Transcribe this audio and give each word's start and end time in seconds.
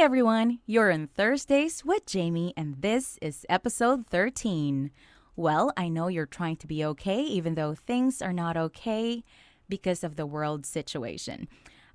everyone, 0.00 0.60
you're 0.64 0.88
in 0.88 1.06
Thursdays 1.08 1.84
with 1.84 2.06
Jamie, 2.06 2.54
and 2.56 2.80
this 2.80 3.18
is 3.20 3.44
episode 3.50 4.06
13. 4.06 4.90
Well, 5.36 5.74
I 5.76 5.90
know 5.90 6.08
you're 6.08 6.24
trying 6.24 6.56
to 6.56 6.66
be 6.66 6.82
okay, 6.82 7.20
even 7.20 7.54
though 7.54 7.74
things 7.74 8.22
are 8.22 8.32
not 8.32 8.56
okay 8.56 9.22
because 9.68 10.02
of 10.02 10.16
the 10.16 10.24
world 10.24 10.64
situation. 10.64 11.48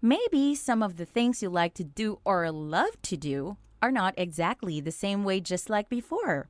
Maybe 0.04 0.54
some 0.54 0.84
of 0.84 0.98
the 0.98 1.06
things 1.08 1.42
you 1.42 1.50
like 1.50 1.74
to 1.74 1.84
do 1.84 2.20
or 2.24 2.52
love 2.52 3.02
to 3.02 3.18
do 3.18 3.58
are 3.82 3.92
not 3.92 4.14
exactly 4.18 4.80
the 4.80 4.92
same 4.92 5.24
way, 5.24 5.40
just 5.40 5.68
like 5.68 5.90
before. 5.90 6.48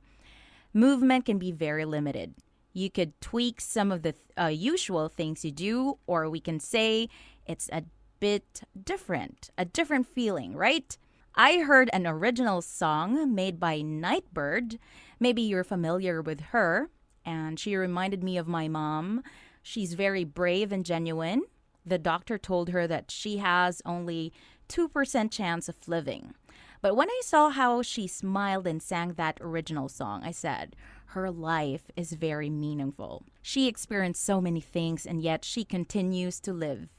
Movement 0.74 1.24
can 1.24 1.38
be 1.38 1.52
very 1.52 1.86
limited. 1.86 2.34
You 2.74 2.90
could 2.90 3.18
tweak 3.22 3.62
some 3.62 3.90
of 3.90 4.02
the 4.02 4.14
uh, 4.38 4.48
usual 4.48 5.08
things 5.08 5.42
you 5.42 5.52
do, 5.52 5.96
or 6.06 6.28
we 6.28 6.40
can 6.40 6.60
say 6.60 7.08
it's 7.46 7.70
a 7.72 7.84
bit 8.20 8.60
different, 8.84 9.48
a 9.56 9.64
different 9.64 10.06
feeling, 10.06 10.54
right? 10.54 10.98
I 11.38 11.58
heard 11.58 11.90
an 11.92 12.06
original 12.06 12.62
song 12.62 13.34
made 13.34 13.60
by 13.60 13.82
Nightbirde. 13.82 14.78
Maybe 15.20 15.42
you're 15.42 15.64
familiar 15.64 16.22
with 16.22 16.40
her, 16.40 16.88
and 17.26 17.60
she 17.60 17.76
reminded 17.76 18.24
me 18.24 18.38
of 18.38 18.48
my 18.48 18.68
mom. 18.68 19.22
She's 19.62 19.92
very 19.92 20.24
brave 20.24 20.72
and 20.72 20.82
genuine. 20.82 21.42
The 21.84 21.98
doctor 21.98 22.38
told 22.38 22.70
her 22.70 22.86
that 22.86 23.10
she 23.10 23.36
has 23.36 23.82
only 23.84 24.32
2% 24.70 25.30
chance 25.30 25.68
of 25.68 25.86
living. 25.86 26.32
But 26.80 26.96
when 26.96 27.10
I 27.10 27.20
saw 27.22 27.50
how 27.50 27.82
she 27.82 28.06
smiled 28.06 28.66
and 28.66 28.82
sang 28.82 29.12
that 29.12 29.36
original 29.42 29.90
song, 29.90 30.22
I 30.24 30.30
said, 30.30 30.74
her 31.08 31.30
life 31.30 31.90
is 31.96 32.12
very 32.12 32.48
meaningful. 32.48 33.24
She 33.42 33.68
experienced 33.68 34.24
so 34.24 34.40
many 34.40 34.62
things 34.62 35.04
and 35.04 35.20
yet 35.20 35.44
she 35.44 35.64
continues 35.64 36.40
to 36.40 36.54
live. 36.54 36.95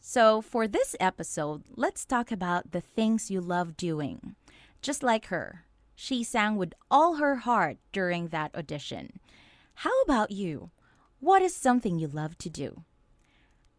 So, 0.00 0.40
for 0.40 0.66
this 0.66 0.96
episode, 1.00 1.64
let's 1.76 2.04
talk 2.04 2.30
about 2.30 2.70
the 2.70 2.80
things 2.80 3.30
you 3.30 3.40
love 3.40 3.76
doing. 3.76 4.36
Just 4.80 5.02
like 5.02 5.26
her, 5.26 5.64
she 5.94 6.22
sang 6.22 6.56
with 6.56 6.72
all 6.90 7.16
her 7.16 7.36
heart 7.36 7.78
during 7.92 8.28
that 8.28 8.54
audition. 8.54 9.18
How 9.74 10.02
about 10.02 10.30
you? 10.30 10.70
What 11.20 11.42
is 11.42 11.54
something 11.54 11.98
you 11.98 12.06
love 12.06 12.38
to 12.38 12.48
do? 12.48 12.84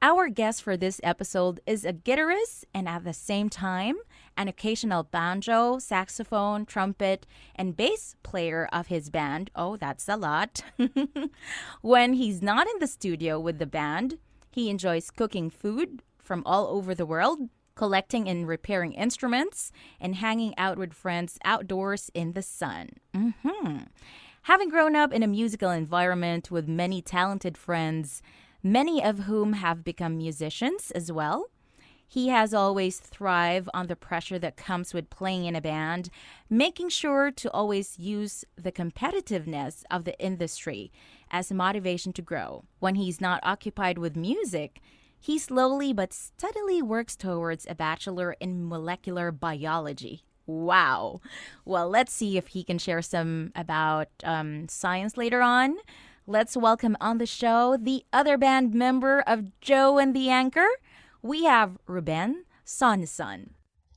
Our 0.02 0.30
guest 0.30 0.64
for 0.64 0.78
this 0.78 1.02
episode 1.04 1.60
is 1.66 1.84
a 1.84 1.92
guitarist 1.92 2.64
and 2.74 2.88
at 2.88 3.04
the 3.04 3.14
same 3.14 3.50
time, 3.50 3.96
an 4.38 4.48
occasional 4.48 5.04
banjo, 5.04 5.78
saxophone, 5.80 6.66
trumpet, 6.66 7.26
and 7.54 7.76
bass 7.76 8.16
player 8.24 8.70
of 8.72 8.88
his 8.88 9.10
band. 9.10 9.52
Oh, 9.56 9.76
that's 9.76 10.08
a 10.08 10.16
lot. 10.16 10.62
when 11.82 12.14
he's 12.14 12.42
not 12.42 12.68
in 12.68 12.80
the 12.80 12.88
studio 12.88 13.42
with 13.42 13.60
the 13.60 13.66
band, 13.66 14.20
he 14.52 14.70
enjoys 14.70 15.12
cooking 15.12 15.50
food, 15.50 16.02
from 16.30 16.44
all 16.46 16.68
over 16.68 16.94
the 16.94 17.08
world, 17.08 17.40
collecting 17.74 18.30
and 18.30 18.48
repairing 18.48 18.94
instruments, 18.94 19.72
and 20.00 20.14
hanging 20.14 20.56
out 20.60 20.78
with 20.78 20.94
friends 20.94 21.40
outdoors 21.44 22.12
in 22.14 22.34
the 22.34 22.44
sun. 22.44 22.90
Mm-hmm. 23.16 23.78
Having 24.44 24.70
grown 24.70 24.96
up 24.96 25.12
in 25.12 25.24
a 25.24 25.28
musical 25.28 25.72
environment 25.72 26.52
with 26.52 26.68
many 26.68 27.02
talented 27.02 27.58
friends, 27.58 28.22
many 28.62 29.04
of 29.04 29.22
whom 29.22 29.54
have 29.54 29.84
become 29.84 30.20
musicians 30.20 30.92
as 30.92 31.12
well, 31.12 31.48
he 32.08 32.28
has 32.28 32.54
always 32.54 33.00
thrived 33.00 33.70
on 33.74 33.88
the 33.88 33.96
pressure 33.96 34.38
that 34.38 34.56
comes 34.56 34.94
with 34.94 35.10
playing 35.10 35.46
in 35.46 35.56
a 35.56 35.62
band, 35.62 36.12
making 36.48 36.90
sure 36.90 37.32
to 37.32 37.50
always 37.50 37.98
use 37.98 38.46
the 38.56 38.72
competitiveness 38.72 39.84
of 39.90 40.04
the 40.04 40.20
industry 40.20 40.92
as 41.32 41.52
motivation 41.52 42.14
to 42.14 42.22
grow. 42.22 42.66
When 42.78 42.94
he's 42.94 43.20
not 43.20 43.40
occupied 43.42 43.98
with 43.98 44.16
music, 44.16 44.80
he 45.20 45.38
slowly 45.38 45.94
but 45.94 46.14
steadily 46.14 46.82
works 46.82 47.16
towards 47.16 47.66
a 47.70 47.76
bachelor 47.76 48.36
in 48.40 48.68
molecular 48.68 49.32
biology. 49.32 50.24
Wow. 50.46 51.22
Well, 51.66 51.90
let's 51.90 52.12
see 52.12 52.38
if 52.38 52.48
he 52.48 52.64
can 52.64 52.80
share 52.80 53.02
some 53.02 53.52
about 53.56 54.08
um, 54.24 54.68
science 54.68 55.16
later 55.18 55.42
on. 55.42 55.78
Let's 56.26 56.58
welcome 56.58 56.98
on 57.00 57.18
the 57.18 57.26
show 57.26 57.78
the 57.80 58.04
other 58.14 58.38
band 58.38 58.74
member 58.74 59.22
of 59.22 59.60
Joe 59.62 59.98
and 59.98 60.16
the 60.16 60.30
Anchor. 60.30 60.68
We 61.22 61.46
have 61.46 61.78
Ruben 61.86 62.46
Sonson. 62.66 63.50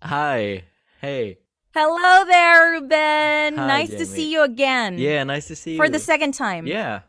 Hi. 0.03 0.65
Hey. 1.01 1.39
Hello 1.75 2.25
there, 2.27 2.73
Ruben. 2.73 3.57
Hi, 3.57 3.67
nice 3.67 3.91
to 3.91 4.05
see 4.05 4.31
you 4.31 4.43
again. 4.43 4.99
Yeah, 4.99 5.25
nice 5.25 5.47
to 5.47 5.57
see 5.57 5.73
you. 5.73 5.77
For 5.79 5.89
the 5.89 5.99
second 5.99 6.35
time. 6.35 6.67
Yeah. 6.67 7.01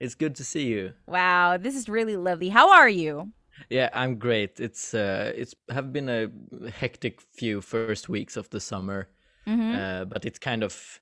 It's 0.00 0.14
good 0.14 0.34
to 0.36 0.44
see 0.44 0.66
you. 0.66 0.94
Wow, 1.06 1.58
this 1.58 1.76
is 1.76 1.88
really 1.88 2.16
lovely. 2.16 2.48
How 2.48 2.72
are 2.72 2.88
you? 2.88 3.32
Yeah, 3.68 3.90
I'm 3.92 4.16
great. 4.18 4.60
It's 4.60 4.94
uh 4.94 5.32
it's 5.34 5.54
have 5.68 5.92
been 5.92 6.08
a 6.08 6.30
hectic 6.70 7.20
few 7.20 7.60
first 7.60 8.08
weeks 8.08 8.36
of 8.36 8.48
the 8.50 8.60
summer. 8.60 9.08
Mm-hmm. 9.46 9.74
Uh 9.74 10.04
but 10.06 10.24
it's 10.24 10.38
kind 10.38 10.62
of 10.62 11.00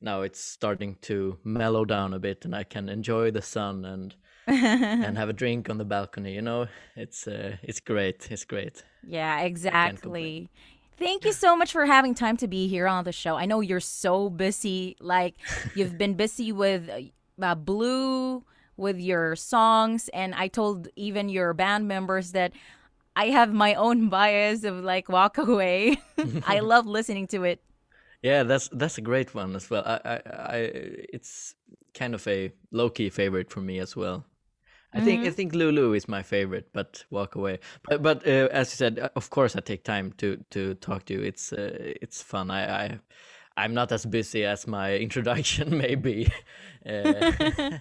now 0.00 0.22
it's 0.22 0.40
starting 0.40 0.96
to 1.02 1.38
mellow 1.44 1.84
down 1.84 2.14
a 2.14 2.18
bit 2.18 2.44
and 2.44 2.54
I 2.54 2.64
can 2.64 2.88
enjoy 2.88 3.30
the 3.30 3.42
sun 3.42 3.84
and 3.84 4.14
and 4.46 5.18
have 5.22 5.28
a 5.28 5.32
drink 5.32 5.68
on 5.68 5.78
the 5.78 5.84
balcony, 5.84 6.34
you 6.34 6.42
know? 6.42 6.66
It's 6.96 7.26
uh 7.26 7.56
it's 7.62 7.80
great. 7.80 8.30
It's 8.30 8.44
great. 8.44 8.82
Yeah, 9.06 9.40
exactly. 9.40 10.50
Thank 10.98 11.24
you 11.24 11.32
so 11.44 11.56
much 11.56 11.72
for 11.72 11.86
having 11.86 12.14
time 12.14 12.36
to 12.38 12.48
be 12.48 12.68
here 12.68 12.86
on 12.86 13.04
the 13.04 13.12
show. 13.12 13.36
I 13.36 13.46
know 13.46 13.60
you're 13.60 13.80
so 13.80 14.28
busy. 14.30 14.96
Like, 15.00 15.34
you've 15.74 15.96
been 15.96 16.14
busy 16.14 16.52
with 16.52 16.90
uh, 17.40 17.54
Blue, 17.54 18.44
with 18.78 18.98
your 18.98 19.36
songs, 19.36 20.08
and 20.14 20.34
I 20.34 20.48
told 20.48 20.88
even 20.96 21.28
your 21.28 21.52
band 21.52 21.88
members 21.88 22.32
that 22.32 22.52
I 23.16 23.26
have 23.26 23.52
my 23.52 23.74
own 23.74 24.08
bias 24.16 24.64
of 24.64 24.76
like 24.84 25.08
Walk 25.08 25.38
Away. 25.38 25.98
I 26.46 26.60
love 26.60 26.86
listening 26.86 27.26
to 27.28 27.44
it. 27.44 27.60
Yeah, 28.22 28.42
that's 28.44 28.68
that's 28.68 28.98
a 28.98 29.02
great 29.02 29.34
one 29.34 29.54
as 29.54 29.70
well. 29.70 29.82
I 29.84 30.00
I, 30.04 30.20
I 30.26 30.56
it's 31.12 31.54
kind 31.94 32.14
of 32.14 32.26
a 32.26 32.52
low 32.70 32.90
key 32.90 33.10
favorite 33.10 33.50
for 33.50 33.60
me 33.60 33.78
as 33.78 33.94
well. 33.96 34.24
I 34.94 35.00
think 35.00 35.26
I 35.26 35.30
think 35.30 35.54
Lulu 35.54 35.92
is 35.92 36.08
my 36.08 36.22
favorite, 36.22 36.70
but 36.72 37.04
Walk 37.10 37.34
Away. 37.34 37.60
But 37.82 38.02
but 38.02 38.26
uh, 38.26 38.48
as 38.50 38.72
you 38.72 38.76
said, 38.76 38.98
uh, 38.98 39.10
of 39.16 39.30
course 39.30 39.54
I 39.54 39.60
take 39.60 39.84
time 39.84 40.12
to 40.18 40.42
to 40.50 40.74
talk 40.76 41.04
to 41.06 41.14
you. 41.14 41.20
It's 41.20 41.52
uh, 41.52 41.92
it's 42.02 42.22
fun. 42.22 42.50
I 42.50 42.84
I 42.84 42.98
I'm 43.58 43.74
not 43.74 43.90
as 43.92 44.06
busy 44.06 44.44
as 44.44 44.66
my 44.66 44.94
introduction 45.06 45.76
may 45.76 45.94
be. 45.94 46.28
Uh, 46.88 47.32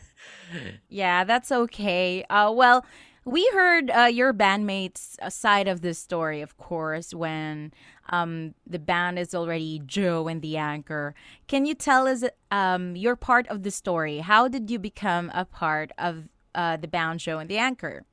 Yeah, 0.89 1.23
that's 1.23 1.51
okay. 1.51 2.25
Uh, 2.29 2.51
well, 2.53 2.83
we 3.23 3.47
heard 3.53 3.91
uh, 3.91 4.09
your 4.11 4.33
bandmates' 4.33 5.17
side 5.31 5.67
of 5.67 5.81
this 5.81 5.99
story, 5.99 6.41
of 6.41 6.57
course, 6.57 7.13
when 7.13 7.73
um, 8.09 8.53
the 8.65 8.79
band 8.79 9.19
is 9.19 9.35
already 9.35 9.81
Joe 9.85 10.27
and 10.27 10.41
the 10.41 10.57
anchor. 10.57 11.13
Can 11.47 11.65
you 11.65 11.75
tell 11.75 12.07
us 12.07 12.23
um, 12.51 12.95
your 12.95 13.15
part 13.15 13.47
of 13.47 13.63
the 13.63 13.71
story? 13.71 14.19
How 14.19 14.47
did 14.47 14.69
you 14.69 14.79
become 14.79 15.31
a 15.33 15.45
part 15.45 15.91
of 15.97 16.27
uh, 16.55 16.77
the 16.77 16.87
band 16.87 17.19
Joe 17.19 17.39
and 17.39 17.49
the 17.49 17.59
anchor? 17.59 18.03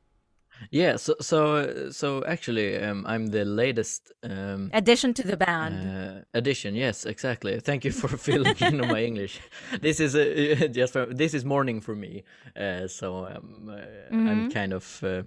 Yeah. 0.70 0.96
So 0.96 1.14
so 1.20 1.90
so 1.90 2.24
actually, 2.24 2.76
um, 2.82 3.04
I'm 3.06 3.26
the 3.28 3.44
latest 3.44 4.12
um, 4.22 4.70
Addition 4.72 5.14
to 5.14 5.22
the 5.22 5.36
band. 5.36 5.74
Uh, 5.74 6.20
addition, 6.34 6.74
yes, 6.74 7.04
exactly. 7.04 7.60
Thank 7.60 7.84
you 7.84 7.92
for 7.92 8.08
filling 8.26 8.56
in 8.60 8.80
on 8.80 8.88
my 8.88 9.02
English. 9.02 9.40
This 9.80 10.00
is 10.00 10.14
uh, 10.14 10.68
just 10.72 10.92
for, 10.92 11.06
this 11.06 11.34
is 11.34 11.44
morning 11.44 11.80
for 11.80 11.94
me, 11.94 12.24
uh, 12.56 12.86
so 12.88 13.26
um, 13.26 13.70
uh, 13.70 14.14
I'm 14.14 14.50
kind 14.50 14.72
of 14.72 15.02
uh, 15.04 15.22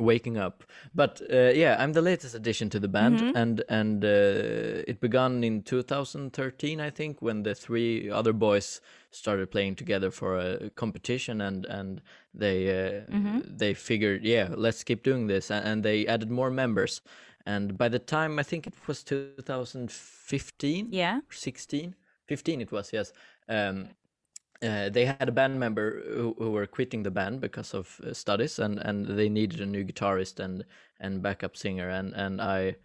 waking 0.00 0.36
up. 0.36 0.64
But 0.94 1.20
uh, 1.32 1.52
yeah, 1.54 1.76
I'm 1.78 1.92
the 1.92 2.02
latest 2.02 2.34
addition 2.34 2.70
to 2.70 2.80
the 2.80 2.88
band, 2.88 3.20
and 3.36 3.62
and 3.68 4.04
uh, 4.04 4.82
it 4.88 5.00
began 5.00 5.44
in 5.44 5.62
2013, 5.62 6.80
I 6.80 6.90
think, 6.90 7.22
when 7.22 7.42
the 7.42 7.54
three 7.54 8.10
other 8.10 8.32
boys 8.32 8.80
started 9.10 9.50
playing 9.50 9.76
together 9.76 10.10
for 10.10 10.38
a 10.38 10.70
competition, 10.70 11.40
and 11.40 11.66
and 11.66 12.02
they 12.34 12.68
uh, 12.68 13.00
they 13.58 13.74
figured, 13.74 14.24
yeah, 14.24 14.48
let's 14.56 14.84
keep 14.84 15.02
doing 15.02 15.26
this, 15.26 15.50
and, 15.50 15.66
and 15.66 15.84
they 15.84 16.06
added 16.06 16.30
more 16.30 16.50
members. 16.50 17.02
And 17.46 17.76
by 17.78 17.88
the 17.88 17.98
time 17.98 18.38
I 18.38 18.42
think 18.42 18.66
it 18.66 18.74
was 18.86 19.02
2015, 19.02 20.88
yeah. 20.90 21.20
16 21.30 21.94
15 22.26 22.60
it 22.60 22.70
was 22.70 22.92
yes 22.92 23.12
um 23.48 23.88
uh, 24.62 24.88
they 24.90 25.04
had 25.06 25.28
a 25.28 25.32
band 25.32 25.58
member 25.58 26.02
who, 26.14 26.34
who 26.38 26.50
were 26.50 26.66
quitting 26.66 27.02
the 27.02 27.10
band 27.10 27.40
because 27.40 27.74
of 27.74 28.00
uh, 28.06 28.12
studies 28.12 28.58
and 28.58 28.78
and 28.78 29.06
they 29.06 29.28
needed 29.28 29.60
a 29.60 29.66
new 29.66 29.84
guitarist 29.84 30.38
and 30.40 30.64
and 31.00 31.22
backup 31.22 31.56
singer 31.56 31.88
and 31.88 32.12
and 32.14 32.40
i 32.42 32.76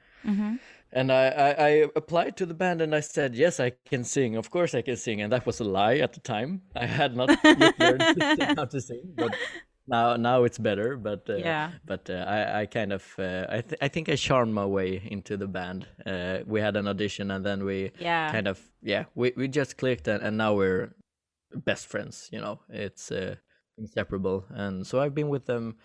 and 0.92 1.12
I, 1.12 1.28
I 1.28 1.50
i 1.68 1.70
applied 1.96 2.38
to 2.38 2.46
the 2.46 2.54
band 2.54 2.82
and 2.82 2.96
i 2.96 3.00
said 3.02 3.36
yes 3.36 3.60
i 3.60 3.72
can 3.86 4.04
sing 4.04 4.36
of 4.38 4.50
course 4.50 4.74
i 4.74 4.82
can 4.82 4.96
sing 4.98 5.22
and 5.22 5.32
that 5.34 5.46
was 5.46 5.60
a 5.60 5.64
lie 5.64 5.98
at 5.98 6.14
the 6.14 6.20
time 6.22 6.62
i 6.76 6.86
had 6.86 7.16
not 7.16 7.32
yet 7.54 7.80
learned 7.80 8.08
how 8.56 8.66
to 8.66 8.82
sing 8.82 9.14
but 9.18 9.32
now 9.88 10.16
now 10.16 10.44
it's 10.46 10.58
better 10.58 10.98
but 10.98 11.30
uh, 11.30 11.38
Yeah. 11.38 11.72
but 11.86 12.10
uh, 12.10 12.26
I, 12.28 12.62
I 12.62 12.66
kind 12.66 12.92
of 12.94 13.04
uh, 13.20 13.46
I, 13.50 13.62
th- 13.62 13.80
I 13.82 13.88
think 13.88 14.10
I 14.10 14.16
charmed 14.16 14.54
my 14.54 14.66
way 14.66 15.00
into 15.12 15.38
the 15.38 15.48
band. 15.48 15.86
Uh, 16.06 16.40
we 16.48 16.60
had 16.60 16.76
an 16.76 16.88
audition 16.88 17.30
and 17.32 17.46
then 17.46 17.64
we 17.66 17.92
Yeah. 18.00 18.32
kind 18.32 18.48
of 18.48 18.60
yeah 18.82 19.06
we, 19.14 19.34
we 19.38 19.48
just 19.48 19.78
clicked 19.78 20.08
and, 20.08 20.24
and 20.24 20.38
now 20.38 20.56
we're 20.56 20.96
best 21.56 21.88
friends. 21.88 22.30
You 22.32 22.42
know, 22.42 22.60
it's 22.70 23.12
uh, 23.12 23.36
inseparable. 23.78 24.46
And 24.50 24.86
so 24.86 25.00
I've 25.00 25.16
been 25.16 25.30
with 25.30 25.46
them 25.46 25.78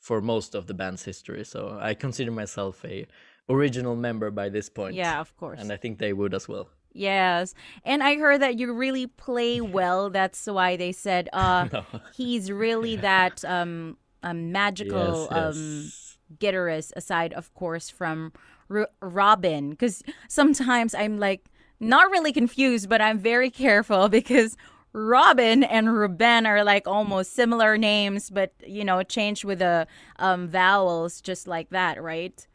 for 0.00 0.20
most 0.20 0.54
of 0.54 0.66
the 0.66 0.74
band's 0.74 1.04
history. 1.04 1.44
So 1.44 1.78
I 1.80 1.94
consider 1.94 2.30
myself 2.30 2.84
a 2.84 3.06
original 3.48 3.96
member 3.96 4.30
by 4.30 4.48
this 4.48 4.68
point. 4.68 4.94
Yeah, 4.94 5.20
of 5.20 5.36
course. 5.36 5.60
And 5.60 5.72
I 5.72 5.76
think 5.76 5.98
they 5.98 6.12
would 6.12 6.34
as 6.34 6.48
well. 6.48 6.68
Yes. 6.92 7.54
And 7.84 8.02
I 8.02 8.16
heard 8.16 8.40
that 8.40 8.58
you 8.58 8.72
really 8.72 9.06
play 9.06 9.60
well. 9.60 10.10
That's 10.10 10.46
why 10.46 10.76
they 10.76 10.92
said 10.92 11.28
uh 11.32 11.68
no. 11.72 11.84
he's 12.14 12.50
really 12.50 12.96
that 13.10 13.44
um 13.44 13.96
a 14.22 14.34
magical 14.34 15.28
yes, 15.30 15.54
yes. 15.54 15.56
um 15.56 15.92
guitarist 16.38 16.92
aside 16.96 17.32
of 17.34 17.54
course 17.54 17.88
from 17.88 18.32
R- 18.68 18.88
Robin 19.00 19.76
cuz 19.76 20.02
sometimes 20.26 20.94
I'm 20.94 21.18
like 21.18 21.44
not 21.78 22.10
really 22.10 22.32
confused 22.32 22.88
but 22.88 23.00
I'm 23.00 23.18
very 23.18 23.50
careful 23.50 24.08
because 24.20 24.56
Robin 24.96 25.62
and 25.62 25.94
Ruben 25.94 26.46
are 26.46 26.64
like 26.64 26.88
almost 26.88 27.34
similar 27.34 27.76
names 27.76 28.30
but 28.30 28.54
you 28.66 28.82
know 28.82 29.02
changed 29.02 29.44
with 29.44 29.58
the 29.58 29.86
um 30.18 30.48
vowels 30.48 31.20
just 31.20 31.46
like 31.46 31.68
that, 31.70 32.02
right? 32.02 32.46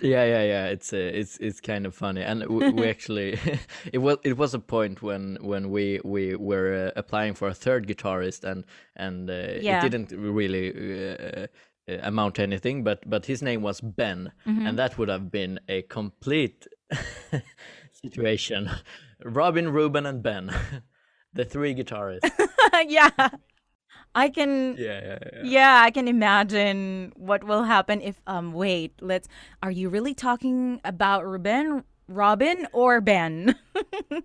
Yeah, 0.00 0.24
yeah, 0.24 0.42
yeah. 0.42 0.66
It's 0.66 0.92
uh, 0.92 0.96
it's 0.96 1.38
it's 1.38 1.60
kind 1.60 1.86
of 1.86 1.94
funny, 1.94 2.22
and 2.22 2.44
we, 2.46 2.70
we 2.70 2.88
actually 2.94 3.38
it 3.92 3.98
was 3.98 4.18
it 4.24 4.36
was 4.36 4.52
a 4.52 4.58
point 4.58 5.00
when 5.00 5.38
when 5.40 5.70
we 5.70 6.00
we 6.04 6.34
were 6.36 6.88
uh, 6.88 6.98
applying 6.98 7.34
for 7.34 7.48
a 7.48 7.54
third 7.54 7.86
guitarist, 7.86 8.44
and 8.44 8.64
and 8.96 9.30
uh, 9.30 9.54
yeah. 9.60 9.78
it 9.78 9.90
didn't 9.90 10.12
really 10.12 11.14
uh, 11.14 11.46
uh, 11.88 11.98
amount 12.02 12.34
to 12.34 12.42
anything, 12.42 12.84
but 12.84 13.08
but 13.08 13.26
his 13.26 13.42
name 13.42 13.62
was 13.62 13.80
Ben, 13.80 14.32
mm-hmm. 14.46 14.66
and 14.66 14.78
that 14.78 14.98
would 14.98 15.08
have 15.08 15.30
been 15.30 15.60
a 15.68 15.82
complete 15.82 16.66
situation. 17.92 18.68
Robin, 19.24 19.72
Ruben, 19.72 20.04
and 20.04 20.22
Ben, 20.22 20.52
the 21.36 21.44
three 21.44 21.74
guitarists. 21.74 22.30
yeah. 22.88 23.10
I 24.14 24.30
can 24.30 24.76
yeah, 24.78 25.00
yeah, 25.04 25.18
yeah. 25.20 25.42
Yeah, 25.44 25.82
I 25.84 25.90
can 25.90 26.08
imagine 26.08 27.12
what 27.16 27.44
will 27.44 27.64
happen 27.64 28.00
if 28.00 28.20
um 28.26 28.52
wait, 28.52 28.94
let's 29.00 29.28
are 29.62 29.70
you 29.70 29.90
really 29.90 30.14
talking 30.14 30.80
about 30.84 31.26
Ruben, 31.26 31.84
Robin 32.08 32.66
or 32.72 33.00
Ben? 33.02 33.56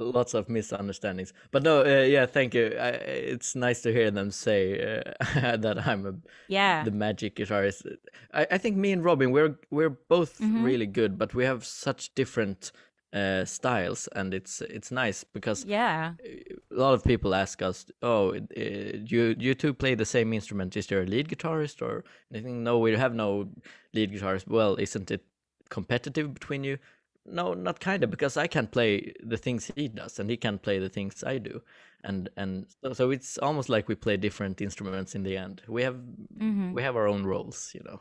Lots 0.00 0.32
of 0.32 0.48
misunderstandings. 0.48 1.32
But 1.50 1.64
no, 1.64 1.80
uh, 1.80 2.04
yeah, 2.04 2.26
thank 2.26 2.54
you. 2.54 2.66
I, 2.78 2.90
it's 2.90 3.56
nice 3.56 3.82
to 3.82 3.92
hear 3.92 4.12
them 4.12 4.30
say 4.30 5.02
uh, 5.34 5.56
that 5.56 5.84
I'm 5.84 6.06
a 6.06 6.14
yeah 6.46 6.84
the 6.84 6.92
magic 6.92 7.34
guitarist. 7.34 7.84
I, 8.32 8.46
I 8.52 8.58
think 8.58 8.76
me 8.76 8.92
and 8.92 9.02
Robin 9.04 9.32
we're 9.32 9.58
we're 9.70 9.90
both 9.90 10.38
mm-hmm. 10.38 10.62
really 10.62 10.86
good, 10.86 11.18
but 11.18 11.34
we 11.34 11.44
have 11.44 11.64
such 11.66 12.14
different 12.14 12.70
uh, 13.12 13.44
styles, 13.44 14.08
and 14.08 14.34
it's 14.34 14.60
it's 14.60 14.90
nice 14.90 15.24
because 15.24 15.64
yeah, 15.64 16.12
a 16.70 16.74
lot 16.74 16.94
of 16.94 17.04
people 17.04 17.34
ask 17.34 17.62
us, 17.62 17.86
"Oh, 18.02 18.34
uh, 18.34 18.40
you 18.56 19.34
you 19.38 19.54
two 19.54 19.72
play 19.72 19.94
the 19.94 20.04
same 20.04 20.32
instrument? 20.32 20.76
Is 20.76 20.86
there 20.86 21.02
a 21.02 21.06
lead 21.06 21.28
guitarist 21.28 21.80
or 21.82 22.04
anything?" 22.32 22.62
No, 22.62 22.78
we 22.78 22.92
have 22.96 23.14
no 23.14 23.48
lead 23.94 24.12
guitarist. 24.12 24.46
Well, 24.46 24.76
isn't 24.76 25.10
it 25.10 25.24
competitive 25.70 26.34
between 26.34 26.64
you? 26.64 26.78
No, 27.24 27.54
not 27.54 27.80
kind 27.80 28.02
of, 28.04 28.10
because 28.10 28.36
I 28.36 28.46
can't 28.46 28.70
play 28.70 29.12
the 29.22 29.36
things 29.36 29.70
he 29.76 29.88
does, 29.88 30.18
and 30.18 30.30
he 30.30 30.36
can't 30.36 30.62
play 30.62 30.78
the 30.78 30.88
things 30.88 31.24
I 31.24 31.38
do, 31.38 31.62
and 32.04 32.28
and 32.36 32.66
so, 32.82 32.92
so 32.92 33.10
it's 33.10 33.38
almost 33.38 33.68
like 33.68 33.88
we 33.88 33.94
play 33.94 34.16
different 34.16 34.60
instruments 34.60 35.14
in 35.14 35.22
the 35.22 35.36
end. 35.36 35.62
We 35.66 35.82
have 35.82 35.96
mm-hmm. 35.96 36.72
we 36.72 36.82
have 36.82 36.96
our 36.96 37.06
own 37.06 37.24
roles, 37.24 37.72
you 37.74 37.82
know. 37.84 38.00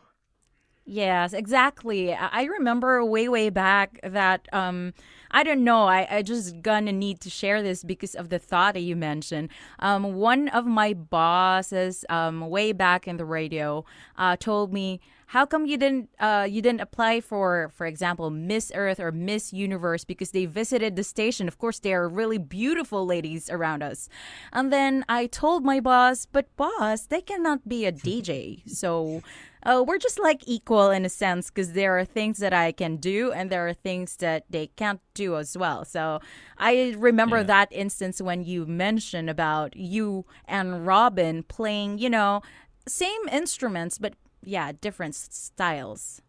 Yes, 0.89 1.33
exactly. 1.33 2.13
I 2.13 2.43
remember 2.43 3.03
way, 3.03 3.27
way 3.27 3.49
back 3.49 3.99
that 4.03 4.47
um, 4.53 4.93
I 5.29 5.43
don't 5.43 5.65
know. 5.65 5.83
I, 5.83 6.07
I 6.09 6.21
just 6.21 6.61
gonna 6.61 6.93
need 6.93 7.19
to 7.21 7.29
share 7.29 7.61
this 7.61 7.83
because 7.83 8.15
of 8.15 8.29
the 8.29 8.39
thought 8.39 8.75
that 8.75 8.79
you 8.79 8.95
mentioned. 8.95 9.49
Um, 9.79 10.13
one 10.15 10.47
of 10.47 10.65
my 10.65 10.93
bosses, 10.93 12.05
um, 12.09 12.49
way 12.49 12.71
back 12.71 13.05
in 13.05 13.17
the 13.17 13.25
radio, 13.25 13.83
uh, 14.17 14.37
told 14.37 14.71
me, 14.71 15.01
"How 15.27 15.45
come 15.45 15.65
you 15.65 15.77
didn't 15.77 16.09
uh, 16.19 16.47
you 16.49 16.61
didn't 16.61 16.81
apply 16.81 17.21
for, 17.21 17.71
for 17.75 17.85
example, 17.85 18.29
Miss 18.29 18.71
Earth 18.73 18.99
or 18.99 19.11
Miss 19.11 19.53
Universe 19.53 20.03
because 20.03 20.31
they 20.31 20.45
visited 20.45 20.95
the 20.95 21.03
station? 21.03 21.47
Of 21.47 21.57
course, 21.57 21.79
there 21.79 22.03
are 22.03 22.09
really 22.09 22.37
beautiful 22.37 23.05
ladies 23.05 23.49
around 23.49 23.83
us." 23.83 24.09
And 24.51 24.71
then 24.71 25.05
I 25.09 25.27
told 25.27 25.63
my 25.63 25.79
boss, 25.79 26.25
"But 26.25 26.55
boss, 26.57 27.05
they 27.05 27.21
cannot 27.21 27.67
be 27.67 27.85
a 27.85 27.91
DJ, 28.07 28.63
so." 28.69 29.21
uh, 29.67 29.83
we're 29.85 29.97
just 29.97 30.19
like 30.19 30.41
equal 30.45 30.89
in 30.91 31.05
a 31.05 31.09
sense 31.09 31.49
because 31.49 31.73
there 31.73 31.97
are 31.97 32.05
things 32.05 32.37
that 32.37 32.53
I 32.53 32.71
can 32.71 32.95
do 32.97 33.31
and 33.33 33.49
there 33.49 33.67
are 33.67 33.73
things 33.73 34.15
that 34.17 34.45
they 34.49 34.67
can't 34.67 35.01
do 35.13 35.35
as 35.35 35.57
well. 35.57 35.83
So 35.83 36.21
I 36.57 36.95
remember 36.97 37.37
yeah. 37.37 37.43
that 37.43 37.67
instance 37.71 38.21
when 38.21 38.43
you 38.43 38.65
mentioned 38.65 39.29
about 39.29 39.75
you 39.75 40.25
and 40.45 40.85
Robin 40.85 41.43
playing, 41.43 41.97
you 41.97 42.09
know, 42.09 42.41
same 42.87 43.27
instruments, 43.29 43.97
but 43.97 44.13
yeah, 44.47 44.71
different 44.71 45.15
styles. 45.15 46.21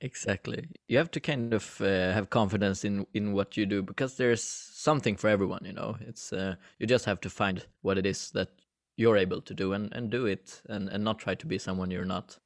Exactly. 0.00 0.68
You 0.86 0.98
have 0.98 1.10
to 1.12 1.20
kind 1.20 1.52
of 1.52 1.80
uh, 1.80 2.12
have 2.12 2.30
confidence 2.30 2.84
in 2.84 3.06
in 3.14 3.32
what 3.32 3.56
you 3.56 3.66
do 3.66 3.82
because 3.82 4.16
there's 4.16 4.42
something 4.42 5.16
for 5.16 5.28
everyone. 5.28 5.64
You 5.64 5.72
know, 5.72 5.96
it's 6.00 6.32
uh, 6.32 6.54
you 6.78 6.86
just 6.86 7.06
have 7.06 7.20
to 7.22 7.30
find 7.30 7.66
what 7.82 7.98
it 7.98 8.06
is 8.06 8.30
that 8.32 8.48
you're 8.96 9.16
able 9.16 9.40
to 9.40 9.54
do 9.54 9.72
and, 9.72 9.92
and 9.92 10.10
do 10.10 10.26
it 10.26 10.62
and, 10.68 10.88
and 10.88 11.02
not 11.02 11.18
try 11.18 11.34
to 11.34 11.46
be 11.46 11.58
someone 11.58 11.90
you're 11.90 12.04
not. 12.04 12.38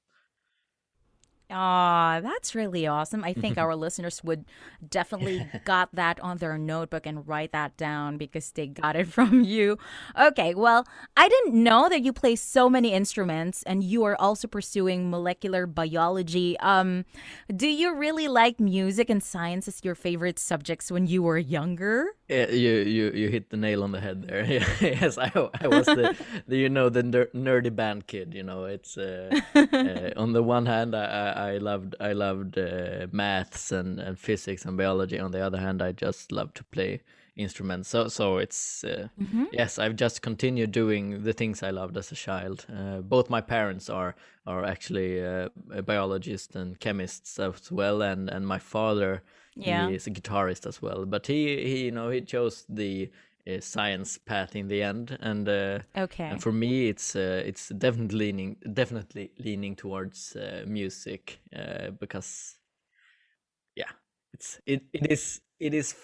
Ah, 1.50 2.20
that's 2.22 2.54
really 2.54 2.86
awesome. 2.86 3.24
I 3.24 3.32
think 3.32 3.56
our 3.58 3.74
listeners 3.74 4.22
would 4.22 4.44
definitely 4.86 5.48
got 5.64 5.88
that 5.94 6.20
on 6.20 6.36
their 6.38 6.58
notebook 6.58 7.06
and 7.06 7.26
write 7.26 7.52
that 7.52 7.74
down 7.78 8.18
because 8.18 8.50
they 8.52 8.66
got 8.66 8.96
it 8.96 9.08
from 9.16 9.42
you. 9.44 9.78
Okay, 10.18 10.54
well, 10.54 10.86
I 11.16 11.28
didn't 11.28 11.54
know 11.54 11.88
that 11.88 12.02
you 12.02 12.12
play 12.12 12.36
so 12.36 12.68
many 12.68 12.92
instruments 12.92 13.62
and 13.62 13.82
you 13.82 14.04
are 14.04 14.20
also 14.20 14.46
pursuing 14.46 15.10
molecular 15.10 15.66
biology. 15.66 16.58
Um, 16.60 17.06
do 17.54 17.66
you 17.66 17.94
really 17.94 18.28
like 18.28 18.60
music 18.60 19.08
and 19.08 19.22
science 19.22 19.68
as 19.68 19.80
your 19.82 19.94
favorite 19.94 20.38
subjects 20.38 20.90
when 20.92 21.06
you 21.06 21.22
were 21.22 21.38
younger? 21.38 22.08
Yeah, 22.28 22.50
you 22.50 22.70
you 22.70 23.10
you 23.12 23.28
hit 23.30 23.48
the 23.48 23.56
nail 23.56 23.82
on 23.82 23.92
the 23.92 24.00
head 24.00 24.28
there. 24.28 24.44
yes, 24.80 25.16
I 25.16 25.30
I 25.34 25.66
was 25.66 25.86
the, 25.86 26.14
the 26.46 26.58
you 26.58 26.68
know 26.68 26.90
the 26.90 27.02
ner- 27.02 27.30
nerdy 27.34 27.74
band 27.74 28.06
kid. 28.06 28.34
You 28.34 28.42
know, 28.42 28.64
it's 28.66 28.98
uh, 28.98 29.40
uh, 29.54 30.10
on 30.14 30.34
the 30.34 30.42
one 30.42 30.66
hand 30.66 30.94
I 30.94 31.54
I 31.54 31.58
loved 31.58 31.94
I 31.98 32.12
loved 32.12 32.58
uh, 32.58 33.06
maths 33.12 33.72
and, 33.72 33.98
and 33.98 34.18
physics 34.18 34.66
and 34.66 34.76
biology. 34.76 35.18
On 35.18 35.30
the 35.30 35.40
other 35.40 35.58
hand, 35.58 35.80
I 35.80 35.92
just 35.92 36.30
love 36.30 36.52
to 36.54 36.64
play 36.64 37.00
instruments. 37.34 37.88
So 37.88 38.08
so 38.08 38.36
it's 38.36 38.84
uh, 38.84 39.08
mm-hmm. 39.18 39.44
yes, 39.52 39.78
I've 39.78 39.96
just 39.96 40.20
continued 40.20 40.70
doing 40.72 41.22
the 41.22 41.32
things 41.32 41.62
I 41.62 41.70
loved 41.70 41.96
as 41.96 42.12
a 42.12 42.14
child. 42.14 42.66
Uh, 42.68 43.00
both 43.00 43.30
my 43.30 43.40
parents 43.40 43.88
are 43.88 44.14
are 44.46 44.66
actually 44.66 45.24
uh, 45.24 45.48
biologists 45.86 46.54
and 46.54 46.78
chemists 46.78 47.38
as 47.38 47.72
well, 47.72 48.02
and 48.02 48.28
and 48.28 48.46
my 48.46 48.58
father 48.58 49.22
yeah. 49.66 49.88
he 49.88 49.94
is 49.94 50.06
a 50.06 50.10
guitarist 50.10 50.66
as 50.66 50.80
well. 50.80 51.04
But 51.06 51.26
he 51.26 51.62
he 51.62 51.84
you 51.84 51.90
know 51.90 52.10
he 52.10 52.20
chose 52.20 52.64
the 52.68 53.10
uh, 53.48 53.60
science 53.60 54.18
path 54.18 54.54
in 54.54 54.68
the 54.68 54.82
end 54.82 55.16
and 55.20 55.48
uh, 55.48 55.78
okay 55.96 56.24
and 56.24 56.42
for 56.42 56.52
me 56.52 56.88
it's 56.88 57.16
uh, 57.16 57.42
it's 57.46 57.68
definitely 57.70 58.26
leaning 58.26 58.56
definitely 58.74 59.30
leaning 59.38 59.74
towards 59.74 60.36
uh, 60.36 60.64
music 60.66 61.40
uh, 61.56 61.90
because 61.98 62.56
yeah 63.74 63.90
it's 64.34 64.60
it, 64.66 64.82
it 64.92 65.10
is 65.10 65.40
it 65.60 65.72
is 65.72 65.94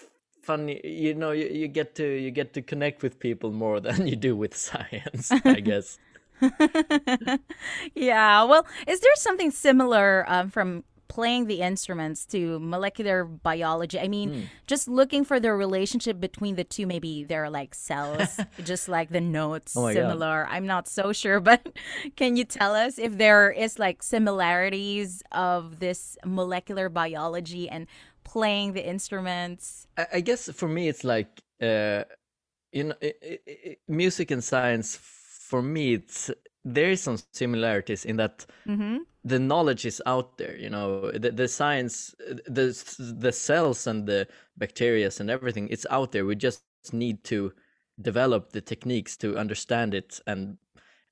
funny 0.41 0.81
you 0.83 1.13
know 1.13 1.31
you, 1.31 1.47
you 1.47 1.67
get 1.67 1.93
to 1.95 2.03
you 2.03 2.31
get 2.31 2.53
to 2.53 2.61
connect 2.61 3.03
with 3.03 3.19
people 3.19 3.51
more 3.51 3.79
than 3.85 4.07
you 4.07 4.15
do 4.15 4.35
with 4.35 4.55
science 4.55 5.31
i 5.31 5.59
guess 5.69 5.99
yeah 7.93 8.43
well 8.43 8.65
is 8.87 8.99
there 9.01 9.15
something 9.15 9.51
similar 9.51 10.25
um, 10.27 10.49
from 10.49 10.83
playing 11.07 11.47
the 11.47 11.61
instruments 11.61 12.25
to 12.27 12.59
molecular 12.59 13.25
biology. 13.25 13.99
I 13.99 14.07
mean, 14.07 14.29
mm. 14.31 14.43
just 14.67 14.87
looking 14.87 15.23
for 15.23 15.39
the 15.39 15.53
relationship 15.53 16.19
between 16.19 16.55
the 16.55 16.63
two. 16.63 16.87
Maybe 16.87 17.23
they're 17.23 17.49
like 17.49 17.75
cells, 17.75 18.39
just 18.63 18.89
like 18.89 19.09
the 19.09 19.21
notes 19.21 19.75
oh 19.77 19.91
similar. 19.91 20.45
God. 20.45 20.53
I'm 20.53 20.65
not 20.65 20.87
so 20.87 21.13
sure, 21.13 21.39
but 21.51 21.77
can 22.15 22.35
you 22.35 22.45
tell 22.45 22.75
us 22.75 22.97
if 22.97 23.17
there 23.17 23.51
is 23.51 23.79
like 23.79 24.03
similarities 24.03 25.21
of 25.31 25.79
this 25.79 26.17
molecular 26.25 26.89
biology 26.89 27.69
and 27.69 27.87
playing 28.23 28.73
the 28.73 28.87
instruments? 28.87 29.87
I, 29.97 30.07
I 30.13 30.19
guess 30.21 30.49
for 30.51 30.67
me, 30.67 30.87
it's 30.87 31.03
like 31.03 31.29
uh, 31.61 32.03
you 32.71 32.85
know, 32.85 32.95
it, 33.01 33.17
it, 33.21 33.41
it, 33.45 33.79
music 33.87 34.31
and 34.31 34.43
science. 34.43 34.95
For 34.95 35.61
me, 35.61 35.93
it's 35.93 36.31
there 36.63 36.89
is 36.89 37.01
some 37.01 37.17
similarities 37.31 38.05
in 38.05 38.17
that. 38.17 38.45
Mm-hmm 38.67 38.97
the 39.25 39.39
knowledge 39.39 39.85
is 39.85 40.01
out 40.05 40.37
there 40.37 40.55
you 40.55 40.69
know 40.69 41.11
the, 41.11 41.31
the 41.31 41.47
science 41.47 42.13
the 42.45 42.67
the 43.17 43.31
cells 43.31 43.87
and 43.87 44.05
the 44.07 44.27
bacteria 44.55 45.09
and 45.19 45.29
everything 45.29 45.67
it's 45.69 45.85
out 45.89 46.11
there 46.11 46.25
we 46.25 46.35
just 46.35 46.63
need 46.93 47.23
to 47.23 47.51
develop 48.01 48.51
the 48.51 48.61
techniques 48.61 49.17
to 49.17 49.35
understand 49.37 49.93
it 49.93 50.19
and 50.27 50.57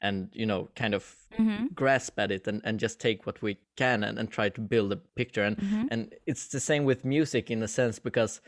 and 0.01 0.29
you 0.33 0.45
know 0.45 0.69
kind 0.75 0.93
of 0.93 1.15
mm-hmm. 1.37 1.65
grasp 1.73 2.19
at 2.19 2.31
it 2.31 2.45
and, 2.47 2.61
and 2.63 2.79
just 2.79 2.99
take 2.99 3.25
what 3.25 3.41
we 3.41 3.57
can 3.75 4.03
and, 4.03 4.19
and 4.19 4.29
try 4.29 4.49
to 4.49 4.61
build 4.61 4.91
a 4.91 4.97
picture 4.97 5.43
and 5.43 5.57
mm-hmm. 5.57 5.85
and 5.89 6.13
it's 6.27 6.49
the 6.49 6.59
same 6.59 6.83
with 6.83 7.03
music 7.03 7.49
in 7.49 7.63
a 7.63 7.67
sense 7.67 7.97
because 7.99 8.41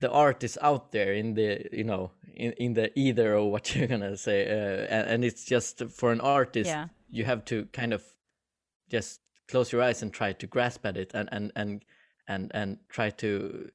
the 0.00 0.10
art 0.10 0.44
is 0.44 0.56
out 0.62 0.92
there 0.92 1.12
in 1.12 1.34
the 1.34 1.66
you 1.72 1.84
know 1.84 2.12
in, 2.34 2.52
in 2.52 2.74
the 2.74 2.96
either 2.98 3.36
or 3.36 3.50
what 3.50 3.74
you're 3.74 3.88
gonna 3.88 4.16
say 4.16 4.46
uh, 4.46 4.86
and, 4.88 5.10
and, 5.10 5.24
it's 5.24 5.44
just 5.44 5.82
for 5.90 6.12
an 6.12 6.20
artist 6.20 6.68
yeah. 6.68 6.86
you 7.10 7.24
have 7.24 7.44
to 7.44 7.66
kind 7.72 7.92
of 7.92 8.02
just 8.88 9.20
close 9.48 9.72
your 9.72 9.82
eyes 9.82 10.02
and 10.02 10.12
try 10.12 10.32
to 10.32 10.46
grasp 10.46 10.84
at 10.86 10.96
it 10.96 11.12
and 11.14 11.28
and 11.32 11.52
and 11.56 11.84
and 12.28 12.50
and 12.54 12.78
try 12.88 13.10
to 13.10 13.68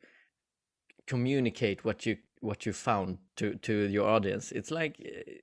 communicate 1.08 1.84
what 1.84 2.06
you 2.06 2.18
what 2.42 2.66
you 2.66 2.74
found 2.74 3.18
to 3.36 3.56
to 3.56 3.88
your 3.90 4.08
audience 4.08 4.52
it's 4.52 4.72
like 4.72 4.96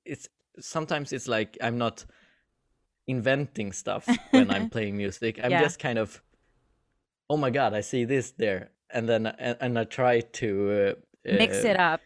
it's 0.04 0.28
sometimes 0.58 1.12
it's 1.12 1.28
like 1.28 1.56
i'm 1.62 1.78
not 1.78 2.04
inventing 3.06 3.72
stuff 3.72 4.08
when 4.30 4.50
i'm 4.50 4.68
playing 4.76 4.96
music 4.96 5.40
i'm 5.42 5.50
Yeah. 5.50 5.62
just 5.62 5.78
kind 5.78 5.98
of 5.98 6.22
oh 7.28 7.36
my 7.36 7.50
god 7.50 7.74
i 7.74 7.80
see 7.80 8.04
this 8.04 8.32
there 8.32 8.70
and 8.92 9.08
then 9.08 9.26
and, 9.26 9.56
and 9.60 9.78
i 9.78 9.84
try 9.84 10.20
to 10.20 10.96
uh, 11.26 11.32
Mix 11.36 11.64
uh, 11.64 11.68
it 11.68 11.80
up. 11.80 12.00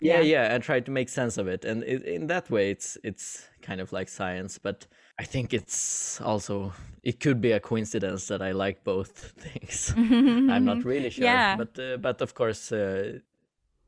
yeah 0.00 0.20
Yeah. 0.20 0.20
yeah 0.46 0.54
and 0.54 0.62
try 0.62 0.80
to 0.80 0.90
make 0.90 1.08
sense 1.08 1.38
of 1.38 1.48
it 1.48 1.64
and 1.64 1.82
it, 1.84 2.02
in 2.04 2.26
that 2.28 2.50
way 2.50 2.70
it's 2.70 2.96
it's 3.02 3.48
kind 3.62 3.80
of 3.80 3.92
like 3.92 4.08
science 4.08 4.58
but 4.58 4.86
i 5.18 5.24
think 5.24 5.52
it's 5.54 6.20
also 6.20 6.72
it 7.02 7.20
could 7.20 7.40
be 7.40 7.52
a 7.52 7.60
coincidence 7.60 8.26
that 8.28 8.42
i 8.42 8.52
like 8.52 8.82
both 8.84 9.32
things 9.38 9.94
i'm 9.96 10.64
not 10.64 10.84
really 10.84 11.10
sure 11.10 11.24
Yeah. 11.26 11.56
but 11.56 11.78
uh, 11.78 11.96
but 11.98 12.20
of 12.22 12.34
course 12.34 12.72
uh, 12.72 13.18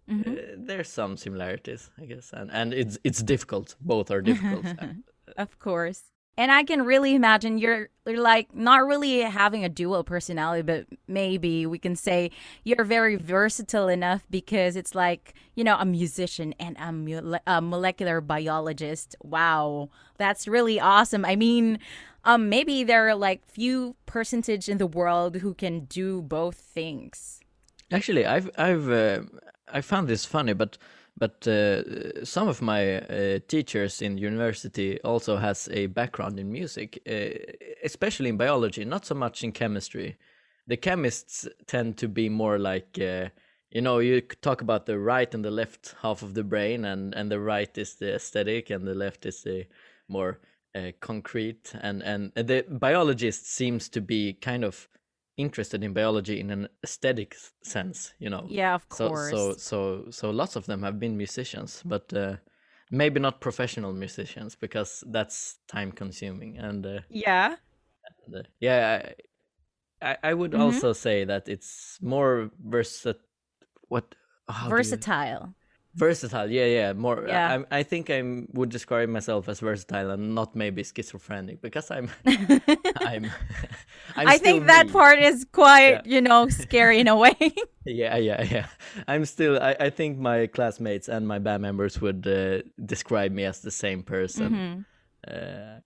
Mhm. 0.08 0.28
uh, 0.28 0.54
there's 0.66 0.88
some 0.88 1.16
similarities 1.16 1.90
i 2.00 2.04
guess 2.06 2.32
and 2.32 2.50
and 2.52 2.72
it's 2.74 2.98
it's 3.04 3.22
difficult 3.22 3.76
both 3.80 4.10
are 4.10 4.22
difficult 4.22 4.64
Of 5.36 5.58
course. 5.58 6.02
And 6.38 6.52
I 6.52 6.64
can 6.64 6.84
really 6.84 7.14
imagine 7.14 7.56
you're, 7.56 7.88
you're 8.06 8.20
like 8.20 8.54
not 8.54 8.86
really 8.86 9.20
having 9.20 9.64
a 9.64 9.68
dual 9.68 10.04
personality, 10.04 10.62
but 10.62 10.86
maybe 11.08 11.64
we 11.64 11.78
can 11.78 11.96
say 11.96 12.30
you're 12.62 12.84
very 12.84 13.16
versatile 13.16 13.88
enough 13.88 14.26
because 14.30 14.76
it's 14.76 14.94
like, 14.94 15.32
you 15.54 15.64
know, 15.64 15.76
a 15.78 15.86
musician 15.86 16.54
and 16.60 16.76
a, 16.78 16.92
mole- 16.92 17.40
a 17.46 17.62
molecular 17.62 18.20
biologist. 18.20 19.16
Wow. 19.22 19.88
That's 20.18 20.46
really 20.46 20.78
awesome. 20.78 21.24
I 21.24 21.36
mean, 21.36 21.78
um, 22.24 22.48
maybe 22.48 22.84
there 22.84 23.08
are 23.08 23.14
like 23.14 23.46
few 23.46 23.96
percentage 24.04 24.68
in 24.68 24.78
the 24.78 24.86
world 24.86 25.36
who 25.36 25.54
can 25.54 25.84
do 25.84 26.20
both 26.20 26.56
things. 26.56 27.40
Actually, 27.92 28.26
I've 28.26 28.50
I've 28.58 28.90
uh, 28.90 29.20
I 29.72 29.80
found 29.80 30.08
this 30.08 30.24
funny, 30.24 30.52
but 30.52 30.76
but 31.18 31.46
uh, 31.48 32.24
some 32.24 32.48
of 32.48 32.60
my 32.60 32.96
uh, 32.96 33.38
teachers 33.48 34.02
in 34.02 34.18
university 34.18 35.00
also 35.00 35.36
has 35.38 35.68
a 35.72 35.86
background 35.86 36.38
in 36.38 36.52
music, 36.52 37.00
uh, 37.08 37.38
especially 37.82 38.28
in 38.28 38.36
biology, 38.36 38.84
not 38.84 39.06
so 39.06 39.14
much 39.14 39.42
in 39.42 39.52
chemistry. 39.52 40.16
The 40.66 40.76
chemists 40.76 41.48
tend 41.66 41.96
to 41.98 42.08
be 42.08 42.28
more 42.28 42.58
like 42.58 42.98
uh, 43.00 43.28
you 43.70 43.80
know 43.80 43.98
you 43.98 44.20
talk 44.20 44.60
about 44.60 44.86
the 44.86 44.98
right 44.98 45.32
and 45.34 45.44
the 45.44 45.50
left 45.50 45.94
half 46.02 46.22
of 46.22 46.34
the 46.34 46.44
brain, 46.44 46.84
and 46.84 47.14
and 47.14 47.30
the 47.30 47.40
right 47.40 47.76
is 47.78 47.94
the 47.94 48.14
aesthetic, 48.14 48.70
and 48.70 48.86
the 48.86 48.94
left 48.94 49.24
is 49.24 49.42
the 49.42 49.66
more 50.08 50.40
uh, 50.74 50.92
concrete, 51.00 51.72
and 51.80 52.02
and 52.02 52.32
the 52.34 52.64
biologist 52.68 53.46
seems 53.46 53.88
to 53.88 54.02
be 54.02 54.34
kind 54.34 54.64
of 54.64 54.88
interested 55.36 55.82
in 55.84 55.92
biology 55.92 56.40
in 56.40 56.50
an 56.50 56.68
aesthetic 56.82 57.36
sense 57.62 58.14
you 58.18 58.30
know 58.30 58.46
Yeah, 58.48 58.74
of 58.74 58.88
so 58.88 59.08
course. 59.08 59.30
so 59.30 59.52
so 59.58 60.04
so 60.10 60.30
lots 60.30 60.56
of 60.56 60.66
them 60.66 60.82
have 60.82 60.98
been 60.98 61.16
musicians 61.16 61.82
but 61.84 62.12
uh, 62.14 62.36
maybe 62.90 63.20
not 63.20 63.40
professional 63.40 63.92
musicians 63.92 64.56
because 64.56 65.04
that's 65.08 65.58
time 65.68 65.92
consuming 65.92 66.58
and 66.58 66.86
uh, 66.86 67.00
yeah. 67.10 67.56
the- 68.28 68.44
yeah 68.60 69.02
i 70.02 70.16
i, 70.22 70.34
would 70.34 70.52
Mhm. 70.52 70.60
also 70.60 70.92
say 70.92 71.24
that 71.24 71.48
it's 71.48 71.98
more 72.00 72.50
versat 72.68 73.16
what 73.88 74.14
how 74.48 74.68
Versatile. 74.68 75.54
Versatile 75.96 76.50
yeah 76.50 76.66
yeah 76.66 76.92
more 76.92 77.24
Yeah. 77.26 77.62
I, 77.70 77.78
I 77.80 77.82
think 77.82 78.10
i 78.10 78.20
would 78.52 78.68
describe 78.70 79.08
myself 79.08 79.48
as 79.48 79.60
versatile 79.60 80.10
and 80.10 80.34
not 80.34 80.54
maybe 80.54 80.84
schizophrenic 80.84 81.60
because 81.62 81.90
i'm 81.90 82.10
i'm, 83.06 83.30
I'm 84.16 84.28
I 84.28 84.38
think 84.38 84.66
that 84.66 84.86
me. 84.86 84.92
part 84.92 85.18
is 85.18 85.46
quite, 85.52 86.06
you 86.06 86.20
know, 86.20 86.48
scary 86.48 87.00
in 87.00 87.08
a 87.08 87.16
way. 87.16 87.34
Yeah, 87.84 88.16
yeah, 88.16 88.42
yeah. 88.42 88.66
I'm 89.06 89.24
still. 89.26 89.62
I, 89.62 89.76
I 89.78 89.90
think 89.90 90.18
my 90.18 90.48
classmates 90.48 91.08
and 91.08 91.26
my 91.26 91.38
band 91.38 91.62
members 91.62 92.00
would 92.00 92.26
uh, 92.26 92.62
describe 92.84 93.30
me 93.32 93.44
as 93.44 93.60
the 93.60 93.70
same 93.70 94.02
person. 94.02 94.50
Mhm. 94.50 94.84
Uh, 95.26 95.80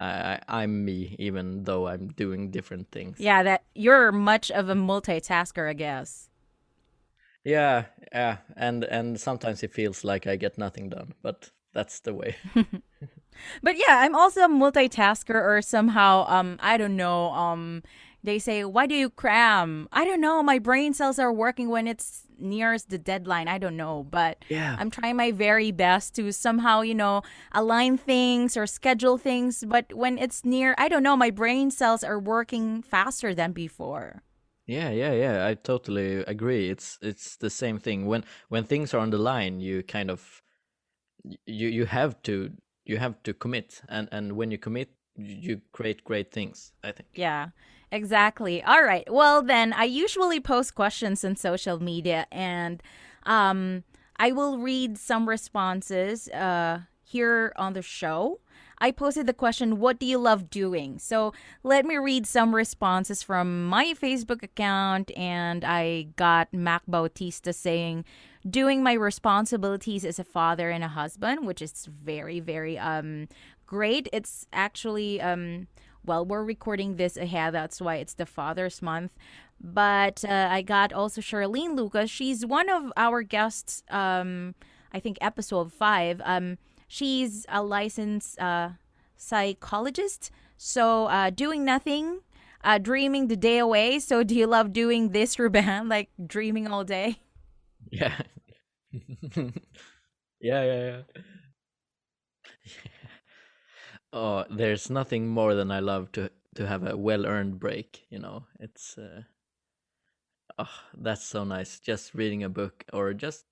I, 0.00 0.10
I, 0.32 0.40
I'm 0.62 0.84
me, 0.84 1.14
even 1.20 1.62
though 1.64 1.86
I'm 1.86 2.08
doing 2.08 2.50
different 2.50 2.90
things. 2.90 3.20
Yeah, 3.20 3.42
that 3.44 3.62
you're 3.74 4.10
much 4.12 4.50
of 4.50 4.68
a 4.70 4.74
multitasker, 4.74 5.70
I 5.70 5.74
guess. 5.74 6.28
Yeah, 7.46 7.84
yeah. 8.12 8.38
And 8.56 8.84
and 8.84 9.20
sometimes 9.20 9.62
it 9.62 9.72
feels 9.72 10.04
like 10.04 10.26
I 10.26 10.36
get 10.36 10.58
nothing 10.58 10.90
done, 10.90 11.14
but 11.22 11.50
that's 11.72 12.00
the 12.00 12.12
way. 12.14 12.36
But 13.62 13.76
yeah, 13.76 14.00
I'm 14.00 14.14
also 14.14 14.40
a 14.42 14.48
multitasker 14.48 15.34
or 15.34 15.60
somehow 15.62 16.24
um 16.28 16.56
I 16.60 16.76
don't 16.76 16.96
know, 16.96 17.30
um 17.32 17.82
they 18.24 18.38
say 18.38 18.64
why 18.64 18.86
do 18.86 18.94
you 18.94 19.10
cram? 19.10 19.88
I 19.92 20.04
don't 20.04 20.20
know, 20.20 20.42
my 20.42 20.58
brain 20.58 20.94
cells 20.94 21.18
are 21.18 21.32
working 21.32 21.68
when 21.68 21.86
it's 21.86 22.24
nearest 22.38 22.88
the 22.88 22.98
deadline. 22.98 23.48
I 23.48 23.58
don't 23.58 23.76
know, 23.76 24.04
but 24.10 24.44
Yeah. 24.48 24.76
I'm 24.78 24.90
trying 24.90 25.16
my 25.16 25.32
very 25.32 25.70
best 25.70 26.14
to 26.16 26.32
somehow, 26.32 26.80
you 26.80 26.94
know, 26.94 27.22
align 27.52 27.98
things 27.98 28.56
or 28.56 28.66
schedule 28.66 29.18
things, 29.18 29.64
but 29.66 29.92
when 29.92 30.18
it's 30.18 30.44
near, 30.44 30.74
I 30.78 30.88
don't 30.88 31.02
know, 31.02 31.16
my 31.16 31.30
brain 31.30 31.70
cells 31.70 32.02
are 32.04 32.18
working 32.18 32.82
faster 32.82 33.34
than 33.34 33.52
before. 33.52 34.22
Yeah, 34.66 34.90
yeah, 34.90 35.12
yeah. 35.12 35.46
I 35.46 35.54
totally 35.54 36.16
agree. 36.26 36.70
It's 36.70 36.98
it's 37.00 37.36
the 37.36 37.50
same 37.50 37.78
thing. 37.78 38.06
When 38.06 38.24
when 38.48 38.64
things 38.64 38.92
are 38.94 38.98
on 38.98 39.10
the 39.10 39.18
line, 39.18 39.60
you 39.60 39.82
kind 39.82 40.10
of 40.10 40.42
you 41.46 41.68
you 41.68 41.86
have 41.86 42.20
to 42.22 42.50
you 42.84 42.98
have 42.98 43.22
to 43.22 43.34
commit, 43.34 43.82
and 43.88 44.08
and 44.10 44.32
when 44.32 44.50
you 44.50 44.58
commit, 44.58 44.90
you 45.16 45.60
create 45.72 46.04
great 46.04 46.32
things. 46.32 46.72
I 46.82 46.92
think. 46.92 47.08
Yeah, 47.14 47.48
exactly. 47.92 48.62
All 48.62 48.82
right. 48.82 49.10
Well, 49.12 49.42
then 49.42 49.72
I 49.72 49.84
usually 49.84 50.40
post 50.40 50.74
questions 50.74 51.24
in 51.24 51.36
social 51.36 51.82
media 51.82 52.26
and 52.30 52.82
um, 53.24 53.84
I 54.16 54.32
will 54.32 54.58
read 54.58 54.98
some 54.98 55.28
responses 55.28 56.28
uh, 56.28 56.80
here 57.04 57.52
on 57.56 57.72
the 57.72 57.82
show. 57.82 58.40
I 58.78 58.90
posted 58.90 59.26
the 59.26 59.32
question, 59.32 59.78
What 59.78 59.98
do 59.98 60.06
you 60.06 60.18
love 60.18 60.50
doing? 60.50 60.98
So 60.98 61.32
let 61.62 61.84
me 61.84 61.96
read 61.96 62.26
some 62.26 62.54
responses 62.54 63.22
from 63.22 63.66
my 63.66 63.94
Facebook 63.94 64.42
account. 64.42 65.10
And 65.16 65.64
I 65.64 66.08
got 66.16 66.52
Mac 66.52 66.82
Bautista 66.86 67.52
saying, 67.52 68.04
Doing 68.48 68.82
my 68.82 68.92
responsibilities 68.92 70.04
as 70.04 70.18
a 70.18 70.24
father 70.24 70.70
and 70.70 70.84
a 70.84 70.88
husband, 70.88 71.46
which 71.46 71.62
is 71.62 71.86
very, 71.86 72.40
very 72.40 72.78
um, 72.78 73.28
great. 73.66 74.08
It's 74.12 74.46
actually. 74.52 75.20
Um, 75.20 75.68
well, 76.04 76.24
we're 76.24 76.44
recording 76.44 76.96
this 76.96 77.16
ahead. 77.16 77.52
That's 77.52 77.80
why 77.80 77.96
it's 77.96 78.14
the 78.14 78.26
Father's 78.26 78.80
Month. 78.80 79.16
But 79.60 80.24
uh, 80.24 80.48
I 80.50 80.62
got 80.62 80.92
also 80.92 81.20
Charlene 81.20 81.74
Lucas. 81.74 82.10
She's 82.10 82.46
one 82.46 82.68
of 82.68 82.92
our 82.96 83.22
guests. 83.22 83.82
Um, 83.90 84.54
I 84.92 85.00
think 85.00 85.18
episode 85.20 85.72
five. 85.72 86.22
Um, 86.24 86.58
she's 86.86 87.46
a 87.48 87.62
licensed 87.62 88.38
uh, 88.40 88.70
psychologist. 89.16 90.30
So 90.56 91.06
uh, 91.06 91.30
doing 91.30 91.64
nothing, 91.64 92.20
uh, 92.64 92.78
dreaming 92.78 93.28
the 93.28 93.36
day 93.36 93.58
away. 93.58 93.98
So 94.00 94.22
do 94.22 94.34
you 94.34 94.46
love 94.46 94.72
doing 94.72 95.10
this, 95.10 95.38
Ruben? 95.38 95.88
Like 95.88 96.10
dreaming 96.26 96.66
all 96.68 96.84
day? 96.84 97.20
Yeah. 97.90 98.16
yeah, 99.36 99.52
yeah, 100.40 100.62
yeah. 100.64 101.02
oh, 104.12 104.44
there's 104.50 104.90
nothing 104.90 105.28
more 105.28 105.54
than 105.54 105.70
I 105.70 105.80
love 105.80 106.12
to 106.12 106.30
to 106.54 106.66
have 106.66 106.86
a 106.86 106.96
well-earned 106.96 107.58
break, 107.60 108.06
you 108.10 108.18
know. 108.18 108.46
It's 108.60 108.96
uh 108.98 109.22
oh, 110.58 110.68
that's 110.96 111.24
so 111.24 111.44
nice. 111.44 111.80
Just 111.80 112.14
reading 112.14 112.42
a 112.44 112.48
book 112.48 112.84
or 112.92 113.12
just 113.14 113.44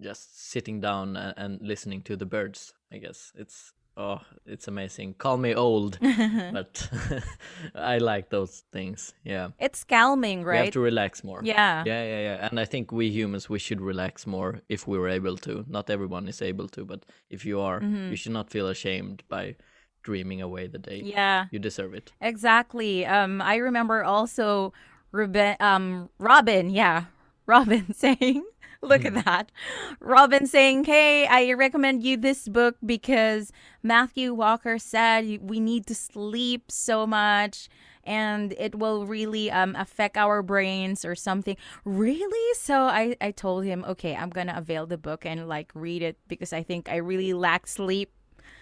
just 0.00 0.50
sitting 0.50 0.80
down 0.80 1.16
and, 1.16 1.34
and 1.36 1.62
listening 1.62 2.02
to 2.02 2.16
the 2.16 2.26
birds, 2.26 2.72
I 2.92 2.98
guess. 2.98 3.32
It's 3.34 3.72
oh, 3.96 4.20
it's 4.46 4.68
amazing. 4.68 5.14
Call 5.14 5.36
me 5.36 5.54
old, 5.54 5.98
but 6.52 6.88
I 7.74 7.98
like 7.98 8.30
those 8.30 8.64
things. 8.72 9.14
Yeah. 9.24 9.48
It's 9.58 9.84
calming, 9.84 10.44
right? 10.44 10.60
We 10.60 10.64
have 10.66 10.72
to 10.74 10.80
relax 10.80 11.24
more. 11.24 11.40
Yeah. 11.44 11.84
Yeah, 11.86 12.04
yeah, 12.04 12.20
yeah. 12.20 12.48
And 12.48 12.58
I 12.58 12.64
think 12.64 12.92
we 12.92 13.10
humans 13.10 13.48
we 13.48 13.58
should 13.58 13.80
relax 13.80 14.26
more 14.26 14.60
if 14.68 14.88
we 14.88 14.98
were 14.98 15.08
able 15.08 15.36
to. 15.38 15.64
Not 15.68 15.90
everyone 15.90 16.28
is 16.28 16.42
able 16.42 16.68
to, 16.68 16.84
but 16.84 17.04
if 17.30 17.44
you 17.44 17.60
are, 17.60 17.82
you 17.82 18.16
should 18.16 18.32
not 18.32 18.50
feel 18.50 18.68
ashamed 18.68 19.22
by 19.28 19.56
dreaming 20.02 20.42
away 20.42 20.66
the 20.66 20.78
day. 20.78 21.00
Yeah. 21.04 21.46
You 21.50 21.58
deserve 21.58 21.94
it. 21.94 22.12
Exactly. 22.20 23.06
Um, 23.06 23.40
I 23.40 23.56
remember 23.56 24.04
also 24.04 24.72
Ruben, 25.14 25.54
um, 25.60 26.10
Robin, 26.18 26.70
yeah, 26.70 27.04
Robin 27.46 27.94
saying, 28.02 28.44
look 28.82 29.04
at 29.04 29.14
that. 29.24 29.52
Robin 30.00 30.44
saying, 30.46 30.84
hey, 30.84 31.26
I 31.26 31.52
recommend 31.52 32.02
you 32.02 32.16
this 32.16 32.48
book 32.48 32.74
because 32.84 33.52
Matthew 33.82 34.34
Walker 34.34 34.76
said 34.78 35.38
we 35.40 35.60
need 35.60 35.86
to 35.86 35.94
sleep 35.94 36.72
so 36.72 37.06
much 37.06 37.68
and 38.02 38.52
it 38.58 38.74
will 38.74 39.06
really 39.06 39.52
um, 39.52 39.76
affect 39.76 40.16
our 40.16 40.42
brains 40.42 41.04
or 41.04 41.14
something. 41.14 41.56
Really? 41.84 42.54
So 42.58 42.82
I, 42.82 43.16
I 43.20 43.30
told 43.30 43.64
him, 43.64 43.84
okay, 43.88 44.16
I'm 44.16 44.30
going 44.30 44.48
to 44.48 44.58
avail 44.58 44.84
the 44.84 44.98
book 44.98 45.24
and 45.24 45.48
like 45.48 45.70
read 45.74 46.02
it 46.02 46.18
because 46.26 46.52
I 46.52 46.64
think 46.64 46.88
I 46.90 46.96
really 46.96 47.32
lack 47.34 47.68
sleep. 47.68 48.10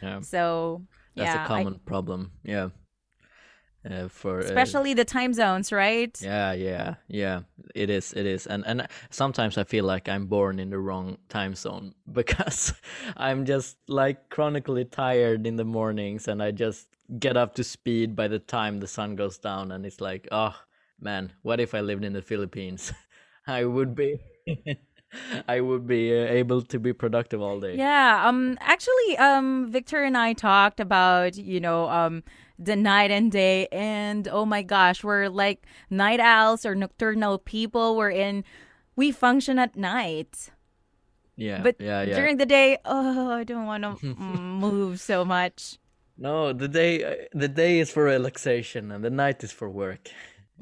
Yeah. 0.02 0.20
So 0.20 0.82
That's 1.16 1.28
yeah, 1.34 1.40
a 1.40 1.44
I- 1.44 1.48
common 1.48 1.80
problem. 1.86 2.30
Yeah. 2.44 2.68
Uh, 3.90 4.08
for 4.08 4.38
uh, 4.38 4.44
especially 4.44 4.94
the 4.94 5.04
time 5.04 5.32
zones, 5.34 5.72
right? 5.72 6.16
yeah 6.22 6.52
yeah 6.52 6.94
yeah 7.08 7.40
it 7.74 7.90
is 7.90 8.12
it 8.12 8.26
is 8.26 8.46
and 8.46 8.64
and 8.66 8.86
sometimes 9.10 9.56
i 9.58 9.64
feel 9.64 9.84
like 9.84 10.08
i'm 10.08 10.26
born 10.26 10.58
in 10.58 10.70
the 10.70 10.78
wrong 10.78 11.16
time 11.28 11.54
zone 11.54 11.94
because 12.12 12.72
i'm 13.16 13.44
just 13.44 13.76
like 13.88 14.28
chronically 14.28 14.84
tired 14.84 15.46
in 15.46 15.56
the 15.56 15.64
mornings 15.64 16.28
and 16.28 16.42
i 16.42 16.50
just 16.50 16.88
get 17.18 17.36
up 17.36 17.54
to 17.54 17.64
speed 17.64 18.14
by 18.14 18.28
the 18.28 18.38
time 18.38 18.80
the 18.80 18.86
sun 18.86 19.16
goes 19.16 19.38
down 19.38 19.72
and 19.72 19.86
it's 19.86 20.00
like 20.00 20.28
oh 20.32 20.54
man 21.00 21.32
what 21.42 21.60
if 21.60 21.74
i 21.74 21.80
lived 21.80 22.04
in 22.04 22.12
the 22.12 22.22
philippines 22.22 22.92
i 23.46 23.64
would 23.64 23.94
be 23.94 24.18
I 25.48 25.60
would 25.60 25.86
be 25.86 26.10
uh, 26.10 26.24
able 26.24 26.62
to 26.62 26.78
be 26.78 26.94
productive 26.94 27.42
all 27.42 27.60
day. 27.60 27.76
Yeah. 27.76 28.26
Um. 28.26 28.56
Actually, 28.60 29.18
um, 29.18 29.70
Victor 29.70 30.02
and 30.02 30.16
I 30.16 30.32
talked 30.32 30.80
about 30.80 31.36
you 31.36 31.60
know 31.60 31.88
um 31.90 32.22
the 32.58 32.76
night 32.76 33.10
and 33.10 33.30
day, 33.30 33.68
and 33.72 34.28
oh 34.28 34.44
my 34.44 34.62
gosh, 34.62 35.02
we're 35.04 35.28
like 35.28 35.66
night 35.90 36.20
owls 36.20 36.64
or 36.64 36.74
nocturnal 36.74 37.38
people. 37.38 37.96
We're 37.96 38.10
in. 38.10 38.44
We 38.96 39.10
function 39.10 39.58
at 39.58 39.76
night. 39.76 40.50
Yeah. 41.36 41.62
But 41.62 41.76
yeah, 41.80 42.02
yeah. 42.02 42.14
during 42.14 42.36
the 42.36 42.46
day, 42.46 42.78
oh, 42.84 43.32
I 43.32 43.44
don't 43.44 43.66
want 43.66 43.82
to 44.00 44.06
move 44.16 45.00
so 45.00 45.24
much. 45.24 45.78
No, 46.18 46.52
the 46.52 46.68
day 46.68 47.02
uh, 47.02 47.14
the 47.32 47.48
day 47.48 47.80
is 47.80 47.90
for 47.90 48.04
relaxation 48.04 48.92
and 48.92 49.02
the 49.02 49.10
night 49.10 49.42
is 49.42 49.50
for 49.52 49.68
work. 49.68 50.10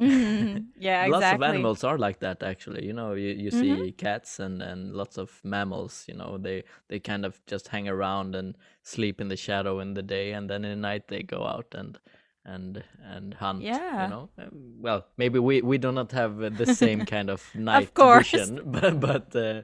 Yeah, 0.76 1.04
lots 1.06 1.32
exactly. 1.32 1.32
of 1.32 1.42
animals 1.42 1.84
are 1.84 1.98
like 1.98 2.20
that 2.20 2.42
actually 2.42 2.84
you 2.84 2.92
know 2.92 3.14
you, 3.14 3.28
you 3.30 3.50
see 3.50 3.92
cats 3.92 4.38
and 4.38 4.62
and 4.62 4.92
lots 4.94 5.18
of 5.18 5.40
mammals 5.44 6.04
you 6.08 6.14
know 6.14 6.38
they 6.38 6.62
they 6.88 6.98
kind 6.98 7.24
of 7.24 7.44
just 7.46 7.68
hang 7.68 7.88
around 7.88 8.34
and 8.34 8.56
sleep 8.82 9.20
in 9.20 9.28
the 9.28 9.36
shadow 9.36 9.80
in 9.80 9.94
the 9.94 10.02
day 10.02 10.32
and 10.32 10.50
then 10.50 10.64
in 10.64 10.70
the 10.70 10.88
night 10.88 11.08
they 11.08 11.22
go 11.22 11.44
out 11.46 11.74
and 11.74 11.98
and 12.44 12.82
and 13.02 13.34
hunt 13.34 13.80
Yeah. 13.80 13.96
you 13.96 14.06
know 14.06 14.30
Um, 14.38 14.50
well 14.80 15.06
maybe 15.16 15.38
we 15.38 15.62
we 15.62 15.78
do 15.78 15.92
not 15.92 16.12
have 16.12 16.42
uh, 16.42 16.50
the 16.50 16.66
same 16.66 17.04
kind 17.04 17.30
of 17.30 17.54
night 17.54 17.92
course. 17.94 18.34
vision 18.34 18.60
but 18.64 19.00
but 19.00 19.34
uh, 19.36 19.62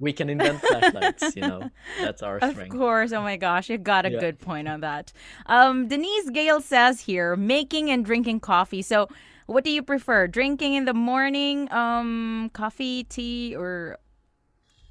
we 0.00 0.12
can 0.12 0.28
invent 0.30 0.62
flashlights 0.62 1.36
you 1.36 1.44
know 1.44 1.68
that's 2.00 2.22
our 2.22 2.40
Of 2.40 2.50
strength 2.50 2.74
Of 2.74 2.78
course. 2.78 3.12
Oh 3.12 3.22
my 3.22 3.36
gosh, 3.36 3.68
you 3.68 3.78
got 3.78 4.06
a 4.06 4.10
Yeah. 4.10 4.18
good 4.20 4.38
point 4.38 4.68
on 4.68 4.80
that. 4.80 5.12
Um, 5.46 5.88
Denise 5.88 6.30
Gale 6.30 6.60
says 6.60 7.00
here, 7.00 7.34
making 7.36 7.90
and 7.90 8.04
drinking 8.04 8.40
coffee. 8.40 8.82
So, 8.82 9.08
what 9.48 9.64
do 9.64 9.70
you 9.70 9.82
prefer? 9.82 10.26
Drinking 10.26 10.74
in 10.74 10.84
the 10.84 10.94
morning, 10.94 11.72
um, 11.72 12.50
coffee, 12.52 13.04
tea, 13.04 13.56
or 13.56 13.98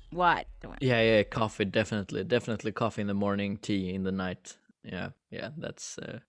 what? 0.10 0.48
Yeah, 0.82 1.02
yeah, 1.02 1.24
coffee 1.24 1.66
definitely, 1.66 2.24
definitely 2.24 2.72
coffee 2.72 3.02
in 3.02 3.08
the 3.08 3.14
morning, 3.14 3.58
tea 3.58 3.94
in 3.94 4.04
the 4.04 4.12
night. 4.12 4.58
Yeah, 4.84 5.10
yeah, 5.30 5.50
that's. 5.58 5.98
Uh, 6.00 6.20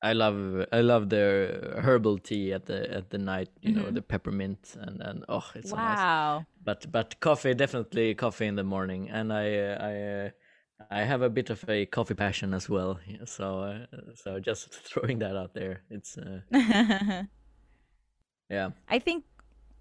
I 0.00 0.12
love, 0.12 0.66
I 0.72 0.82
love 0.82 1.08
the 1.08 1.74
herbal 1.82 2.18
tea 2.18 2.52
at 2.52 2.66
the 2.66 2.88
at 2.94 3.10
the 3.10 3.18
night. 3.18 3.48
You 3.62 3.72
know, 3.72 3.90
the 3.90 4.02
peppermint 4.02 4.76
and 4.78 5.02
and 5.02 5.24
oh, 5.28 5.50
it's 5.54 5.70
so 5.70 5.76
nice. 5.76 5.98
Wow. 5.98 6.46
But 6.64 6.90
but 6.92 7.18
coffee 7.18 7.54
definitely 7.54 8.14
coffee 8.14 8.46
in 8.46 8.54
the 8.54 8.64
morning, 8.64 9.10
and 9.10 9.32
I 9.32 9.58
uh, 9.58 9.78
I. 9.80 10.02
Uh, 10.26 10.30
I 10.90 11.04
have 11.04 11.22
a 11.22 11.30
bit 11.30 11.48
of 11.48 11.64
a 11.70 11.86
coffee 11.86 12.12
passion 12.12 12.52
as 12.52 12.68
well, 12.68 13.00
so 13.24 13.60
uh, 13.60 13.86
so 14.14 14.38
just 14.38 14.74
throwing 14.84 15.20
that 15.20 15.34
out 15.34 15.54
there. 15.54 15.80
It's 15.88 16.18
uh, 16.18 16.40
yeah, 18.50 18.70
I 18.88 18.98
think, 18.98 19.24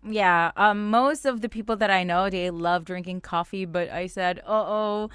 yeah, 0.04 0.52
um, 0.58 0.90
most 0.90 1.26
of 1.26 1.42
the 1.42 1.50
people 1.50 1.76
that 1.78 1.90
I 1.90 2.04
know, 2.04 2.30
they 2.30 2.50
love 2.50 2.86
drinking 2.86 3.22
coffee, 3.22 3.66
but 3.66 3.90
I 3.90 4.08
said, 4.08 4.40
uh 4.40 4.64
oh, 4.68 5.10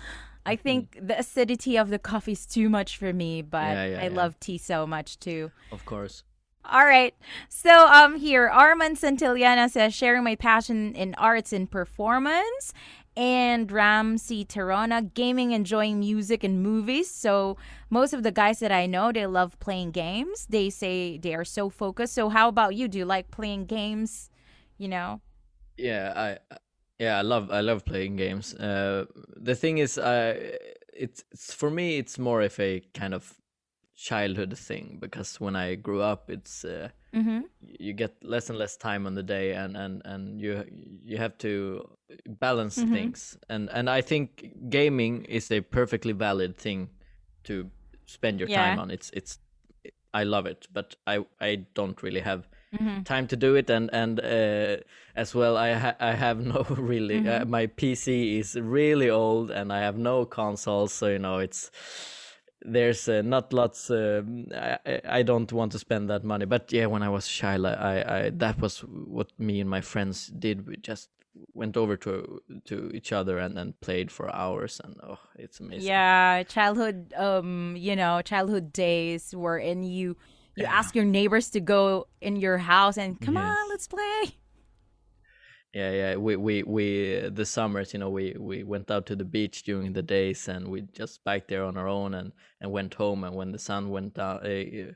I 0.46 0.56
Mm-hmm. 0.56 0.62
think 0.62 0.98
the 1.00 1.18
acidity 1.18 1.76
of 1.76 1.90
the 1.90 1.98
coffee 1.98 2.32
is 2.32 2.46
too 2.46 2.68
much 2.68 2.96
for 2.96 3.12
me, 3.12 3.42
but 3.42 3.58
Yeah, 3.74 3.84
yeah, 3.86 4.00
I 4.00 4.08
yeah. 4.08 4.08
love 4.08 4.38
tea 4.40 4.58
so 4.58 4.86
much 4.86 5.18
too. 5.18 5.50
of 5.70 5.84
course. 5.84 6.24
All 6.64 6.84
right. 6.84 7.14
So 7.48 7.86
um 7.88 8.16
here, 8.18 8.48
Armand 8.48 8.96
Santillana 8.98 9.70
says 9.70 9.94
sharing 9.94 10.24
my 10.24 10.36
passion 10.36 10.94
in 10.94 11.14
arts 11.16 11.52
and 11.52 11.70
performance. 11.70 12.72
And 13.20 13.70
Ramsey 13.70 14.46
Terona, 14.46 15.12
gaming, 15.12 15.52
enjoying 15.52 16.00
music 16.00 16.42
and 16.42 16.62
movies. 16.62 17.10
So 17.10 17.58
most 17.90 18.14
of 18.14 18.22
the 18.22 18.32
guys 18.32 18.60
that 18.60 18.72
I 18.72 18.86
know, 18.86 19.12
they 19.12 19.26
love 19.26 19.58
playing 19.60 19.90
games. 19.90 20.46
They 20.48 20.70
say 20.70 21.18
they 21.18 21.34
are 21.34 21.44
so 21.44 21.68
focused. 21.68 22.14
So 22.14 22.30
how 22.30 22.48
about 22.48 22.76
you? 22.76 22.88
Do 22.88 22.96
you 22.96 23.04
like 23.04 23.30
playing 23.30 23.66
games? 23.66 24.30
You 24.78 24.88
know? 24.88 25.20
Yeah, 25.76 26.14
I 26.16 26.56
yeah, 26.98 27.18
I 27.18 27.20
love 27.20 27.50
I 27.50 27.60
love 27.60 27.84
playing 27.84 28.16
games. 28.16 28.54
Uh, 28.54 29.04
the 29.36 29.54
thing 29.54 29.76
is, 29.76 29.98
uh, 29.98 30.56
it's, 30.94 31.22
it's 31.30 31.52
for 31.52 31.70
me, 31.70 31.98
it's 31.98 32.18
more 32.18 32.40
of 32.40 32.58
a 32.58 32.80
kind 32.94 33.12
of 33.12 33.34
childhood 33.94 34.56
thing 34.56 34.96
because 34.98 35.38
when 35.38 35.56
I 35.56 35.74
grew 35.74 36.00
up, 36.00 36.30
it's 36.30 36.64
uh, 36.64 36.88
Mm-hmm. 37.14 37.40
you 37.78 37.92
get 37.92 38.12
less 38.24 38.48
and 38.50 38.58
less 38.58 38.76
time 38.76 39.06
on 39.06 39.14
the 39.14 39.22
day, 39.22 39.52
and 39.52 39.76
and 39.76 40.02
and 40.04 40.40
you 40.40 40.64
you 41.04 41.18
have 41.18 41.36
to 41.38 41.88
balance 42.26 42.80
Mhm. 42.80 42.92
things. 42.92 43.38
And 43.48 43.68
and 43.70 43.88
I 43.90 44.00
think 44.02 44.52
gaming 44.70 45.24
is 45.24 45.50
a 45.50 45.60
perfectly 45.60 46.12
valid 46.12 46.56
thing 46.56 46.90
to 47.44 47.70
spend 48.06 48.40
your 48.40 48.48
time 48.48 48.78
on. 48.78 48.90
It's 48.90 49.10
it's 49.12 49.38
I 50.14 50.24
love 50.24 50.46
it, 50.46 50.68
but 50.72 50.96
I 51.06 51.24
I 51.40 51.66
don't 51.74 52.02
really 52.02 52.20
have 52.20 52.48
Mm-hmm. 52.74 53.02
time 53.02 53.26
to 53.26 53.36
do 53.36 53.56
it 53.56 53.68
and 53.70 53.90
and 53.92 54.20
uh, 54.20 54.76
as 55.16 55.34
well 55.34 55.56
i 55.56 55.72
ha- 55.72 55.96
i 55.98 56.12
have 56.12 56.38
no 56.54 56.62
really 56.78 57.26
uh, 57.26 57.44
my 57.44 57.66
pc 57.66 58.38
is 58.38 58.54
really 58.54 59.10
old 59.10 59.50
and 59.50 59.72
i 59.72 59.80
have 59.80 59.98
no 59.98 60.24
consoles 60.24 60.92
so 60.92 61.08
you 61.08 61.18
know 61.18 61.38
it's 61.38 61.70
there's 62.62 63.08
uh, 63.08 63.22
not 63.22 63.52
lots 63.52 63.90
um 63.90 64.46
I, 64.54 64.78
I- 65.08 65.22
don't 65.22 65.52
want 65.52 65.72
to 65.72 65.78
spend 65.78 66.08
that 66.10 66.24
money. 66.24 66.46
But 66.46 66.72
yeah 66.72 66.86
when 66.86 67.02
i 67.02 67.08
was 67.08 67.26
a 67.26 67.30
child 67.30 67.66
I, 67.66 68.04
I 68.26 68.30
that 68.30 68.60
was 68.60 68.80
what 68.80 69.28
me 69.38 69.60
and 69.60 69.70
my 69.70 69.80
friends 69.80 70.26
did. 70.28 70.66
We 70.66 70.76
just 70.76 71.08
went 71.54 71.76
over 71.76 71.96
to 71.96 72.40
to 72.64 72.90
each 72.92 73.12
other 73.12 73.38
and 73.38 73.56
then 73.56 73.74
played 73.80 74.10
for 74.10 74.34
hours 74.34 74.80
and 74.84 74.96
oh 75.02 75.18
it's 75.36 75.60
amazing. 75.60 75.88
Yeah, 75.88 76.42
childhood 76.42 77.14
um, 77.16 77.76
you 77.78 77.96
know, 77.96 78.20
childhood 78.22 78.72
days 78.72 79.34
wherein 79.34 79.82
you 79.82 80.16
you 80.56 80.66
ask 80.66 80.94
your 80.94 81.06
neighbors 81.06 81.48
to 81.50 81.60
go 81.60 82.06
in 82.20 82.36
your 82.36 82.58
house 82.58 82.98
and 82.98 83.18
come 83.20 83.36
on, 83.36 83.68
let's 83.70 83.86
play. 83.86 84.36
Yeah, 85.72 85.90
yeah. 85.92 86.16
We 86.16 86.34
we 86.36 86.62
we 86.64 87.28
the 87.30 87.46
summers, 87.46 87.92
you 87.92 88.00
know, 88.00 88.10
we 88.10 88.34
we 88.38 88.64
went 88.64 88.90
out 88.90 89.06
to 89.06 89.14
the 89.16 89.24
beach 89.24 89.62
during 89.62 89.92
the 89.92 90.02
days, 90.02 90.48
and 90.48 90.66
we 90.68 90.82
just 90.92 91.22
biked 91.22 91.48
there 91.48 91.64
on 91.64 91.76
our 91.76 91.86
own, 91.86 92.14
and 92.14 92.32
and 92.60 92.72
went 92.72 92.94
home. 92.94 93.22
And 93.22 93.36
when 93.36 93.52
the 93.52 93.58
sun 93.58 93.88
went 93.90 94.14
down, 94.14 94.38
uh, 94.44 94.48
uh, 94.48 94.92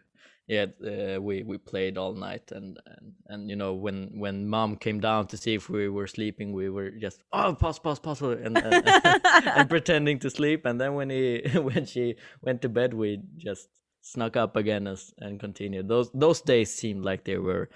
yeah, 0.49 0.67
uh, 0.85 1.21
we 1.23 1.45
we 1.45 1.59
played 1.59 1.97
all 1.97 2.13
night. 2.15 2.51
And 2.51 2.81
and 2.87 3.13
and 3.29 3.49
you 3.51 3.55
know, 3.55 3.75
when 3.75 4.19
when 4.19 4.49
mom 4.49 4.75
came 4.77 4.99
down 4.99 5.29
to 5.29 5.37
see 5.37 5.55
if 5.55 5.69
we 5.69 5.89
were 5.89 6.09
sleeping, 6.09 6.53
we 6.53 6.69
were 6.71 6.91
just 6.91 7.23
oh 7.33 7.55
pause 7.55 7.79
pause 7.79 8.01
pause, 8.01 8.23
and 8.23 8.59
and, 8.59 8.83
and 9.47 9.71
pretending 9.71 10.19
to 10.21 10.31
sleep. 10.31 10.67
And 10.67 10.81
then 10.81 10.95
when 10.95 11.09
he 11.09 11.41
when 11.55 11.87
she 11.87 12.17
went 12.43 12.63
to 12.63 12.69
bed, 12.69 12.95
we 12.95 13.21
just 13.37 13.69
snuck 14.01 14.37
up 14.37 14.57
again 14.57 14.89
and, 14.89 14.99
and 15.19 15.39
continued. 15.39 15.87
Those 15.87 16.11
those 16.13 16.41
days 16.41 16.75
seemed 16.75 17.05
like 17.05 17.23
they 17.25 17.39
were. 17.39 17.71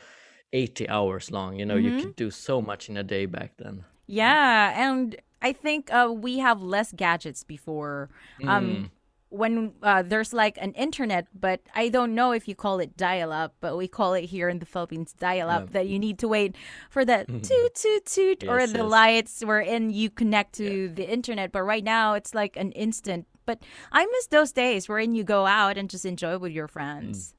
80 0.53 0.89
hours 0.89 1.31
long 1.31 1.59
you 1.59 1.67
know 1.67 1.77
you 1.77 2.01
could 2.01 2.17
do 2.17 2.31
so 2.31 2.63
much 2.63 2.89
in 2.89 2.97
a 2.97 3.03
day 3.03 3.27
back 3.27 3.53
then 3.59 3.85
Yeah, 4.09 4.91
and 4.91 5.17
I 5.41 5.53
think 5.53 5.93
uh, 5.93 6.13
we 6.13 6.39
have 6.39 6.61
less 6.61 6.93
gadgets 6.93 7.45
before. 7.45 8.09
Mm. 8.43 8.49
Um, 8.49 8.91
when 9.31 9.75
uh, 9.83 10.03
there's 10.03 10.33
like 10.33 10.57
an 10.59 10.73
internet, 10.73 11.27
but 11.39 11.61
I 11.75 11.91
don't 11.91 12.15
know 12.15 12.33
if 12.33 12.49
you 12.49 12.55
call 12.55 12.81
it 12.81 12.97
dial-up, 12.97 13.55
but 13.61 13.77
we 13.77 13.87
call 13.87 14.15
it 14.15 14.25
here 14.25 14.49
in 14.49 14.59
the 14.59 14.65
Philippines 14.65 15.13
dial-up. 15.13 15.73
That 15.73 15.87
you 15.87 15.99
need 15.99 16.19
to 16.21 16.29
wait 16.29 16.57
for 16.89 17.05
the 17.05 17.27
toot 17.43 17.75
toot 17.75 18.07
toot 18.07 18.45
or 18.49 18.67
the 18.67 18.79
yes. 18.79 18.91
lights 18.91 19.43
wherein 19.45 19.91
you 19.91 20.09
connect 20.09 20.55
to 20.55 20.89
the 20.89 21.05
internet. 21.05 21.53
But 21.53 21.65
right 21.65 21.85
now 21.85 22.15
it's 22.15 22.35
like 22.35 22.57
an 22.57 22.73
instant. 22.73 23.27
But 23.45 23.63
I 23.93 24.07
miss 24.07 24.29
those 24.29 24.53
days 24.53 24.89
wherein 24.89 25.15
you 25.15 25.25
go 25.25 25.45
out 25.45 25.77
and 25.77 25.91
just 25.91 26.07
enjoy 26.07 26.39
with 26.39 26.53
your 26.53 26.69
friends. 26.69 27.35
I, 27.35 27.38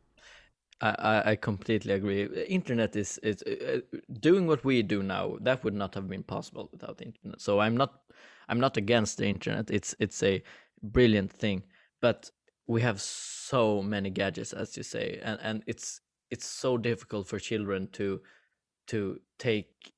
I, 0.82 1.32
I 1.32 1.36
completely 1.36 1.94
agree. 1.94 2.24
Internet 2.48 2.96
is 2.96 3.18
is 3.20 3.44
uh, 3.44 3.82
uh, 3.94 3.98
doing 4.20 4.48
what 4.48 4.64
we 4.64 4.82
do 4.82 5.04
now. 5.04 5.38
That 5.42 5.64
would 5.64 5.74
not 5.74 5.94
have 5.96 6.08
been 6.08 6.24
possible 6.24 6.70
without 6.72 6.98
the 6.98 7.06
internet. 7.06 7.42
So 7.42 7.60
I'm 7.60 7.76
not 7.76 8.02
I'm 8.48 8.60
not 8.60 8.78
against 8.78 9.18
the 9.18 9.26
internet. 9.26 9.70
It's 9.72 9.96
it's 10.00 10.24
a 10.24 10.42
brilliant 10.82 11.32
thing, 11.32 11.64
but 12.02 12.32
we 12.68 12.82
have 12.82 13.02
so 13.02 13.82
many 13.82 14.10
gadgets, 14.10 14.54
as 14.54 14.78
you 14.78 14.84
say, 14.84 15.20
and 15.24 15.40
and 15.42 15.64
it's 15.68 16.02
it's 16.32 16.46
so 16.46 16.78
difficult 16.78 17.28
for 17.28 17.40
children 17.40 17.88
to 17.94 18.22
to 18.88 19.20
take 19.38 19.94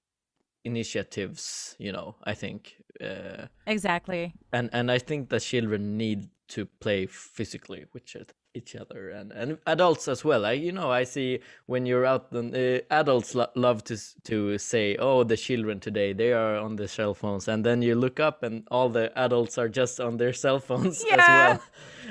initiatives. 0.63 1.75
You 1.79 1.91
know, 1.91 2.15
I 2.23 2.33
think. 2.33 2.75
Uh, 2.99 3.47
Exactly. 3.67 4.33
and 4.51 4.69
and 4.73 4.91
I 4.91 4.99
think 4.99 5.29
that 5.29 5.41
children 5.41 5.97
need 5.97 6.29
to 6.49 6.65
play 6.65 7.05
physically 7.05 7.85
with 7.93 8.05
each 8.53 8.75
other 8.75 9.09
and, 9.09 9.31
and 9.31 9.57
adults 9.65 10.07
as 10.07 10.23
well. 10.23 10.45
I 10.45 10.53
you 10.53 10.71
know 10.71 10.91
I 10.91 11.03
see 11.03 11.39
when 11.65 11.85
you're 11.85 12.05
out, 12.05 12.27
uh, 12.33 12.79
adults 12.89 13.35
lo- 13.35 13.51
love 13.55 13.83
to 13.85 13.97
to 14.25 14.57
say, 14.57 14.95
"Oh, 14.97 15.23
the 15.23 15.37
children 15.37 15.79
today 15.79 16.13
they 16.13 16.33
are 16.33 16.57
on 16.57 16.75
the 16.75 16.87
cell 16.87 17.13
phones," 17.13 17.47
and 17.47 17.65
then 17.65 17.81
you 17.81 17.95
look 17.95 18.19
up 18.19 18.43
and 18.43 18.67
all 18.69 18.89
the 18.89 19.11
adults 19.17 19.57
are 19.57 19.69
just 19.69 19.99
on 19.99 20.17
their 20.17 20.33
cell 20.43 20.59
phones 20.59 21.03
yeah. 21.05 21.13
as 21.13 21.27
well, 21.27 21.61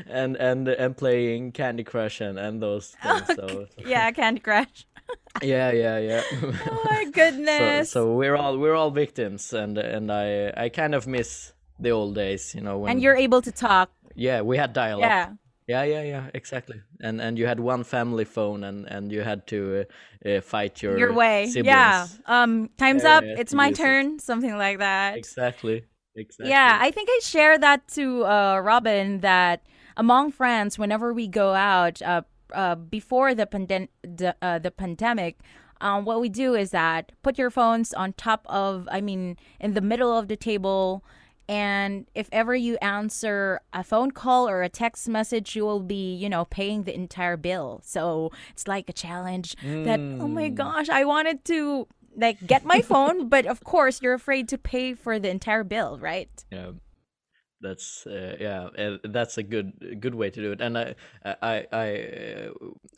and 0.08 0.36
and 0.36 0.68
and 0.68 0.96
playing 0.96 1.52
Candy 1.52 1.84
Crush 1.84 2.20
and 2.20 2.38
and 2.38 2.62
those 2.62 2.96
things. 3.02 3.26
So 3.36 3.66
yeah, 3.78 4.10
Candy 4.10 4.40
Crush. 4.40 4.86
yeah, 5.42 5.72
yeah, 5.72 5.98
yeah. 5.98 6.22
oh 6.32 6.82
my 6.84 7.04
goodness. 7.12 7.90
So, 7.90 8.06
so 8.06 8.14
we're 8.14 8.36
all 8.36 8.58
we're 8.58 8.74
all 8.74 8.90
victims, 8.90 9.52
and 9.52 9.78
and 9.78 10.10
I 10.10 10.52
I 10.56 10.68
kind 10.68 10.94
of 10.94 11.06
miss 11.06 11.52
the 11.78 11.90
old 11.90 12.14
days, 12.14 12.54
you 12.54 12.60
know. 12.60 12.78
When, 12.78 12.92
and 12.92 13.02
you're 13.02 13.16
able 13.16 13.42
to 13.42 13.52
talk. 13.52 13.90
Yeah, 14.14 14.42
we 14.42 14.56
had 14.56 14.72
dialogue. 14.72 15.02
Yeah. 15.02 15.32
Yeah, 15.70 15.84
yeah, 15.84 16.02
yeah, 16.02 16.24
exactly. 16.34 16.80
And 17.00 17.20
and 17.20 17.38
you 17.38 17.46
had 17.46 17.60
one 17.60 17.84
family 17.84 18.24
phone, 18.24 18.64
and 18.64 18.86
and 18.94 19.12
you 19.12 19.22
had 19.22 19.46
to 19.46 19.58
uh, 20.26 20.28
uh, 20.28 20.40
fight 20.40 20.82
your 20.82 20.98
your 20.98 21.12
way. 21.12 21.46
Siblings. 21.46 21.66
Yeah. 21.66 22.06
Um, 22.26 22.70
time's 22.76 23.04
up. 23.04 23.22
it's 23.24 23.54
my 23.54 23.70
turn. 23.72 24.14
It. 24.14 24.20
Something 24.20 24.56
like 24.58 24.78
that. 24.78 25.16
Exactly. 25.16 25.84
Exactly. 26.16 26.50
Yeah, 26.50 26.78
I 26.80 26.90
think 26.90 27.08
I 27.08 27.20
share 27.22 27.56
that 27.58 27.86
to 27.94 28.24
uh, 28.26 28.58
Robin 28.58 29.20
that 29.20 29.62
among 29.96 30.32
friends, 30.32 30.78
whenever 30.78 31.12
we 31.12 31.28
go 31.28 31.54
out, 31.54 32.02
uh, 32.02 32.22
uh, 32.52 32.74
before 32.74 33.34
the, 33.34 33.46
pandem- 33.46 33.88
the, 34.02 34.34
uh, 34.42 34.58
the 34.58 34.70
pandemic, 34.70 35.38
um, 35.80 36.04
what 36.04 36.20
we 36.20 36.28
do 36.28 36.54
is 36.54 36.70
that 36.70 37.12
put 37.22 37.38
your 37.38 37.50
phones 37.50 37.94
on 37.94 38.12
top 38.14 38.44
of, 38.48 38.88
I 38.90 39.00
mean, 39.00 39.36
in 39.60 39.74
the 39.74 39.80
middle 39.80 40.16
of 40.16 40.26
the 40.26 40.36
table. 40.36 41.04
And 41.50 42.06
if 42.14 42.28
ever 42.30 42.54
you 42.54 42.78
answer 42.80 43.60
a 43.72 43.82
phone 43.82 44.12
call 44.12 44.48
or 44.48 44.62
a 44.62 44.68
text 44.68 45.08
message, 45.08 45.56
you 45.56 45.64
will 45.64 45.80
be, 45.80 46.14
you 46.14 46.28
know, 46.28 46.44
paying 46.44 46.84
the 46.84 46.94
entire 46.94 47.36
bill. 47.36 47.80
So 47.84 48.30
it's 48.52 48.68
like 48.68 48.88
a 48.88 48.92
challenge 48.92 49.56
mm. 49.56 49.84
that, 49.84 49.98
oh 49.98 50.28
my 50.28 50.46
hmm. 50.46 50.54
gosh, 50.54 50.88
I 50.88 51.04
wanted 51.04 51.44
to 51.46 51.88
like 52.16 52.38
get 52.46 52.64
my 52.64 52.82
phone, 52.82 53.28
but 53.34 53.46
of 53.46 53.64
course 53.64 54.00
you're 54.00 54.14
afraid 54.14 54.48
to 54.50 54.58
pay 54.58 54.94
for 54.94 55.18
the 55.18 55.28
entire 55.28 55.64
bill, 55.64 55.98
right? 55.98 56.30
Yeah 56.52 56.70
that's 57.62 58.06
uh, 58.06 58.36
yeah 58.40 58.68
uh, 58.78 58.96
that's 59.04 59.36
a 59.36 59.42
good 59.42 60.00
good 60.00 60.14
way 60.14 60.30
to 60.30 60.40
do 60.40 60.50
it 60.52 60.62
and 60.62 60.78
i 60.78 60.94
i 61.42 61.66
i 61.72 61.86
uh, 61.98 62.50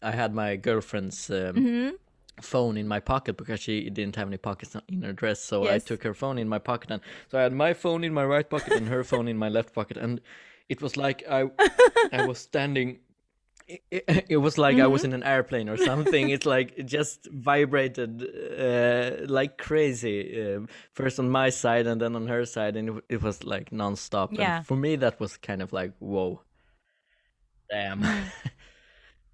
i 0.04 0.12
had 0.12 0.32
my 0.32 0.54
girlfriend's 0.54 1.28
um, 1.30 1.36
mm-hmm. 1.36 1.90
Phone 2.40 2.76
in 2.76 2.88
my 2.88 2.98
pocket 2.98 3.36
because 3.36 3.60
she 3.60 3.90
didn't 3.90 4.16
have 4.16 4.26
any 4.26 4.36
pockets 4.36 4.76
in 4.88 5.02
her 5.02 5.12
dress 5.12 5.40
so 5.40 5.64
yes. 5.64 5.72
i 5.72 5.78
took 5.78 6.02
her 6.02 6.14
phone 6.14 6.38
in 6.38 6.48
my 6.48 6.58
pocket 6.58 6.90
and 6.90 7.00
so 7.30 7.38
i 7.38 7.42
had 7.42 7.52
my 7.52 7.72
phone 7.72 8.02
in 8.04 8.12
my 8.12 8.24
right 8.24 8.48
pocket 8.48 8.72
and 8.72 8.88
her 8.88 9.04
phone 9.04 9.28
in 9.28 9.36
my 9.36 9.48
left 9.48 9.74
pocket 9.74 9.96
and 9.96 10.20
it 10.68 10.80
was 10.80 10.96
like 10.96 11.22
i 11.30 11.44
i 12.12 12.24
was 12.24 12.38
standing 12.50 12.98
it, 13.90 14.26
it, 14.28 14.36
was 14.36 14.58
like 14.58 14.76
mm-hmm. 14.76 14.84
I 14.84 14.86
was 14.88 15.02
mm-hmm. 15.02 15.14
in 15.14 15.22
an 15.22 15.28
airplane 15.28 15.68
or 15.68 15.76
something. 15.76 16.30
it's 16.30 16.46
like 16.46 16.72
it 16.76 16.84
just 16.84 17.26
vibrated 17.30 18.22
uh, 18.58 19.26
like 19.26 19.58
crazy. 19.58 20.40
Uh, 20.42 20.60
first 20.92 21.18
on 21.18 21.30
my 21.30 21.50
side 21.50 21.86
and 21.86 22.00
then 22.00 22.16
on 22.16 22.26
her 22.26 22.44
side, 22.44 22.76
and 22.76 22.88
it, 22.88 23.04
it 23.08 23.22
was 23.22 23.44
like 23.44 23.70
nonstop. 23.70 24.30
Yeah. 24.32 24.58
And 24.58 24.66
for 24.66 24.76
me, 24.76 24.96
that 24.96 25.20
was 25.20 25.36
kind 25.36 25.62
of 25.62 25.72
like 25.72 25.92
whoa, 25.98 26.42
damn. 27.70 28.04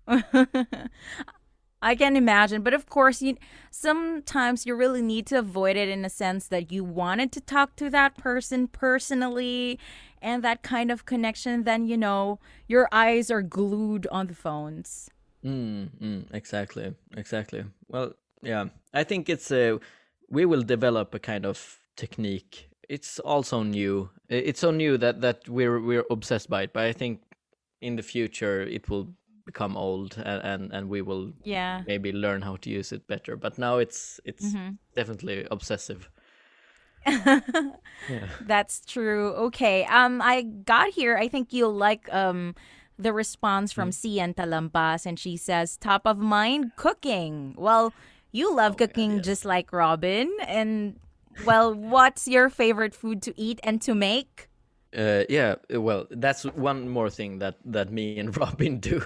I 1.81 1.95
can 1.95 2.17
imagine, 2.17 2.63
but 2.63 2.75
of 2.75 2.87
course, 2.87 3.23
you 3.23 3.37
sometimes 3.71 4.67
you 4.67 4.75
really 4.75 5.03
need 5.03 5.27
to 5.27 5.39
avoid 5.39 5.77
it 5.77 5.89
in 5.89 6.05
a 6.05 6.11
sense 6.11 6.49
that 6.49 6.73
you 6.73 6.83
wanted 6.83 7.31
to 7.33 7.41
talk 7.41 7.77
to 7.77 7.89
that 7.91 8.17
person 8.17 8.67
personally 8.67 9.79
and 10.21 10.43
that 10.43 10.63
kind 10.63 10.91
of 10.91 11.07
connection, 11.07 11.65
then 11.65 11.87
you 11.87 11.97
know 11.97 12.41
your 12.67 12.89
eyes 12.91 13.31
are 13.31 13.43
glued 13.43 14.07
on 14.11 14.27
the 14.27 14.35
phones. 14.35 15.11
Mm, 15.45 15.91
mm, 16.01 16.35
exactly, 16.35 16.95
exactly. 17.17 17.65
Well, 17.89 18.15
yeah, 18.43 18.67
I 18.93 19.05
think 19.05 19.29
it's 19.29 19.51
a 19.53 19.79
we 20.29 20.45
will 20.45 20.63
develop 20.63 21.15
a 21.15 21.19
kind 21.19 21.47
of 21.47 21.79
technique. 21.97 22.69
It's 22.89 23.19
also 23.21 23.63
new. 23.63 24.11
It's 24.29 24.61
so 24.61 24.71
new 24.71 24.99
that 24.99 25.21
that 25.21 25.49
we're 25.49 25.81
we're 25.81 26.05
obsessed 26.11 26.51
by 26.51 26.63
it. 26.63 26.73
But 26.73 26.85
I 26.85 26.93
think 26.93 27.23
in 27.81 27.97
the 27.97 28.03
future 28.03 28.63
it 28.63 28.89
will 28.89 29.09
become 29.49 29.77
old 29.77 30.11
and 30.31 30.41
and, 30.51 30.63
and 30.77 30.85
we 30.95 31.01
will 31.09 31.33
yeah 31.43 31.83
maybe 31.87 32.13
learn 32.13 32.41
how 32.49 32.57
to 32.65 32.69
use 32.79 32.93
it 32.93 33.03
better. 33.09 33.35
But 33.45 33.59
now 33.59 33.79
it's 33.85 34.21
it's 34.25 34.53
mm-hmm. 34.53 34.77
definitely 34.95 35.47
obsessive. 35.51 36.11
yeah. 37.07 38.29
That's 38.53 38.85
true. 38.85 39.33
Okay. 39.49 39.85
Um, 39.87 40.21
I 40.21 40.43
got 40.43 40.89
here. 40.91 41.17
I 41.17 41.29
think 41.29 41.53
you'll 41.57 41.79
like 41.89 42.05
um 42.13 42.55
the 42.99 43.13
response 43.13 43.73
from 43.73 43.91
mm. 43.91 43.97
Cian 43.97 44.35
Talampas, 44.35 45.07
and 45.07 45.17
she 45.19 45.37
says, 45.37 45.77
"Top 45.79 46.03
of 46.05 46.19
mind, 46.19 46.73
cooking." 46.77 47.55
Well, 47.57 47.95
you 48.33 48.53
love 48.55 48.73
oh, 48.77 48.81
cooking 48.85 49.13
yeah, 49.17 49.31
just 49.31 49.45
like 49.45 49.73
Robin, 49.73 50.29
and 50.45 51.01
well, 51.49 51.73
what's 51.73 52.29
your 52.29 52.51
favorite 52.51 52.95
food 52.95 53.23
to 53.23 53.33
eat 53.41 53.61
and 53.63 53.81
to 53.83 53.95
make? 53.95 54.49
Uh, 54.97 55.25
yeah, 55.29 55.57
well, 55.71 56.07
that's 56.11 56.45
one 56.45 56.89
more 56.89 57.11
thing 57.11 57.39
that 57.41 57.57
that 57.67 57.93
me 57.93 58.19
and 58.19 58.35
Robin 58.37 58.81
do. 58.81 59.05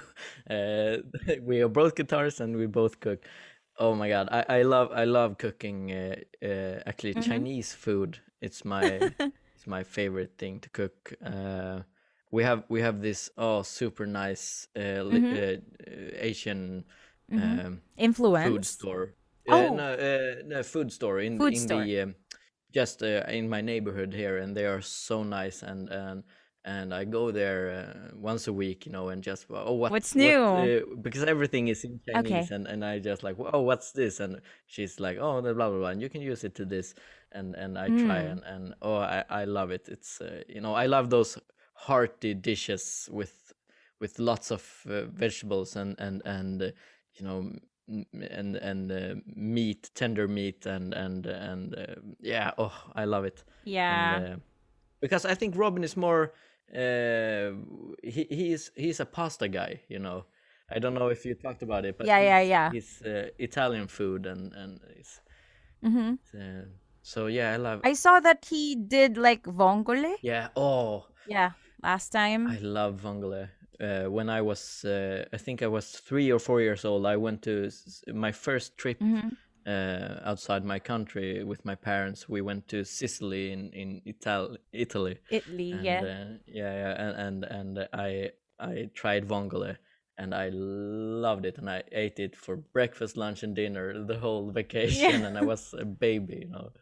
Uh, 0.49 0.99
we 1.43 1.61
are 1.61 1.69
both 1.69 1.95
guitarists 1.95 2.41
and 2.41 2.57
we 2.57 2.67
both 2.67 3.01
cook. 3.01 3.25
Oh 3.79 3.95
my 3.95 4.09
god, 4.09 4.29
I, 4.31 4.61
I 4.61 4.63
love 4.63 4.91
I 4.93 5.05
love 5.05 5.39
cooking 5.39 5.91
uh, 5.91 6.17
uh, 6.43 6.81
actually 6.87 7.15
mm-hmm. 7.15 7.31
Chinese 7.31 7.73
food. 7.73 8.21
It's 8.41 8.65
my 8.65 8.85
it's 9.21 9.67
my 9.67 9.83
favorite 9.83 10.39
thing 10.39 10.61
to 10.61 10.71
cook. 10.71 11.15
Uh, 11.25 11.81
we 12.31 12.45
have 12.45 12.65
we 12.69 12.81
have 12.81 13.03
this 13.03 13.31
oh 13.37 13.63
super 13.63 14.07
nice 14.07 14.69
uh, 14.77 15.03
mm-hmm. 15.03 15.35
Uh, 15.35 16.17
Asian 16.17 16.85
mm-hmm. 17.31 17.67
um, 17.67 17.81
influence 17.97 18.49
food 18.49 18.67
store. 18.67 19.15
Uh, 19.49 19.55
oh. 19.55 19.75
no, 19.75 20.37
no, 20.47 20.63
food 20.63 20.93
store 20.93 21.19
in 21.19 21.39
food 21.39 21.55
in 21.55 21.59
store. 21.59 21.85
the 21.85 22.01
um, 22.03 22.15
just 22.73 23.03
in 23.03 23.49
my 23.49 23.61
neighborhood 23.61 24.13
here, 24.15 24.39
and 24.39 24.57
they 24.57 24.67
are 24.67 24.81
so 24.81 25.23
nice 25.23 25.63
and 25.63 25.89
and 25.89 26.25
and 26.65 26.95
I 26.95 27.05
go 27.05 27.33
there 27.33 27.71
uh, 27.71 28.17
once 28.17 28.47
a 28.47 28.53
week, 28.53 28.87
you 28.87 28.93
know, 28.93 29.09
and 29.09 29.23
just 29.23 29.47
oh 29.51 29.73
what, 29.73 29.91
what's 29.91 30.15
new 30.15 30.41
what, 30.41 30.69
uh, 30.69 30.81
because 31.01 31.25
everything 31.25 31.69
is 31.69 31.85
in 31.85 32.01
Chinese, 32.07 32.47
okay. 32.47 32.55
and, 32.55 32.67
and 32.67 32.85
I 32.85 32.99
just 32.99 33.23
like 33.23 33.37
oh 33.39 33.61
what's 33.61 33.93
this, 33.93 34.21
and 34.21 34.41
she's 34.67 35.01
like 35.01 35.19
oh 35.19 35.43
blah 35.43 35.53
blah 35.53 35.71
blah, 35.71 35.89
and 35.89 36.01
you 36.01 36.09
can 36.09 36.23
use 36.23 36.45
it 36.45 36.55
to 36.57 36.65
this, 36.65 36.95
and 37.33 37.55
and 37.55 37.79
I 37.79 37.89
mm. 37.89 38.07
try 38.07 38.19
and 38.19 38.43
and 38.45 38.75
oh 38.81 38.97
I 38.97 39.25
I 39.29 39.45
love 39.45 39.71
it. 39.71 39.89
It's 39.89 40.21
uh, 40.21 40.43
you 40.49 40.61
know 40.61 40.75
I 40.75 40.87
love 40.87 41.11
those 41.11 41.39
hearty 41.75 42.35
dishes 42.35 43.09
with 43.11 43.53
with 44.01 44.19
lots 44.19 44.53
of 44.53 44.63
uh, 44.89 45.07
vegetables 45.07 45.75
and 45.75 45.97
and 45.99 46.23
and 46.25 46.63
uh, 46.63 46.71
you 47.15 47.27
know 47.27 47.53
and 47.89 48.57
and 48.57 48.93
uh, 48.93 49.15
meat, 49.35 49.91
tender 49.95 50.29
meat, 50.29 50.67
and 50.67 50.95
and 50.95 51.27
and 51.27 51.77
yeah 52.21 52.53
oh 52.59 52.73
I 52.95 53.05
love 53.05 53.25
it. 53.25 53.45
Yeah. 53.65 54.17
And, 54.17 54.41
because 55.01 55.25
I 55.25 55.35
think 55.35 55.57
Robin 55.57 55.83
is 55.83 55.97
more 55.97 56.33
uh, 56.75 57.51
he 58.03 58.27
he's 58.31 58.71
he's 58.77 59.01
a 59.01 59.07
pasta 59.07 59.49
guy, 59.49 59.81
you 59.89 59.99
know. 59.99 60.25
I 60.71 60.79
don't 60.79 60.95
know 60.95 61.09
if 61.09 61.27
you 61.27 61.35
talked 61.35 61.63
about 61.63 61.85
it, 61.85 61.99
but 61.99 62.07
yeah, 62.07 62.21
yeah, 62.21 62.41
yeah. 62.41 62.71
He's 62.73 63.03
uh, 63.03 63.29
Italian 63.39 63.89
food 63.89 64.27
and 64.27 64.53
and 64.55 64.81
it's, 64.99 65.21
mm-hmm. 65.85 66.15
uh, 66.35 66.65
so 67.03 67.27
yeah, 67.27 67.53
I 67.53 67.57
love. 67.57 67.81
I 67.85 67.93
saw 67.93 68.21
that 68.21 68.47
he 68.49 68.77
did 68.77 69.19
like 69.19 69.43
vongole. 69.43 70.15
Yeah. 70.23 70.49
Oh. 70.57 71.07
Yeah. 71.27 71.51
Last 71.83 72.11
time. 72.11 72.47
I 72.47 72.59
love 72.59 73.01
vongole. 73.03 73.49
Uh, 73.83 74.05
when 74.05 74.31
I 74.31 74.41
was, 74.43 74.85
uh, 74.85 75.25
I 75.33 75.39
think 75.39 75.61
I 75.61 75.67
was 75.67 75.91
three 75.91 76.31
or 76.31 76.39
four 76.39 76.61
years 76.61 76.85
old, 76.85 77.05
I 77.05 77.17
went 77.17 77.43
to 77.43 77.69
my 78.15 78.31
first 78.33 78.79
trip 78.79 79.01
mm-hmm 79.01 79.29
uh, 79.67 80.21
outside 80.25 80.65
my 80.65 80.79
country 80.79 81.45
with 81.45 81.65
my 81.65 81.75
parents. 81.75 82.29
We 82.29 82.41
went 82.41 82.69
to 82.69 82.85
Sicily 82.85 83.53
in 83.53 83.71
in 83.73 84.03
Ital- 84.07 84.57
Italy. 84.73 85.19
Italy, 85.31 85.73
and, 85.73 85.85
yeah. 85.85 86.01
Uh, 86.01 86.39
yeah, 86.47 86.75
yeah, 86.75 87.03
and, 87.03 87.45
and 87.45 87.45
and 87.45 87.89
I 87.93 88.31
I 88.59 88.91
tried 88.95 89.27
vongole 89.29 89.77
and 90.19 90.35
I 90.35 90.51
loved 90.51 91.47
it 91.47 91.59
and 91.59 91.71
I 91.71 91.83
ate 91.91 92.19
it 92.19 92.37
for 92.37 92.57
breakfast, 92.57 93.17
lunch, 93.17 93.43
and 93.43 93.57
dinner 93.57 94.05
the 94.05 94.19
whole 94.19 94.51
vacation. 94.61 95.21
Yeah. 95.21 95.27
and 95.27 95.39
I 95.39 95.45
was 95.45 95.75
a 95.79 95.85
baby, 95.85 96.41
you 96.43 96.49
know. 96.49 96.73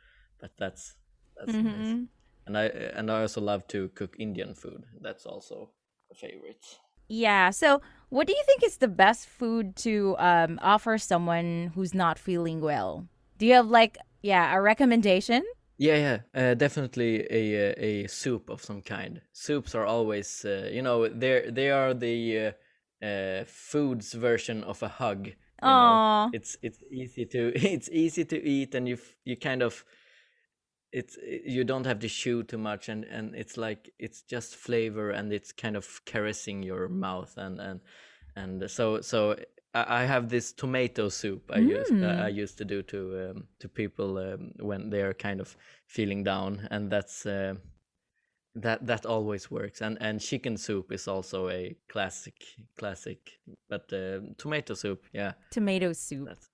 But 0.41 0.53
that's 0.59 0.95
that's 1.37 1.53
mm-hmm. 1.53 1.67
nice. 1.67 2.07
And 2.47 2.59
I 2.59 2.65
and 2.97 3.11
I 3.11 3.23
also 3.23 3.41
love 3.41 3.67
to 3.69 3.89
cook 3.89 4.17
Indian 4.19 4.55
food. 4.55 4.85
That's 5.01 5.27
also 5.27 5.71
a 6.11 6.15
favorite. 6.15 6.65
Yeah. 7.11 7.51
So, 7.51 7.83
what 8.09 8.27
do 8.27 8.33
you 8.33 8.43
think 8.47 8.63
is 8.63 8.79
the 8.79 8.89
best 8.89 9.29
food 9.29 9.77
to 9.77 10.17
um, 10.19 10.59
offer 10.63 10.97
someone 10.97 11.73
who's 11.75 11.93
not 11.93 12.19
feeling 12.19 12.61
well? 12.61 13.07
Do 13.39 13.47
you 13.47 13.55
have 13.55 13.67
like, 13.67 13.99
yeah, 14.23 14.55
a 14.55 14.61
recommendation? 14.61 15.43
Yeah, 15.77 15.97
yeah, 16.35 16.51
uh, 16.51 16.55
definitely 16.55 17.27
a, 17.31 17.75
a 18.05 18.07
soup 18.07 18.51
of 18.51 18.63
some 18.63 18.83
kind. 18.83 19.21
Soups 19.33 19.75
are 19.75 19.87
always, 19.87 20.45
uh, 20.45 20.69
you 20.71 20.83
know, 20.83 21.09
they 21.09 21.51
they 21.51 21.71
are 21.71 21.95
the 21.95 22.53
uh, 23.03 23.05
uh, 23.05 23.45
food's 23.47 24.13
version 24.13 24.63
of 24.65 24.83
a 24.83 24.89
hug. 24.89 25.31
Oh, 25.63 26.31
it's 26.33 26.57
it's 26.63 26.79
easy 26.93 27.25
to 27.27 27.53
it's 27.57 27.89
easy 27.91 28.25
to 28.27 28.43
eat, 28.43 28.75
and 28.75 28.87
you 28.89 28.99
you 29.25 29.37
kind 29.37 29.63
of 29.63 29.85
it's 30.93 31.19
you 31.23 31.65
don't 31.65 31.87
have 31.87 31.99
to 32.01 32.09
chew 32.09 32.43
too 32.43 32.59
much 32.59 32.89
and 32.89 33.05
and 33.05 33.35
it's 33.35 33.57
like 33.57 33.93
it's 33.99 34.23
just 34.23 34.57
flavor 34.57 35.11
and 35.11 35.33
it's 35.33 35.53
kind 35.53 35.77
of 35.77 36.05
caressing 36.05 36.63
your 36.63 36.89
mouth 36.89 37.33
and 37.37 37.61
and 37.61 37.81
and 38.37 38.71
so 38.71 39.01
so 39.01 39.37
I 39.73 40.03
have 40.03 40.29
this 40.29 40.53
tomato 40.53 41.09
soup 41.09 41.51
I 41.53 41.59
mm. 41.59 41.69
used 41.69 42.03
uh, 42.03 42.25
I 42.25 42.29
used 42.29 42.59
to 42.59 42.65
do 42.65 42.83
to 42.83 43.31
um, 43.31 43.45
to 43.61 43.69
people 43.69 44.19
um, 44.19 44.51
when 44.59 44.91
they're 44.91 45.15
kind 45.15 45.41
of 45.41 45.57
feeling 45.87 46.25
down, 46.25 46.67
and 46.73 46.91
that's 46.91 47.25
uh, 47.25 47.55
that 48.57 48.85
that 48.87 49.07
always 49.07 49.49
works. 49.49 49.81
And 49.81 49.97
and 50.01 50.21
chicken 50.21 50.57
soup 50.57 50.91
is 50.91 51.07
also 51.07 51.49
a 51.51 51.77
classic 51.89 52.35
classic, 52.77 53.39
but 53.69 53.93
uh, 53.93 54.21
tomato 54.39 54.75
soup, 54.75 55.05
yeah, 55.13 55.35
tomato 55.51 55.93
soup. 55.93 56.27
That's... 56.27 56.50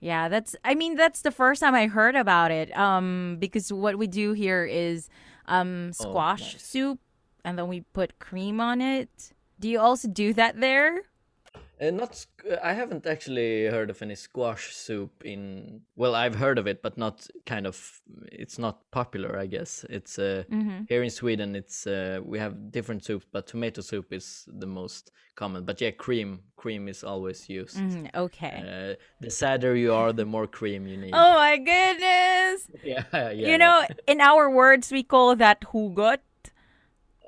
Yeah, 0.00 0.28
that's. 0.28 0.54
I 0.64 0.74
mean, 0.74 0.94
that's 0.96 1.22
the 1.22 1.30
first 1.30 1.60
time 1.60 1.74
I 1.74 1.86
heard 1.86 2.14
about 2.14 2.50
it. 2.50 2.76
Um, 2.76 3.36
because 3.38 3.72
what 3.72 3.98
we 3.98 4.06
do 4.06 4.32
here 4.32 4.64
is 4.64 5.08
um 5.46 5.88
oh, 5.88 5.92
squash 5.92 6.42
oh, 6.42 6.52
nice. 6.52 6.62
soup, 6.62 7.00
and 7.44 7.58
then 7.58 7.68
we 7.68 7.80
put 7.92 8.18
cream 8.18 8.60
on 8.60 8.80
it. 8.80 9.32
Do 9.58 9.68
you 9.68 9.80
also 9.80 10.08
do 10.08 10.32
that 10.34 10.60
there? 10.60 11.02
Uh, 11.80 11.90
not, 11.90 12.26
I 12.62 12.72
haven't 12.72 13.06
actually 13.06 13.66
heard 13.66 13.90
of 13.90 14.02
any 14.02 14.16
squash 14.16 14.74
soup 14.74 15.24
in. 15.24 15.82
Well, 15.94 16.14
I've 16.14 16.34
heard 16.34 16.58
of 16.58 16.66
it, 16.66 16.82
but 16.82 16.98
not 16.98 17.26
kind 17.46 17.66
of. 17.66 18.00
It's 18.32 18.58
not 18.58 18.90
popular, 18.90 19.38
I 19.38 19.46
guess. 19.46 19.84
It's 19.88 20.18
uh, 20.18 20.42
mm-hmm. 20.50 20.82
here 20.88 21.02
in 21.02 21.10
Sweden. 21.10 21.54
It's 21.54 21.86
uh, 21.86 22.20
we 22.24 22.38
have 22.38 22.72
different 22.72 23.04
soups, 23.04 23.26
but 23.30 23.46
tomato 23.46 23.80
soup 23.80 24.12
is 24.12 24.48
the 24.48 24.66
most 24.66 25.12
common. 25.36 25.64
But 25.64 25.80
yeah, 25.80 25.92
cream, 25.92 26.40
cream 26.56 26.88
is 26.88 27.04
always 27.04 27.48
used. 27.48 27.76
Mm, 27.76 28.12
okay. 28.14 28.96
Uh, 28.98 29.04
the 29.20 29.30
sadder 29.30 29.76
you 29.76 29.92
are, 29.94 30.12
the 30.12 30.24
more 30.26 30.48
cream 30.48 30.86
you 30.86 30.96
need. 30.96 31.12
Oh 31.12 31.34
my 31.34 31.56
goodness! 31.58 32.68
yeah, 32.84 33.30
yeah. 33.30 33.30
You 33.30 33.56
know, 33.56 33.86
in 34.08 34.20
our 34.20 34.50
words, 34.50 34.90
we 34.90 35.04
call 35.04 35.36
that 35.36 35.60
hugot. 35.60 36.18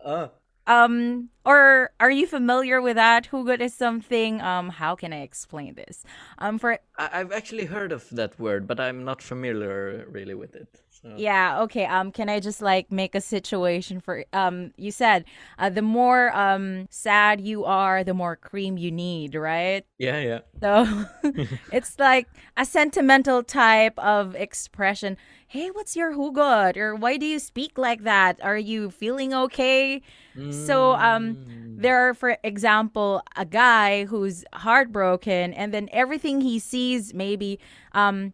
Oh. 0.05 0.31
Um, 0.67 1.31
or 1.45 1.91
are 1.99 2.11
you 2.11 2.27
familiar 2.27 2.81
with 2.81 2.97
that? 2.97 3.29
Hugot 3.31 3.61
is 3.61 3.75
something. 3.75 4.41
Um, 4.41 4.69
how 4.69 4.95
can 4.95 5.13
I 5.13 5.23
explain 5.23 5.75
this? 5.75 6.05
Um, 6.39 6.59
for 6.59 6.79
I- 6.97 7.19
have 7.19 7.33
actually 7.33 7.65
heard 7.67 7.93
of 7.93 8.09
that 8.11 8.39
word, 8.39 8.67
but 8.67 8.79
I'm 8.79 9.05
not 9.05 9.23
familiar 9.23 10.07
really 10.09 10.35
with 10.35 10.55
it. 10.55 10.83
So. 11.03 11.15
Yeah. 11.17 11.63
Okay. 11.63 11.87
Um, 11.87 12.13
can 12.13 12.29
I 12.29 12.41
just 12.41 12.61
like 12.61 12.93
make 12.93 13.15
a 13.15 13.21
situation 13.21 14.01
for 14.01 14.25
um? 14.33 14.73
You 14.77 14.91
said 14.91 15.25
uh, 15.59 15.71
the 15.71 15.83
more 15.83 16.37
um 16.37 16.89
sad 16.91 17.41
you 17.41 17.65
are, 17.65 18.05
the 18.05 18.13
more 18.13 18.37
cream 18.37 18.77
you 18.77 18.91
need, 18.91 19.35
right? 19.35 19.85
Yeah. 19.99 20.21
Yeah. 20.21 20.41
So 20.61 21.07
it's 21.73 21.99
like 21.99 22.29
a 22.57 22.67
sentimental 22.67 23.43
type 23.43 23.99
of 23.99 24.35
expression. 24.35 25.17
Hey, 25.47 25.71
what's 25.71 25.97
your 25.97 26.13
hugot? 26.13 26.77
Or 26.77 26.95
why 26.95 27.17
do 27.17 27.27
you 27.27 27.39
speak 27.39 27.79
like 27.79 28.05
that? 28.05 28.39
Are 28.43 28.59
you 28.59 28.91
feeling 28.91 29.33
okay? 29.33 30.03
So 30.51 30.93
um 30.93 31.37
mm. 31.37 31.83
there 31.83 32.09
are 32.09 32.15
for 32.15 32.39
example 32.45 33.23
a 33.37 33.45
guy 33.45 34.05
who's 34.05 34.45
heartbroken 34.55 35.53
and 35.53 35.75
then 35.75 35.89
everything 35.93 36.41
he 36.41 36.59
sees 36.59 37.13
maybe 37.13 37.59
um 37.93 38.33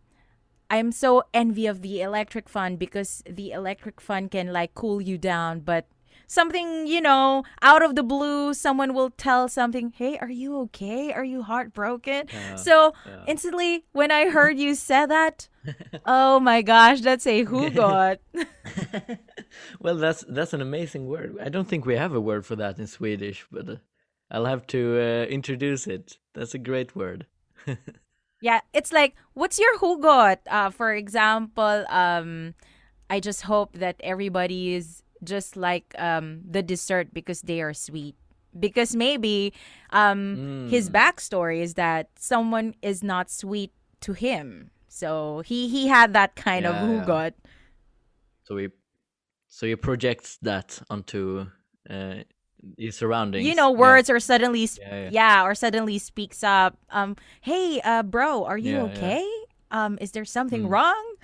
I'm 0.68 0.92
so 0.92 1.24
envy 1.32 1.66
of 1.66 1.82
the 1.82 2.02
electric 2.02 2.48
fan 2.48 2.76
because 2.76 3.22
the 3.28 3.52
electric 3.52 4.00
fan 4.00 4.28
can 4.28 4.52
like 4.52 4.74
cool 4.74 5.00
you 5.00 5.18
down 5.18 5.60
but 5.60 5.86
something, 6.26 6.86
you 6.86 7.00
know, 7.00 7.44
out 7.62 7.82
of 7.82 7.94
the 7.94 8.02
blue, 8.02 8.54
someone 8.54 8.94
will 8.94 9.10
tell 9.10 9.48
something, 9.48 9.92
hey, 9.96 10.18
are 10.18 10.30
you 10.30 10.58
okay? 10.62 11.12
Are 11.12 11.24
you 11.24 11.42
heartbroken? 11.42 12.26
Yeah, 12.32 12.56
so 12.56 12.94
yeah. 13.06 13.24
instantly, 13.26 13.84
when 13.92 14.10
I 14.10 14.30
heard 14.30 14.58
you 14.58 14.74
say 14.74 15.06
that, 15.06 15.48
oh 16.04 16.40
my 16.40 16.62
gosh, 16.62 17.00
that's 17.00 17.26
a 17.26 17.44
who 17.44 17.70
got. 17.84 18.18
well, 19.80 19.96
that's 19.96 20.24
that's 20.28 20.52
an 20.52 20.60
amazing 20.60 21.06
word. 21.06 21.36
I 21.40 21.48
don't 21.48 21.68
think 21.68 21.86
we 21.86 21.96
have 21.96 22.14
a 22.14 22.20
word 22.20 22.44
for 22.44 22.56
that 22.56 22.78
in 22.78 22.86
Swedish, 22.86 23.46
but 23.50 23.68
uh, 23.68 23.76
I'll 24.30 24.46
have 24.46 24.66
to 24.68 24.98
uh, 24.98 25.24
introduce 25.26 25.86
it. 25.86 26.18
That's 26.34 26.54
a 26.54 26.58
great 26.58 26.94
word. 26.96 27.26
yeah, 28.46 28.60
it's 28.72 28.92
like, 28.92 29.16
what's 29.34 29.58
your 29.58 29.76
hugot? 29.78 30.38
Uh, 30.46 30.70
for 30.70 30.94
example, 30.94 31.84
um, 31.88 32.54
I 33.10 33.18
just 33.18 33.42
hope 33.42 33.72
that 33.72 33.96
everybody 33.98 34.74
is 34.76 35.02
just 35.24 35.56
like 35.56 35.92
um, 35.98 36.42
the 36.48 36.62
dessert 36.62 37.12
because 37.12 37.42
they 37.42 37.60
are 37.60 37.74
sweet. 37.74 38.14
Because 38.56 38.94
maybe 38.94 39.52
um, 39.90 40.36
mm. 40.36 40.70
his 40.70 40.88
backstory 40.90 41.60
is 41.60 41.74
that 41.74 42.10
someone 42.16 42.76
is 42.82 43.02
not 43.02 43.30
sweet 43.30 43.72
to 44.02 44.12
him, 44.12 44.70
so 44.88 45.42
he 45.44 45.68
he 45.68 45.88
had 45.88 46.14
that 46.14 46.36
kind 46.36 46.64
yeah, 46.64 46.70
of 46.70 46.76
hugot. 46.88 47.34
Yeah. 47.34 47.50
So 48.44 48.56
he 48.56 48.68
so 49.48 49.66
he 49.66 49.74
projects 49.76 50.38
that 50.40 50.80
onto 50.88 51.46
uh, 51.90 52.22
his 52.78 52.96
surroundings. 52.96 53.46
You 53.46 53.54
know, 53.54 53.70
words 53.70 54.08
yeah. 54.08 54.16
are 54.16 54.20
suddenly 54.20 54.68
yeah, 54.80 55.08
yeah, 55.10 55.44
or 55.44 55.54
suddenly 55.54 55.98
speaks 55.98 56.42
up. 56.42 56.76
Um, 56.90 57.16
hey, 57.40 57.80
uh, 57.82 58.02
bro, 58.02 58.44
are 58.44 58.58
you 58.58 58.78
okay? 58.90 59.26
Um, 59.70 59.98
is 60.00 60.12
there 60.12 60.24
something 60.24 60.64
mm. 60.64 60.70
wrong? 60.70 61.14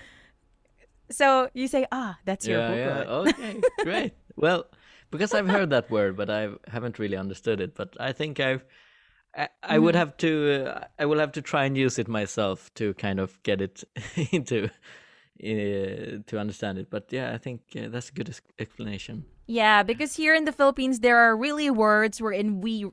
So 1.10 1.48
you 1.52 1.68
say, 1.68 1.86
ah, 1.92 2.18
that's 2.24 2.46
your 2.46 2.58
yeah, 2.58 2.74
yeah. 2.74 3.04
Okay, 3.04 3.60
great. 3.82 4.12
Well, 4.36 4.66
because 5.10 5.34
I've 5.34 5.48
heard 5.48 5.70
that 5.70 5.90
word, 5.90 6.16
but 6.16 6.30
I 6.30 6.48
haven't 6.66 6.98
really 6.98 7.16
understood 7.16 7.60
it. 7.60 7.74
But 7.74 7.94
I 8.00 8.12
think 8.12 8.40
I've, 8.40 8.64
I, 9.36 9.48
I 9.62 9.76
mm. 9.76 9.82
would 9.82 9.94
mm-hmm. 9.94 9.98
have 9.98 10.16
to, 10.18 10.64
uh, 10.66 10.84
I 10.98 11.04
will 11.04 11.18
have 11.18 11.32
to 11.32 11.42
try 11.42 11.64
and 11.64 11.76
use 11.76 11.98
it 11.98 12.08
myself 12.08 12.72
to 12.74 12.94
kind 12.94 13.20
of 13.20 13.40
get 13.42 13.60
it 13.60 13.84
into, 14.32 14.64
uh, 14.64 14.68
to 16.26 16.38
understand 16.38 16.78
it. 16.78 16.88
But 16.90 17.12
yeah, 17.12 17.32
I 17.32 17.38
think 17.38 17.60
uh, 17.76 17.88
that's 17.88 18.08
a 18.08 18.12
good 18.12 18.34
explanation. 18.58 19.26
Yeah, 19.46 19.82
because 19.82 20.16
here 20.16 20.34
in 20.34 20.44
the 20.44 20.52
Philippines, 20.52 21.00
there 21.00 21.18
are 21.18 21.36
really 21.36 21.70
words 21.70 22.20
wherein 22.20 22.60
we, 22.60 22.86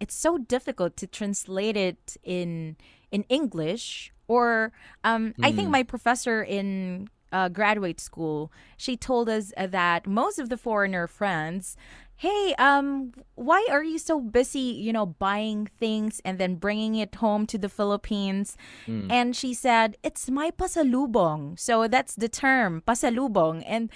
it's 0.00 0.14
so 0.14 0.38
difficult 0.38 0.96
to 0.98 1.06
translate 1.06 1.76
it 1.76 2.16
in 2.22 2.76
in 3.10 3.24
English 3.28 4.12
or 4.26 4.72
um, 5.04 5.34
mm. 5.38 5.44
I 5.44 5.52
think 5.52 5.68
mm. 5.68 5.72
my 5.72 5.82
professor 5.84 6.42
in 6.42 7.08
uh, 7.32 7.48
graduate 7.48 8.00
school, 8.00 8.52
she 8.76 8.96
told 8.96 9.28
us 9.28 9.52
uh, 9.56 9.66
that 9.68 10.06
most 10.06 10.38
of 10.38 10.48
the 10.48 10.56
foreigner 10.56 11.06
friends, 11.06 11.76
hey, 12.16 12.54
um, 12.58 13.12
why 13.34 13.66
are 13.70 13.82
you 13.82 13.98
so 13.98 14.20
busy, 14.20 14.58
you 14.58 14.92
know, 14.92 15.06
buying 15.06 15.68
things 15.78 16.20
and 16.24 16.38
then 16.38 16.54
bringing 16.54 16.94
it 16.94 17.16
home 17.16 17.46
to 17.46 17.58
the 17.58 17.68
Philippines? 17.68 18.56
Mm. 18.86 19.10
And 19.10 19.36
she 19.36 19.52
said, 19.52 19.96
it's 20.02 20.30
my 20.30 20.50
pasalubong. 20.50 21.58
So 21.58 21.88
that's 21.88 22.14
the 22.14 22.28
term, 22.28 22.82
pasalubong. 22.86 23.64
And 23.66 23.90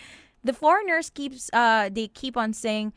the 0.49 0.55
foreigners 0.55 1.11
keeps, 1.11 1.51
uh, 1.53 1.91
they 1.93 2.09
keep 2.09 2.35
on 2.35 2.55
saying, 2.55 2.95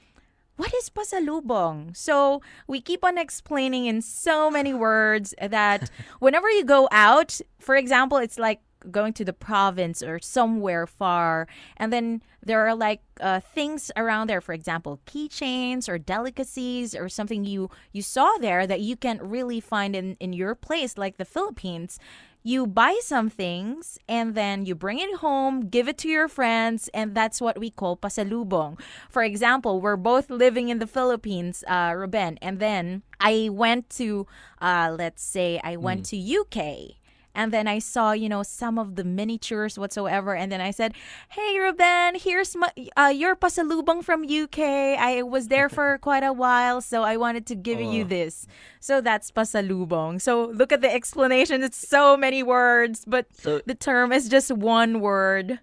what 0.55 0.73
is 0.73 0.89
pasalubong? 0.89 1.97
So 1.97 2.41
we 2.65 2.79
keep 2.79 3.03
on 3.03 3.17
explaining 3.17 3.87
in 3.87 4.01
so 4.01 4.49
many 4.49 4.73
words 4.73 5.35
that 5.41 5.91
whenever 6.19 6.49
you 6.49 6.63
go 6.63 6.87
out, 6.93 7.41
for 7.59 7.75
example, 7.75 8.17
it's 8.19 8.39
like 8.39 8.61
going 8.89 9.11
to 9.13 9.25
the 9.25 9.33
province 9.33 10.01
or 10.01 10.17
somewhere 10.17 10.87
far 10.87 11.47
and 11.77 11.93
then 11.93 12.19
there 12.43 12.65
are 12.65 12.73
like 12.73 13.01
uh, 13.19 13.39
things 13.39 13.91
around 13.95 14.27
there 14.27 14.41
for 14.41 14.53
example 14.53 14.99
keychains 15.05 15.87
or 15.87 15.99
delicacies 15.99 16.95
or 16.95 17.07
something 17.07 17.45
you 17.45 17.69
you 17.91 18.01
saw 18.01 18.37
there 18.39 18.65
that 18.65 18.79
you 18.79 18.95
can't 18.95 19.21
really 19.21 19.59
find 19.59 19.95
in 19.95 20.17
in 20.19 20.33
your 20.33 20.55
place 20.55 20.97
like 20.97 21.17
the 21.17 21.25
philippines 21.25 21.99
you 22.43 22.65
buy 22.65 22.99
some 23.01 23.29
things 23.29 23.99
and 24.07 24.35
then 24.35 24.65
you 24.65 24.75
bring 24.75 24.99
it 24.99 25.17
home, 25.17 25.67
give 25.67 25.87
it 25.87 25.97
to 25.99 26.07
your 26.07 26.27
friends, 26.27 26.89
and 26.93 27.13
that's 27.15 27.39
what 27.39 27.59
we 27.59 27.69
call 27.69 27.97
pasalubong. 27.97 28.79
For 29.09 29.23
example, 29.23 29.81
we're 29.81 29.97
both 29.97 30.29
living 30.29 30.69
in 30.69 30.79
the 30.79 30.87
Philippines, 30.87 31.63
uh, 31.67 31.93
Ruben, 31.95 32.37
and 32.41 32.59
then 32.59 33.03
I 33.19 33.49
went 33.51 33.89
to, 33.91 34.25
uh, 34.61 34.95
let's 34.97 35.23
say, 35.23 35.59
I 35.63 35.77
went 35.77 36.03
mm. 36.03 36.09
to 36.09 36.17
UK 36.41 37.00
and 37.33 37.51
then 37.51 37.67
I 37.67 37.79
saw, 37.79 38.11
you 38.11 38.29
know, 38.29 38.43
some 38.43 38.77
of 38.77 38.95
the 38.95 39.03
miniatures 39.03 39.77
whatsoever. 39.77 40.35
And 40.35 40.51
then 40.51 40.61
I 40.61 40.71
said, 40.71 40.93
"Hey, 41.29 41.57
Ruben, 41.57 42.15
here's 42.15 42.55
my 42.55 42.69
uh, 42.97 43.13
your 43.13 43.35
pasalubong 43.35 44.03
from 44.03 44.23
UK. 44.23 44.59
I 44.99 45.21
was 45.23 45.47
there 45.47 45.69
for 45.77 45.97
quite 45.99 46.23
a 46.23 46.33
while, 46.33 46.81
so 46.81 47.03
I 47.03 47.17
wanted 47.17 47.45
to 47.47 47.55
give 47.55 47.79
oh. 47.79 47.91
you 47.91 48.03
this." 48.03 48.47
So 48.79 49.01
that's 49.01 49.31
pasalubong. 49.31 50.21
So 50.21 50.45
look 50.45 50.71
at 50.71 50.81
the 50.81 50.93
explanation. 50.93 51.63
It's 51.63 51.77
so 51.77 52.17
many 52.17 52.43
words, 52.43 53.05
but 53.05 53.27
so, 53.33 53.61
the 53.65 53.75
term 53.75 54.11
is 54.11 54.29
just 54.29 54.51
one 54.51 54.99
word. 54.99 55.59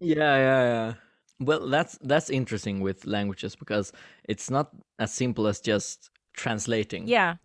Yeah, 0.00 0.36
yeah, 0.36 0.62
yeah. 0.62 0.94
Well, 1.40 1.68
that's 1.68 1.98
that's 2.02 2.30
interesting 2.30 2.80
with 2.80 3.06
languages 3.06 3.54
because 3.54 3.92
it's 4.24 4.50
not 4.50 4.70
as 4.98 5.12
simple 5.12 5.46
as 5.46 5.60
just 5.60 6.10
translating. 6.32 7.06
Yeah. 7.06 7.36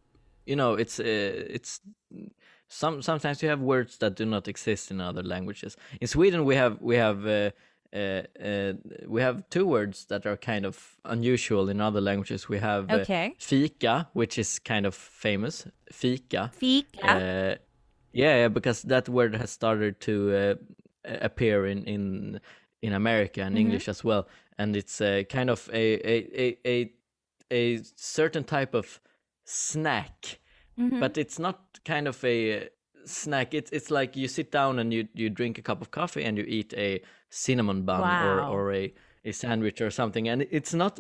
You 0.46 0.56
know, 0.56 0.74
it's 0.74 1.00
uh, 1.00 1.04
it's 1.06 1.80
some 2.74 3.02
sometimes 3.02 3.44
you 3.44 3.50
have 3.50 3.62
words 3.62 3.98
that 3.98 4.16
do 4.16 4.26
not 4.26 4.48
exist 4.48 4.92
in 4.92 5.00
other 5.00 5.24
languages. 5.24 5.78
In 6.02 6.08
Sweden, 6.08 6.44
we 6.46 6.56
have 6.56 6.82
we 6.82 6.96
have 6.96 7.26
uh, 7.26 7.52
uh, 7.94 8.24
uh, 8.44 8.74
we 9.08 9.22
have 9.22 9.48
two 9.50 9.66
words 9.66 10.06
that 10.06 10.26
are 10.26 10.38
kind 10.38 10.66
of 10.66 10.96
unusual 11.06 11.70
in 11.70 11.80
other 11.80 12.02
languages. 12.02 12.50
We 12.50 12.60
have 12.60 12.90
uh, 12.90 12.96
okay. 13.02 13.36
fika, 13.38 14.08
which 14.14 14.38
is 14.38 14.60
kind 14.60 14.86
of 14.86 14.96
famous. 14.96 15.68
Fika. 15.92 16.52
Fika. 16.54 17.08
Uh, 17.08 17.56
yeah, 18.12 18.36
yeah, 18.38 18.48
because 18.48 18.82
that 18.84 19.10
word 19.10 19.36
has 19.36 19.52
started 19.52 20.00
to 20.02 20.16
uh, 20.36 20.56
appear 21.22 21.66
in 21.66 21.84
in 21.86 22.40
in 22.82 22.94
America 22.94 23.42
and 23.42 23.56
Mm-hmm. 23.56 23.66
English 23.66 23.88
as 23.88 24.04
well, 24.04 24.28
and 24.58 24.76
it's 24.76 25.00
a 25.02 25.24
kind 25.26 25.50
of 25.50 25.70
a 25.74 25.86
a 26.14 26.16
a 26.44 26.58
a, 26.66 26.94
a 27.52 27.80
certain 27.96 28.44
type 28.44 28.74
of 28.74 29.00
snack, 29.46 30.40
Mm-hmm. 30.80 31.00
but 31.00 31.18
it's 31.18 31.38
not 31.40 31.80
kind 31.86 32.08
of 32.08 32.24
a 32.26 32.70
snack. 33.06 33.54
It's 33.54 33.70
it's 33.72 33.92
like 33.92 34.16
you 34.16 34.28
sit 34.28 34.52
down 34.52 34.80
and 34.80 34.92
you 34.94 35.08
you 35.14 35.30
drink 35.30 35.58
a 35.58 35.62
cup 35.62 35.82
of 35.82 35.92
coffee 35.92 36.24
and 36.24 36.38
you 36.38 36.46
eat 36.48 36.74
a 36.76 37.02
cinnamon 37.30 37.84
bun 37.84 38.00
or 38.02 38.38
Wow. 38.38 38.52
or 38.54 38.74
a 38.74 38.94
a 39.26 39.32
sandwich 39.34 39.82
or 39.82 39.92
something, 39.92 40.28
and 40.30 40.42
it's 40.52 40.74
not 40.74 41.00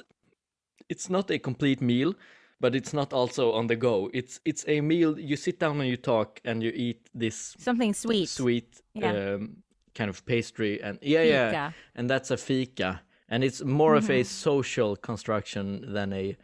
it's 0.90 1.10
not 1.10 1.32
a 1.32 1.40
complete 1.40 1.82
meal 1.82 2.14
but 2.60 2.76
it's 2.76 2.94
not 2.94 3.14
also 3.14 3.52
on 3.52 3.68
the 3.68 3.76
go 3.76 4.10
it's 4.14 4.40
it's 4.46 4.64
a 4.68 4.80
meal 4.82 5.18
you 5.20 5.36
sit 5.36 5.60
down 5.60 5.80
and 5.82 5.90
you 5.90 5.98
talk 5.98 6.40
and 6.46 6.62
you 6.64 6.72
eat 6.76 7.10
this 7.14 7.56
Something 7.60 7.94
sweet. 7.94 8.30
sweet 8.30 8.82
Yeah. 8.94 9.34
um, 9.36 9.58
kind 9.96 10.10
of 10.10 10.26
pastry 10.26 10.82
and 10.82 10.98
yeah 11.02 11.24
yeah 11.24 11.50
Fika. 11.50 11.58
Mm-hmm. 11.60 12.00
and 12.00 12.10
that's 12.10 12.32
a 12.32 12.38
fika 12.38 13.02
and 13.30 13.44
it's 13.44 13.62
more 13.64 13.96
of 13.96 14.10
a 14.10 14.24
social 14.24 14.96
construction 14.96 15.94
than 15.94 16.14
a 16.14 16.36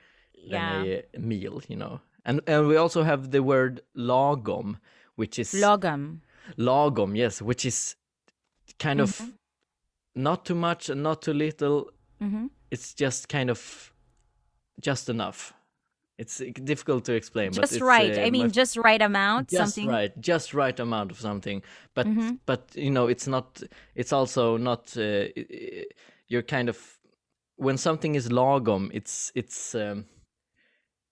than 0.49 0.85
Yeah. 0.85 1.01
a 1.13 1.19
meal 1.19 1.61
you 1.67 1.75
know 1.77 2.01
and 2.25 2.41
and 2.47 2.67
we 2.67 2.75
also 2.77 3.03
have 3.03 3.32
the 3.32 3.41
word 3.41 3.82
lagom 3.95 4.77
which 5.15 5.39
is 5.39 5.53
Logum. 5.53 6.21
lagom 6.58 7.15
yes 7.17 7.41
which 7.41 7.65
is 7.65 7.95
kind 8.79 8.99
of 9.01 9.10
Mm-hmm. 9.19 9.29
not 10.15 10.45
too 10.45 10.55
much 10.55 10.89
and 10.89 11.03
not 11.03 11.21
too 11.21 11.34
little 11.34 11.89
Mm-hmm. 12.21 12.47
it's 12.71 12.93
just 12.93 13.29
kind 13.29 13.49
of 13.49 13.93
just 14.82 15.10
enough 15.10 15.53
it's 16.17 16.39
difficult 16.65 17.05
to 17.05 17.13
explain 17.13 17.51
but 17.51 17.69
Just 17.69 17.79
right. 17.82 18.17
uh, 18.17 18.21
I 18.21 18.29
mean, 18.29 18.51
just 18.51 18.75
right 18.75 19.01
amount. 19.01 19.47
just 19.49 19.75
something. 19.75 19.88
right 19.88 20.12
just 20.19 20.53
right 20.53 20.77
amount 20.79 21.12
of 21.12 21.19
something 21.19 21.62
but 21.95 22.08
Mm-hmm. 22.08 22.36
but 22.45 22.69
you 22.75 22.91
know 22.91 23.08
it's 23.08 23.25
not 23.27 23.62
it's 23.95 24.12
also 24.12 24.58
not 24.58 24.97
uh, 24.97 25.25
you're 26.27 26.41
kind 26.43 26.67
of 26.69 26.77
when 27.55 27.77
something 27.77 28.15
is 28.15 28.27
lagom 28.29 28.89
it's 28.93 29.32
it's 29.34 29.75
um 29.75 30.05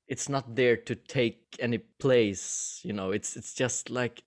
it's 0.07 0.29
not 0.29 0.55
there 0.55 0.77
to 0.77 0.95
take 0.95 1.55
any 1.59 1.77
place 1.77 2.79
you 2.83 2.93
know 2.93 3.11
it's 3.11 3.35
it's 3.35 3.53
just 3.53 3.89
like 3.89 4.23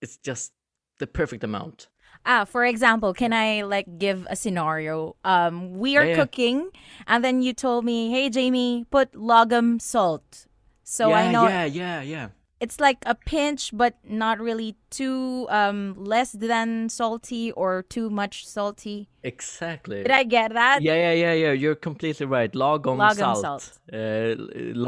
it's 0.00 0.16
just 0.18 0.52
the 0.98 1.06
perfect 1.06 1.44
amount 1.44 1.88
Ah, 2.26 2.44
for 2.44 2.64
example, 2.64 3.12
can 3.12 3.32
I 3.32 3.62
like 3.62 3.98
give 3.98 4.26
a 4.30 4.36
scenario? 4.36 5.16
Um, 5.24 5.74
we 5.78 5.96
are 5.96 6.04
Yeah, 6.04 6.14
yeah. 6.16 6.24
cooking, 6.24 6.70
and 7.06 7.22
then 7.24 7.42
you 7.42 7.52
told 7.52 7.84
me, 7.84 8.10
"Hey, 8.10 8.30
Jamie, 8.30 8.86
put 8.90 9.12
logum 9.12 9.78
salt." 9.80 10.46
So 10.84 11.10
yeah 11.10 11.14
I 11.14 11.28
know 11.28 11.50
yeah 11.50 11.64
yeah 11.64 12.02
yeah 12.02 12.28
it's 12.64 12.78
like 12.86 13.00
a 13.06 13.14
pinch, 13.14 13.62
but 13.82 13.94
not 14.22 14.36
really 14.48 14.70
too 14.98 15.46
um 15.60 15.78
less 16.14 16.30
than 16.48 16.88
salty 17.00 17.44
or 17.62 17.70
too 17.94 18.08
much 18.20 18.34
salty. 18.56 18.98
exactly 19.32 19.98
Did 20.06 20.14
I 20.22 20.24
get 20.36 20.48
that? 20.60 20.76
Yeah, 20.88 20.98
yeah, 21.04 21.14
yeah, 21.24 21.34
yeah. 21.44 21.54
You're 21.62 21.80
completely 21.88 22.26
right. 22.36 22.52
Lagom, 22.64 22.98
Lagom 22.98 23.16
salt, 23.16 23.42
salt. 23.46 23.64
Uh, 23.92 24.32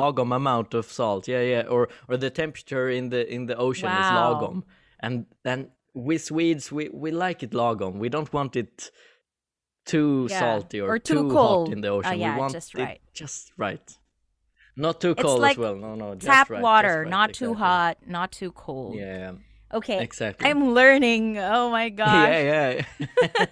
lagom 0.00 0.30
amount 0.40 0.70
of 0.80 0.84
salt. 0.98 1.22
Yeah, 1.34 1.44
yeah. 1.54 1.64
Or 1.74 1.82
or 2.08 2.14
the 2.24 2.30
temperature 2.42 2.86
in 2.98 3.04
the 3.14 3.22
in 3.36 3.42
the 3.50 3.56
ocean 3.66 3.90
is 4.00 4.08
Wow. 4.10 4.20
lagom, 4.20 4.56
and 5.04 5.14
then 5.46 5.58
we 6.06 6.14
Swedes 6.18 6.64
we 6.76 6.84
we 7.04 7.10
like 7.26 7.38
it 7.46 7.52
lagom. 7.62 7.92
We 8.04 8.08
don't 8.16 8.32
want 8.38 8.52
it 8.62 8.90
too 9.92 10.26
Yeah. 10.30 10.40
salty 10.42 10.78
or, 10.84 10.88
Or 10.94 10.98
too 10.98 11.22
hot 11.30 11.40
cold. 11.42 11.68
in 11.74 11.80
the 11.84 11.90
Uh, 11.92 11.96
ocean. 11.98 12.18
yeah, 12.18 12.34
we 12.34 12.40
want 12.40 12.52
just 12.58 12.74
it 12.74 13.00
just 13.20 13.40
right. 13.66 13.88
Not 14.76 15.00
too 15.00 15.14
cold 15.14 15.40
like 15.40 15.52
as 15.52 15.58
well. 15.58 15.74
No, 15.76 15.94
no. 15.94 16.14
Just 16.14 16.26
Tap 16.26 16.50
right, 16.50 16.60
water, 16.62 17.00
right, 17.02 17.08
not 17.10 17.32
too 17.32 17.52
exactly. 17.52 17.66
hot, 17.66 17.96
not 18.06 18.32
too 18.32 18.52
cold. 18.52 18.94
Yeah, 18.96 19.32
Okay. 19.72 20.02
exactly. 20.02 20.48
I'm 20.48 20.74
learning. 20.74 21.38
Oh 21.38 21.70
my 21.70 21.88
gosh. 22.02 22.28
Yeah, 22.28 22.82
yeah. 23.00 23.46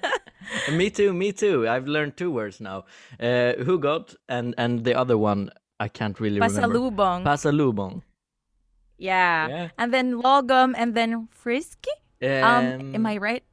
me 0.77 0.91
too, 0.91 1.13
me 1.13 1.33
too. 1.33 1.67
I've 1.69 1.89
learned 1.89 2.17
two 2.17 2.31
words 2.31 2.61
now. 2.61 2.85
Uh, 3.19 3.55
Hugot 3.65 4.15
and 4.29 4.55
and 4.59 4.85
the 4.85 4.95
other 4.95 5.17
one 5.17 5.51
I 5.81 5.89
can't 5.89 6.19
really 6.21 6.39
remember. 6.41 6.61
Pasalubong. 6.79 7.25
Pasalubong. 7.25 8.03
yeah. 8.99 9.49
Yeah. 9.49 9.69
And 9.79 9.93
then 9.93 10.21
logum 10.21 10.75
and 10.77 10.95
then 10.95 11.29
frisky. 11.33 11.91
Um, 12.23 12.95
am 12.95 13.07
I 13.07 13.17
right? 13.19 13.45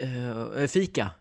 uh, 0.00 0.66
fika. 0.66 1.16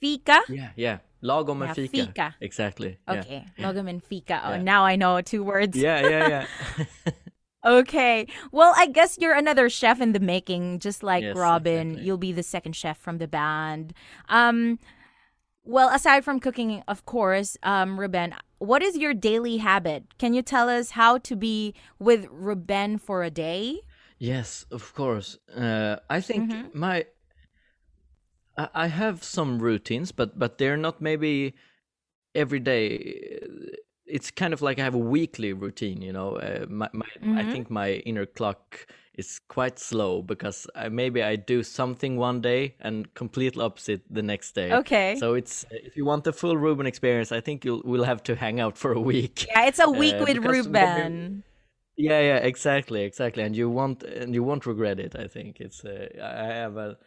Fika. 0.00 0.42
Yeah, 0.48 0.70
yeah. 0.76 0.98
Lagom 1.22 1.60
Yeah, 1.60 1.66
and 1.66 1.74
fika. 1.76 2.06
fika. 2.06 2.34
Exactly. 2.40 2.98
yeah. 3.08 3.20
Okay. 3.20 3.46
Logum 3.58 3.88
and 3.88 4.02
fika. 4.02 4.40
Oh, 4.44 4.50
Yeah. 4.54 4.62
now 4.62 4.84
I 4.84 4.96
know 4.96 5.20
two 5.20 5.44
words. 5.44 5.76
Yeah, 5.76 6.00
yeah, 6.08 6.28
yeah. 6.28 6.46
Okay. 7.64 8.26
Well, 8.50 8.74
I 8.76 8.86
guess 8.88 9.18
you're 9.20 9.34
another 9.34 9.68
chef 9.70 10.00
in 10.00 10.12
the 10.12 10.18
making, 10.20 10.80
just 10.80 11.02
like 11.04 11.22
Yes, 11.22 11.36
Robin. 11.36 11.90
exactly. 11.90 12.04
You'll 12.06 12.16
be 12.18 12.32
the 12.32 12.42
second 12.42 12.74
chef 12.74 12.98
from 12.98 13.18
the 13.18 13.28
band. 13.28 13.92
Um, 14.28 14.80
well, 15.64 15.88
aside 15.94 16.24
from 16.24 16.40
cooking, 16.40 16.82
of 16.88 17.04
course, 17.04 17.56
um, 17.62 18.00
Ruben, 18.00 18.34
what 18.58 18.82
is 18.82 18.96
your 18.98 19.14
daily 19.14 19.58
habit? 19.58 20.02
Can 20.18 20.34
you 20.34 20.42
tell 20.42 20.68
us 20.68 20.90
how 20.90 21.18
to 21.18 21.36
be 21.36 21.72
with 22.00 22.26
Ruben 22.32 22.98
for 22.98 23.22
a 23.22 23.30
day? 23.30 23.78
Yes, 24.18 24.66
of 24.72 24.92
course. 24.94 25.38
Uh, 25.56 25.96
I 26.10 26.20
think 26.20 26.50
Mm-hmm. 26.50 26.78
my 26.78 27.06
I, 28.74 28.84
I 28.84 28.86
have 28.88 29.22
some 29.24 29.58
routines, 29.60 30.12
but 30.12 30.38
but 30.38 30.58
they're 30.58 30.76
not 30.76 31.00
maybe 31.00 31.54
every 32.34 32.60
day. 32.60 33.40
It's 34.06 34.30
kind 34.30 34.52
of 34.52 34.62
like 34.62 34.78
I 34.78 34.84
have 34.84 34.94
a 34.94 34.98
weekly 34.98 35.52
routine. 35.52 36.02
You 36.02 36.12
know, 36.12 36.36
uh, 36.36 36.66
my, 36.68 36.88
my 36.92 37.06
I 37.34 37.44
Mm-hmm. 37.44 37.44
think 37.44 37.70
my 37.70 37.92
inner 38.06 38.26
clock 38.26 38.86
is 39.14 39.40
quite 39.48 39.78
slow 39.78 40.22
because 40.22 40.66
I, 40.74 40.88
maybe 40.88 41.22
I 41.22 41.36
do 41.36 41.62
something 41.62 42.16
one 42.16 42.40
day 42.40 42.76
and 42.80 43.12
complete 43.14 43.56
opposite 43.58 44.02
the 44.10 44.22
next 44.22 44.52
day. 44.54 44.80
Okay. 44.80 45.12
So 45.12 45.34
it's 45.34 45.64
if 45.70 45.96
you 45.96 46.04
want 46.04 46.24
the 46.24 46.32
full 46.32 46.56
Ruben 46.56 46.86
experience, 46.86 47.32
I 47.32 47.40
think 47.40 47.64
you'll 47.64 47.82
we'll 47.84 48.04
have 48.04 48.22
to 48.24 48.36
hang 48.36 48.60
out 48.60 48.78
for 48.78 48.92
a 48.92 49.00
week. 49.00 49.48
Yeah, 49.48 49.66
it's 49.66 49.78
a 49.78 49.90
week 49.90 50.20
Uh, 50.20 50.26
with 50.26 50.38
Ruben. 50.38 51.44
Yeah, 51.96 52.20
yeah, 52.20 52.36
exactly, 52.38 53.02
exactly, 53.04 53.42
and 53.42 53.54
you 53.54 53.68
won't 53.68 54.02
and 54.02 54.34
you 54.34 54.42
won't 54.42 54.64
regret 54.66 54.98
it. 54.98 55.14
I 55.14 55.26
think 55.28 55.60
it's. 55.60 55.84
Uh, 55.84 56.08
I 56.20 56.40
I 56.40 56.54
have 56.54 56.76
a, 56.76 56.98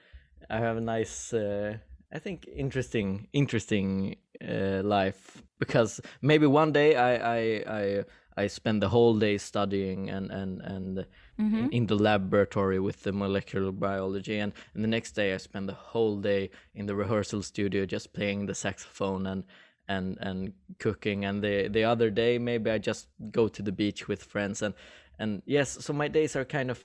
I 0.49 0.59
have 0.59 0.77
a 0.77 0.81
nice, 0.81 1.33
uh, 1.33 1.77
I 2.13 2.19
think 2.19 2.47
interesting, 2.53 3.27
interesting 3.33 4.15
uh, 4.41 4.81
life 4.83 5.43
because 5.59 6.01
maybe 6.21 6.45
one 6.45 6.71
day 6.71 6.95
I 6.95 7.37
I 7.37 7.63
I 7.67 8.03
I 8.37 8.47
spend 8.47 8.81
the 8.81 8.89
whole 8.89 9.17
day 9.17 9.37
studying 9.37 10.09
and 10.09 10.31
and 10.31 10.61
and 10.61 11.05
in, 11.37 11.69
in 11.71 11.87
the 11.87 11.95
laboratory 11.95 12.79
with 12.79 13.03
the 13.03 13.11
molecular 13.11 13.71
biology, 13.71 14.39
and, 14.39 14.53
and 14.73 14.83
the 14.83 14.87
next 14.87 15.11
day 15.13 15.33
I 15.33 15.37
spend 15.37 15.67
the 15.69 15.73
whole 15.73 16.17
day 16.17 16.49
in 16.73 16.85
the 16.85 16.95
rehearsal 16.95 17.41
studio 17.43 17.85
just 17.85 18.13
playing 18.13 18.45
the 18.45 18.55
saxophone 18.55 19.25
and 19.27 19.43
and 19.87 20.17
and 20.19 20.53
cooking. 20.79 21.25
And 21.25 21.43
the 21.43 21.67
the 21.67 21.83
other 21.83 22.09
day 22.09 22.37
maybe 22.37 22.71
i 22.71 22.77
just 22.77 23.07
go 23.31 23.47
to 23.47 23.61
the 23.61 23.71
beach 23.71 24.07
with 24.07 24.23
friends 24.23 24.61
and 24.61 24.73
and 25.19 25.41
yes 25.45 25.77
so 25.85 25.93
my 25.93 26.07
days 26.07 26.35
are 26.35 26.45
kind 26.45 26.71
of 26.71 26.83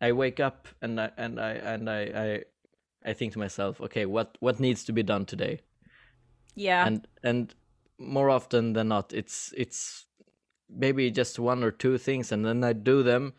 i 0.00 0.12
wake 0.12 0.40
up 0.40 0.68
and 0.82 1.00
i 1.00 1.10
and 1.16 1.40
i 1.40 1.52
and 1.52 1.90
i 1.90 2.00
i, 2.02 2.42
I 3.04 3.12
think 3.14 3.32
to 3.32 3.38
myself 3.38 3.80
okay 3.80 4.06
what 4.06 4.36
what 4.40 4.60
needs 4.60 4.84
to 4.84 4.92
be 4.92 5.02
done 5.02 5.24
today 5.24 5.60
Yeah. 6.54 6.86
and 6.86 7.06
and 7.22 7.54
more 7.98 8.30
often 8.30 8.72
than 8.74 8.88
not 8.88 9.12
it's 9.12 9.52
it's 9.56 10.06
maybe 10.68 11.10
just 11.10 11.38
one 11.38 11.62
or 11.62 11.70
two 11.70 11.98
things 11.98 12.32
and 12.32 12.44
then 12.44 12.64
i 12.64 12.72
do 12.72 13.02
them 13.02 13.32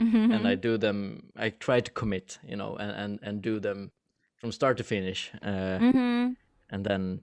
Mm-hmm. 0.00 0.30
and 0.32 0.46
i 0.46 0.54
do 0.54 0.78
them 0.78 1.32
i 1.36 1.50
try 1.50 1.80
to 1.80 1.90
commit 1.90 2.38
you 2.46 2.54
know 2.56 2.76
and 2.76 2.92
and, 2.92 3.18
and 3.22 3.42
do 3.42 3.58
them 3.58 3.90
from 4.36 4.52
start 4.52 4.76
to 4.76 4.84
finish 4.84 5.32
uh, 5.42 5.78
mm-hmm. 5.82 6.32
and 6.70 6.84
then 6.86 7.20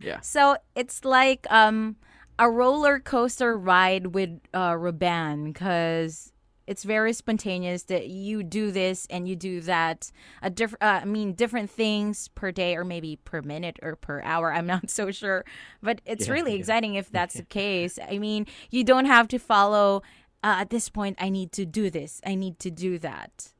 yeah, 0.00 0.20
So 0.22 0.56
it's 0.74 1.04
like 1.04 1.46
um 1.50 1.96
a 2.38 2.48
roller 2.50 2.98
coaster 3.00 3.56
ride 3.58 4.14
with 4.14 4.40
uh 4.54 4.76
Ruben 4.78 5.52
because 5.52 6.32
it's 6.66 6.84
very 6.84 7.12
spontaneous 7.12 7.84
that 7.84 8.08
you 8.08 8.42
do 8.42 8.70
this 8.70 9.06
and 9.10 9.28
you 9.28 9.36
do 9.36 9.60
that. 9.62 10.10
A 10.42 10.50
different 10.50 10.82
uh, 10.82 11.00
I 11.02 11.04
mean 11.04 11.34
different 11.34 11.70
things 11.70 12.28
per 12.28 12.52
day 12.52 12.76
or 12.76 12.84
maybe 12.84 13.16
per 13.16 13.42
minute 13.42 13.78
or 13.82 13.96
per 13.96 14.22
hour 14.22 14.52
I'm 14.52 14.66
not 14.66 14.90
so 14.98 15.10
sure. 15.10 15.44
But 15.82 16.00
it's 16.04 16.28
Yeah, 16.28 16.34
really 16.34 16.54
yeah. 16.54 16.54
exciting 16.54 16.94
if 16.94 17.10
that's 17.10 17.36
the 17.36 17.44
case. 17.44 17.98
I 18.08 18.18
mean 18.18 18.46
you 18.70 18.84
don't 18.84 19.06
have 19.06 19.28
to 19.28 19.38
follow 19.38 20.02
uh, 20.42 20.56
at 20.60 20.70
this 20.70 20.88
point 20.88 21.16
I 21.20 21.28
need 21.28 21.52
to 21.52 21.66
do 21.66 21.90
this 21.90 22.20
I 22.26 22.34
need 22.34 22.58
to 22.60 22.70
do 22.70 22.98
that. 22.98 23.52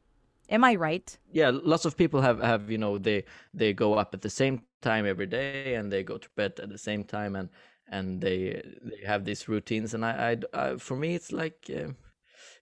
Am 0.49 0.65
I 0.65 0.75
right? 0.75 1.19
Yeah 1.33 1.51
lots 1.53 1.85
of 1.85 1.97
people 1.97 2.21
have 2.21 2.41
have 2.41 2.71
you 2.71 2.79
know 2.79 2.99
they 2.99 3.25
they 3.53 3.73
go 3.73 3.95
up 3.95 4.15
at 4.15 4.23
the 4.23 4.31
same 4.31 4.63
time 4.83 5.07
every 5.07 5.27
day 5.27 5.75
and 5.75 5.91
they 5.93 6.03
go 6.03 6.19
to 6.19 6.29
bed 6.37 6.61
at 6.61 6.69
the 6.69 6.79
same 6.79 7.05
time 7.05 7.35
and 7.37 7.49
and 7.89 8.21
they 8.21 8.63
they 8.83 9.05
have 9.07 9.25
these 9.25 9.49
routines. 9.49 9.95
And 9.95 10.05
i 10.05 10.37
i, 10.55 10.61
I 10.73 10.77
for 10.77 10.97
me 10.97 11.15
it's 11.15 11.33
like 11.33 11.71
uh, 11.75 11.89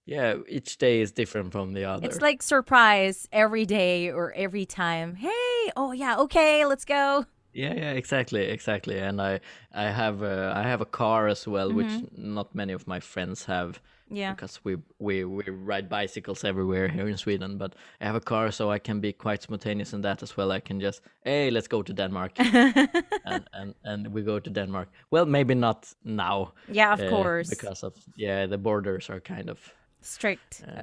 yeah 0.07 0.37
each 0.49 0.79
day 0.79 1.01
is 1.01 1.13
different 1.13 1.53
from 1.53 1.73
the 1.73 1.85
other 1.85 2.07
It's 2.07 2.21
like 2.21 2.43
surprise 2.43 3.29
every 3.33 3.67
day 3.67 4.11
or 4.11 4.33
every 4.33 4.67
time. 4.67 5.15
Hey, 5.17 5.73
oh 5.77 5.93
yeah, 5.93 6.19
okay, 6.19 6.65
let's 6.67 6.85
go. 6.85 7.27
Yeah, 7.53 7.75
yeah, 7.75 7.93
exactly, 7.93 8.45
exactly. 8.47 8.99
And 8.99 9.21
I, 9.21 9.41
I 9.75 9.85
have, 9.85 10.23
a, 10.23 10.53
I 10.57 10.63
have 10.63 10.81
a 10.81 10.87
car 10.87 11.29
as 11.29 11.47
well, 11.47 11.69
mm-hmm. 11.69 11.77
which 11.77 12.09
not 12.17 12.55
many 12.55 12.73
of 12.73 12.87
my 12.87 13.01
friends 13.01 13.45
have. 13.45 13.81
Yeah. 14.11 14.35
Because 14.35 14.61
we 14.63 14.77
we 14.99 15.25
we 15.25 15.45
ride 15.45 15.89
bicycles 15.89 16.45
everywhere 16.45 16.87
here 16.87 17.09
in 17.09 17.17
Sweden, 17.17 17.57
but 17.57 17.75
I 17.99 18.05
have 18.05 18.15
a 18.15 18.21
car, 18.21 18.51
so 18.51 18.71
I 18.71 18.79
can 18.79 19.01
be 19.01 19.11
quite 19.11 19.43
spontaneous 19.43 19.95
in 19.95 20.03
that 20.03 20.23
as 20.23 20.37
well. 20.37 20.53
I 20.53 20.61
can 20.61 20.81
just, 20.81 21.01
hey, 21.25 21.51
let's 21.51 21.67
go 21.67 21.83
to 21.83 21.95
Denmark, 21.95 22.33
and, 22.39 23.49
and 23.55 23.75
and 23.85 24.09
we 24.09 24.21
go 24.21 24.39
to 24.39 24.51
Denmark. 24.51 24.89
Well, 25.11 25.25
maybe 25.25 25.55
not 25.55 25.95
now. 26.05 26.53
Yeah, 26.71 26.93
of 26.93 27.01
uh, 27.01 27.09
course. 27.09 27.49
Because 27.49 27.83
of 27.83 27.95
yeah, 28.15 28.45
the 28.45 28.59
borders 28.59 29.09
are 29.09 29.21
kind 29.21 29.49
of 29.49 29.73
strict. 30.03 30.63
Uh, 30.67 30.83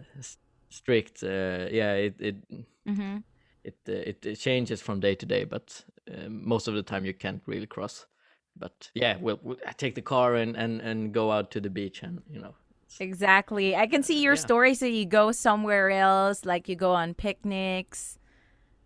strict. 0.69 1.23
Uh, 1.23 1.67
yeah, 1.71 1.93
it 1.93 2.15
it. 2.19 2.35
Mm-hmm 2.87 3.17
it 3.63 3.77
uh, 3.87 3.91
it, 3.91 4.25
it 4.25 4.35
changes 4.35 4.81
from 4.81 4.99
day 4.99 5.15
to 5.15 5.25
day, 5.25 5.43
but 5.43 5.83
uh, 6.11 6.29
most 6.29 6.67
of 6.67 6.73
the 6.73 6.83
time 6.83 7.05
you 7.05 7.13
can't 7.13 7.41
really 7.45 7.67
cross. 7.67 8.05
But 8.57 8.89
yeah, 8.93 9.17
we'll, 9.19 9.39
we'll 9.41 9.57
take 9.77 9.95
the 9.95 10.01
car 10.01 10.35
and, 10.35 10.55
and 10.55 10.81
and 10.81 11.13
go 11.13 11.31
out 11.31 11.51
to 11.51 11.61
the 11.61 11.69
beach 11.69 12.03
and 12.03 12.21
you 12.29 12.41
know. 12.41 12.55
Exactly. 12.99 13.75
I 13.75 13.85
can 13.87 14.03
see 14.03 14.21
your 14.21 14.33
yeah. 14.33 14.47
story. 14.47 14.73
So 14.73 14.85
you 14.85 15.05
go 15.05 15.31
somewhere 15.31 15.91
else, 15.91 16.43
like 16.43 16.67
you 16.67 16.75
go 16.75 16.91
on 16.91 17.13
picnics, 17.13 18.17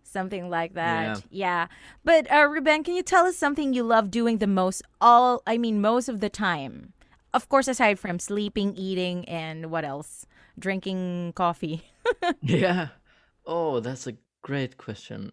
something 0.02 0.50
like 0.50 0.74
that. 0.74 1.24
Yeah. 1.30 1.66
yeah. 1.66 1.66
But 2.04 2.30
uh, 2.30 2.46
Ruben, 2.46 2.84
can 2.84 2.94
you 2.94 3.02
tell 3.02 3.26
us 3.26 3.36
something 3.36 3.72
you 3.72 3.82
love 3.82 4.10
doing 4.10 4.38
the 4.38 4.46
most? 4.46 4.82
All 5.00 5.42
I 5.46 5.58
mean, 5.58 5.80
most 5.80 6.08
of 6.08 6.20
the 6.20 6.28
time. 6.30 6.93
Of 7.34 7.50
course, 7.50 7.68
aside 7.68 7.98
from 7.98 8.18
sleeping, 8.18 8.74
eating, 8.76 9.28
and 9.28 9.70
what 9.70 9.84
else? 9.84 10.24
Drinking 10.58 11.34
coffee. 11.34 11.82
yeah. 12.40 12.88
Oh, 13.44 13.80
that's 13.80 14.06
a 14.06 14.14
Great 14.44 14.76
question. 14.76 15.32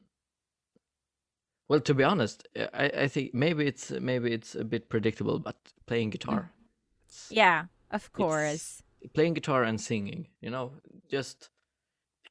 Well, 1.67 1.81
to 1.81 1.93
be 1.93 2.05
honest, 2.05 2.47
I, 2.73 2.91
I 3.03 3.07
think 3.09 3.33
maybe 3.33 3.67
it's 3.67 3.91
maybe 3.91 4.31
it's 4.31 4.55
a 4.55 4.63
bit 4.63 4.87
predictable, 4.87 5.37
but 5.37 5.57
playing 5.85 6.11
guitar. 6.11 6.49
Yeah, 7.29 7.65
of 7.91 8.13
course. 8.13 8.83
Playing 9.13 9.33
guitar 9.33 9.63
and 9.63 9.81
singing, 9.81 10.29
you 10.39 10.49
know, 10.49 10.71
just 11.09 11.49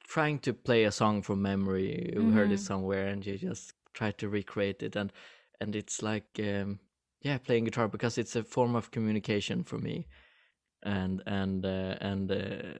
trying 0.07 0.39
to 0.39 0.53
play 0.53 0.85
a 0.85 0.91
song 0.91 1.21
from 1.21 1.43
memory. 1.43 2.09
You 2.13 2.21
mm-hmm. 2.21 2.33
heard 2.33 2.51
it 2.51 2.55
mm-hmm. 2.55 2.63
somewhere, 2.63 3.09
and 3.09 3.23
you 3.23 3.37
just 3.37 3.73
try 3.93 4.09
to 4.13 4.27
recreate 4.27 4.81
it, 4.81 4.95
and 4.95 5.13
and 5.59 5.75
it's 5.75 6.01
like 6.01 6.39
um, 6.39 6.79
yeah, 7.21 7.37
playing 7.37 7.65
guitar 7.65 7.87
because 7.87 8.17
it's 8.17 8.35
a 8.35 8.43
form 8.43 8.75
of 8.75 8.91
communication 8.91 9.63
for 9.63 9.77
me, 9.77 10.07
and 10.83 11.21
and 11.25 11.65
uh, 11.65 11.95
and 12.01 12.31
uh, 12.31 12.77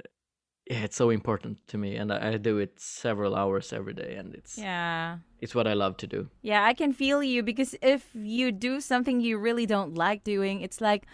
yeah, 0.70 0.84
it's 0.84 0.96
so 0.96 1.10
important 1.10 1.68
to 1.68 1.78
me, 1.78 1.96
and 1.96 2.12
I, 2.12 2.34
I, 2.34 2.38
do 2.38 2.58
it 2.58 2.80
several 2.80 3.36
hours 3.36 3.74
every 3.74 3.94
day, 3.94 4.16
and 4.16 4.34
it's 4.34 4.58
yeah, 4.58 5.18
it's 5.40 5.54
what 5.54 5.68
I 5.68 5.74
love 5.74 5.98
to 5.98 6.08
do. 6.08 6.30
Yeah, 6.42 6.64
I 6.64 6.74
can 6.74 6.94
feel 6.94 7.22
you 7.22 7.44
because 7.44 7.76
if 7.82 8.10
you 8.14 8.52
do 8.52 8.82
something 8.82 9.22
you 9.22 9.38
really 9.38 9.66
don't 9.66 9.96
like 9.96 10.24
doing, 10.24 10.62
it's 10.62 10.82
like 10.82 11.06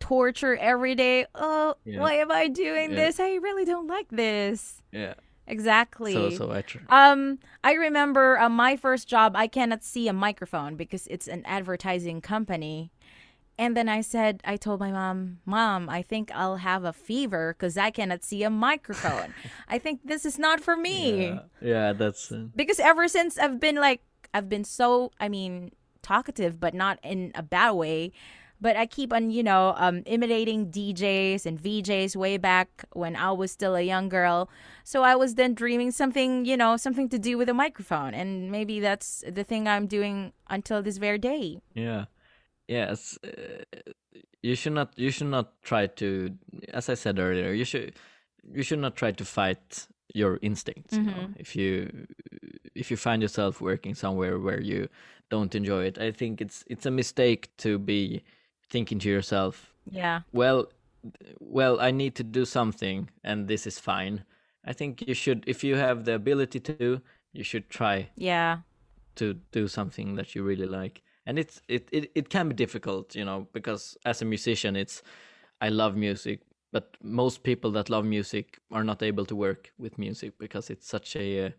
torture 0.00 0.56
every 0.56 0.94
day. 0.94 1.26
Oh, 1.34 1.74
yeah. 1.84 2.00
why 2.00 2.14
am 2.14 2.32
I 2.32 2.48
doing 2.48 2.90
yeah. 2.90 2.96
this? 2.96 3.20
I 3.20 3.34
really 3.34 3.64
don't 3.64 3.86
like 3.86 4.08
this. 4.10 4.82
Yeah. 4.90 5.14
Exactly. 5.46 6.12
So, 6.12 6.30
so 6.30 6.52
I 6.52 6.62
tr- 6.62 6.78
um, 6.88 7.38
I 7.64 7.72
remember 7.74 8.38
uh, 8.38 8.48
my 8.48 8.76
first 8.76 9.08
job. 9.08 9.34
I 9.34 9.46
cannot 9.46 9.82
see 9.82 10.08
a 10.08 10.12
microphone 10.12 10.76
because 10.76 11.06
it's 11.08 11.26
an 11.26 11.42
advertising 11.44 12.20
company, 12.20 12.92
and 13.58 13.76
then 13.76 13.88
I 13.88 14.00
said, 14.00 14.40
I 14.44 14.56
told 14.56 14.80
my 14.80 14.90
mom, 14.90 15.38
Mom, 15.44 15.88
I 15.88 16.02
think 16.02 16.30
I'll 16.34 16.56
have 16.56 16.84
a 16.84 16.92
fever 16.92 17.54
because 17.56 17.76
I 17.76 17.90
cannot 17.90 18.24
see 18.24 18.42
a 18.42 18.50
microphone. 18.50 19.34
I 19.68 19.78
think 19.78 20.00
this 20.04 20.24
is 20.24 20.38
not 20.38 20.60
for 20.60 20.76
me. 20.76 21.26
Yeah, 21.26 21.40
yeah 21.60 21.92
that's. 21.92 22.32
Uh... 22.32 22.46
Because 22.56 22.80
ever 22.80 23.08
since 23.08 23.38
I've 23.38 23.60
been 23.60 23.76
like, 23.76 24.02
I've 24.32 24.48
been 24.48 24.64
so, 24.64 25.12
I 25.20 25.28
mean, 25.28 25.72
talkative, 26.02 26.58
but 26.58 26.74
not 26.74 26.98
in 27.02 27.32
a 27.34 27.42
bad 27.42 27.72
way. 27.72 28.12
But 28.62 28.76
I 28.76 28.86
keep 28.86 29.12
on, 29.12 29.30
you 29.30 29.42
know, 29.42 29.74
um, 29.76 30.02
imitating 30.06 30.70
DJs 30.70 31.44
and 31.44 31.60
VJs 31.60 32.16
way 32.16 32.38
back 32.38 32.68
when 32.92 33.14
I 33.16 33.32
was 33.32 33.52
still 33.52 33.74
a 33.74 33.82
young 33.82 34.08
girl. 34.08 34.48
So 34.84 35.02
I 35.02 35.14
was 35.16 35.34
then 35.34 35.52
dreaming 35.52 35.90
something, 35.90 36.46
you 36.46 36.56
know, 36.56 36.78
something 36.78 37.08
to 37.10 37.18
do 37.18 37.36
with 37.36 37.48
a 37.50 37.54
microphone. 37.54 38.14
And 38.14 38.50
maybe 38.50 38.80
that's 38.80 39.22
the 39.28 39.44
thing 39.44 39.68
I'm 39.68 39.86
doing 39.86 40.32
until 40.48 40.82
this 40.82 40.96
very 40.96 41.18
day. 41.18 41.60
Yeah 41.74 42.06
yes 42.68 43.18
uh, 43.24 43.64
you 44.42 44.54
should 44.54 44.72
not 44.72 44.92
you 44.96 45.10
should 45.10 45.26
not 45.26 45.60
try 45.62 45.86
to 45.86 46.30
as 46.72 46.88
i 46.88 46.94
said 46.94 47.18
earlier 47.18 47.52
you 47.52 47.64
should 47.64 47.94
you 48.52 48.62
should 48.62 48.78
not 48.78 48.96
try 48.96 49.10
to 49.10 49.24
fight 49.24 49.86
your 50.14 50.38
instincts 50.42 50.94
mm-hmm. 50.94 51.08
you 51.08 51.14
know? 51.14 51.22
Mm-hmm. 51.22 51.40
if 51.44 51.56
you 51.56 52.06
if 52.74 52.90
you 52.90 52.96
find 52.96 53.22
yourself 53.22 53.60
working 53.60 53.94
somewhere 53.94 54.38
where 54.38 54.60
you 54.60 54.88
don't 55.30 55.54
enjoy 55.54 55.84
it 55.84 55.98
i 55.98 56.10
think 56.10 56.40
it's 56.40 56.64
it's 56.66 56.86
a 56.86 56.90
mistake 56.90 57.50
to 57.56 57.78
be 57.78 58.22
thinking 58.72 58.98
to 58.98 59.08
yourself 59.08 59.72
yeah. 59.90 60.20
Well 60.32 60.68
well 61.40 61.80
i 61.80 61.90
need 61.90 62.14
to 62.14 62.22
do 62.22 62.44
something 62.44 63.10
and 63.24 63.48
this 63.48 63.66
is 63.66 63.78
fine. 63.78 64.24
I 64.64 64.72
think 64.72 65.02
you 65.08 65.14
should 65.14 65.44
if 65.46 65.64
you 65.64 65.76
have 65.76 66.04
the 66.04 66.14
ability 66.14 66.60
to 66.60 67.00
you 67.32 67.44
should 67.44 67.68
try 67.68 68.10
yeah. 68.14 68.58
to 69.16 69.34
do 69.50 69.66
something 69.66 70.14
that 70.16 70.34
you 70.34 70.44
really 70.44 70.66
like. 70.66 71.02
And 71.26 71.38
it's 71.38 71.60
it, 71.68 71.88
it 71.90 72.10
it 72.14 72.28
can 72.28 72.48
be 72.48 72.54
difficult 72.54 73.16
you 73.16 73.24
know 73.24 73.48
because 73.52 73.96
as 74.04 74.22
a 74.22 74.24
musician 74.24 74.76
it's 74.76 75.02
i 75.60 75.68
love 75.68 75.96
music 75.96 76.40
but 76.72 76.96
most 77.02 77.42
people 77.42 77.70
that 77.72 77.90
love 77.90 78.04
music 78.04 78.58
are 78.70 78.84
not 78.84 79.02
able 79.02 79.24
to 79.26 79.36
work 79.36 79.72
with 79.78 79.98
music 79.98 80.32
because 80.38 80.70
it's 80.70 80.88
such 80.88 81.16
a 81.16 81.46
uh, 81.46 81.50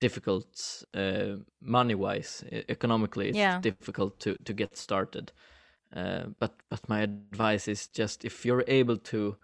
difficult 0.00 0.84
uh, 0.94 1.36
money 1.60 1.94
wise 1.94 2.42
economically 2.68 3.28
it's 3.28 3.38
yeah. 3.38 3.60
difficult 3.60 4.18
to 4.20 4.34
to 4.44 4.52
get 4.54 4.76
started 4.76 5.32
uh, 5.94 6.24
but 6.38 6.54
but 6.68 6.88
my 6.88 7.00
advice 7.00 7.68
is 7.68 7.86
just 7.86 8.24
if 8.24 8.44
you're 8.44 8.64
able 8.66 8.96
to 8.96 9.36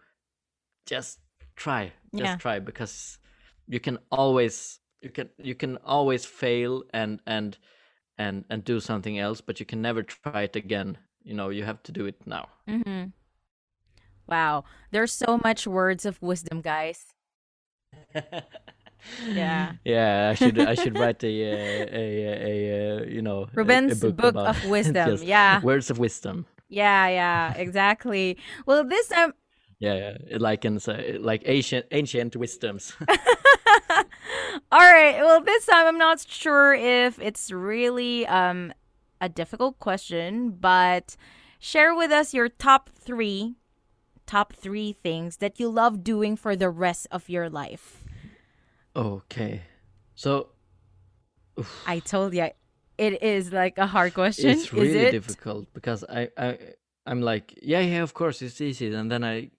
just 0.86 1.20
try 1.57 1.93
just 2.14 2.24
yeah. 2.24 2.36
try 2.36 2.59
because 2.59 3.18
you 3.68 3.78
can 3.80 3.99
always 4.11 4.80
you 5.01 5.11
can 5.11 5.28
you 5.38 5.55
can 5.55 5.76
always 5.78 6.24
fail 6.24 6.82
and 6.93 7.20
and 7.26 7.59
and 8.18 8.45
and 8.51 8.64
do 8.64 8.80
something 8.80 9.18
else 9.18 9.40
but 9.40 9.61
you 9.61 9.66
can 9.66 9.80
never 9.80 10.03
try 10.03 10.43
it 10.43 10.57
again 10.57 10.99
you 11.22 11.34
know 11.34 11.51
you 11.51 11.64
have 11.64 11.82
to 11.82 11.93
do 11.93 12.07
it 12.07 12.16
now 12.26 12.49
mm-hmm. 12.68 13.05
wow 14.26 14.64
there's 14.90 15.12
so 15.12 15.38
much 15.45 15.66
words 15.66 16.05
of 16.05 16.20
wisdom 16.20 16.61
guys 16.61 17.14
yeah 19.26 19.72
yeah 19.84 20.30
i 20.30 20.34
should 20.34 20.59
i 20.59 20.74
should 20.74 20.98
write 20.98 21.22
a 21.24 21.28
a 21.28 21.88
a, 21.92 22.26
a, 22.26 23.05
a 23.05 23.11
you 23.11 23.22
know 23.22 23.46
ruben's 23.55 24.03
a, 24.03 24.11
book, 24.11 24.34
book 24.34 24.48
of 24.48 24.64
wisdom 24.68 25.18
yeah 25.22 25.61
words 25.62 25.90
of 25.90 25.98
wisdom 25.98 26.46
yeah 26.68 27.09
yeah 27.09 27.55
exactly 27.55 28.38
well 28.66 28.84
this 28.84 29.11
um 29.12 29.32
yeah, 29.78 30.14
yeah. 30.30 30.36
like 30.38 30.64
in 30.64 30.78
like 31.20 31.42
ancient 31.46 31.86
ancient 31.90 32.36
wisdoms 32.36 32.94
All 34.70 34.80
right. 34.80 35.20
Well, 35.20 35.42
this 35.42 35.66
time 35.66 35.86
I'm 35.86 35.98
not 35.98 36.24
sure 36.26 36.74
if 36.74 37.18
it's 37.18 37.50
really 37.50 38.26
um 38.26 38.72
a 39.20 39.28
difficult 39.28 39.78
question, 39.78 40.50
but 40.50 41.16
share 41.59 41.94
with 41.94 42.11
us 42.11 42.34
your 42.34 42.48
top 42.48 42.90
3 42.90 43.55
top 44.26 44.53
3 44.53 44.92
things 44.92 45.38
that 45.38 45.61
you 45.61 45.68
love 45.68 46.03
doing 46.03 46.36
for 46.36 46.57
the 46.57 46.70
rest 46.70 47.07
of 47.11 47.28
your 47.28 47.50
life. 47.50 48.01
Okay. 48.95 49.62
So 50.14 50.49
oof. 51.59 51.82
I 51.86 51.99
told 52.01 52.34
you 52.34 52.51
it 52.99 53.22
is 53.22 53.53
like 53.53 53.78
a 53.78 53.86
hard 53.86 54.14
question. 54.14 54.51
It's 54.51 54.72
really 54.72 54.99
it? 54.99 55.12
difficult 55.12 55.72
because 55.72 56.05
I 56.09 56.28
I 56.36 56.59
I'm 57.07 57.20
like, 57.20 57.59
yeah, 57.62 57.80
yeah, 57.80 58.03
of 58.03 58.14
course 58.14 58.43
it's 58.43 58.61
easy 58.61 58.95
and 58.95 59.11
then 59.11 59.24
I 59.24 59.51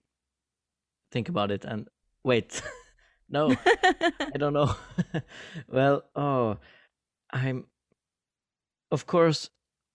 think 1.11 1.29
about 1.29 1.51
it 1.51 1.65
and 1.65 1.87
wait. 2.23 2.61
No, 3.29 3.55
I 4.19 4.37
don't 4.37 4.53
know. 4.53 4.75
well, 5.67 6.03
oh, 6.15 6.57
I'm. 7.31 7.65
Of 8.91 9.07
course, 9.07 9.49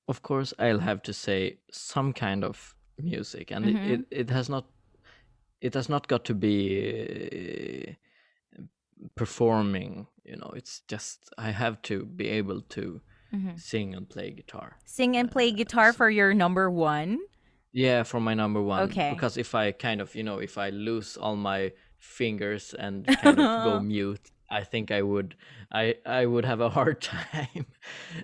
of 0.08 0.22
course, 0.22 0.52
I'll 0.58 0.80
have 0.80 1.02
to 1.02 1.12
say 1.12 1.58
some 1.70 2.12
kind 2.12 2.42
of 2.42 2.74
music, 2.98 3.52
and 3.52 3.64
mm-hmm. 3.64 3.92
it, 3.92 4.00
it, 4.00 4.06
it 4.10 4.30
has 4.30 4.48
not. 4.48 4.66
It 5.60 5.74
has 5.74 5.88
not 5.88 6.08
got 6.08 6.24
to 6.24 6.34
be 6.34 7.96
performing. 9.14 10.06
You 10.24 10.36
know, 10.36 10.52
it's 10.54 10.82
just 10.88 11.30
I 11.38 11.50
have 11.50 11.80
to 11.82 12.04
be 12.04 12.28
able 12.28 12.60
to 12.60 13.00
mm-hmm. 13.34 13.56
sing 13.56 13.94
and 13.94 14.08
play 14.08 14.30
guitar. 14.30 14.76
Sing 14.84 15.16
and 15.16 15.30
play 15.30 15.50
uh, 15.50 15.54
guitar 15.54 15.92
so, 15.92 15.96
for 15.96 16.10
your 16.10 16.34
number 16.34 16.70
one. 16.70 17.18
Yeah, 17.72 18.02
for 18.02 18.20
my 18.20 18.34
number 18.34 18.62
one. 18.62 18.84
Okay. 18.84 19.10
Because 19.12 19.36
if 19.36 19.54
I 19.54 19.72
kind 19.72 20.00
of, 20.00 20.14
you 20.14 20.22
know, 20.22 20.38
if 20.38 20.58
I 20.58 20.70
lose 20.70 21.16
all 21.16 21.36
my 21.36 21.72
fingers 21.98 22.74
and 22.74 23.06
kind 23.22 23.38
of 23.38 23.64
go 23.64 23.80
mute 23.80 24.30
i 24.50 24.62
think 24.62 24.90
i 24.90 25.02
would 25.02 25.34
i 25.72 25.94
i 26.06 26.24
would 26.24 26.44
have 26.44 26.60
a 26.60 26.70
hard 26.70 27.00
time 27.02 27.66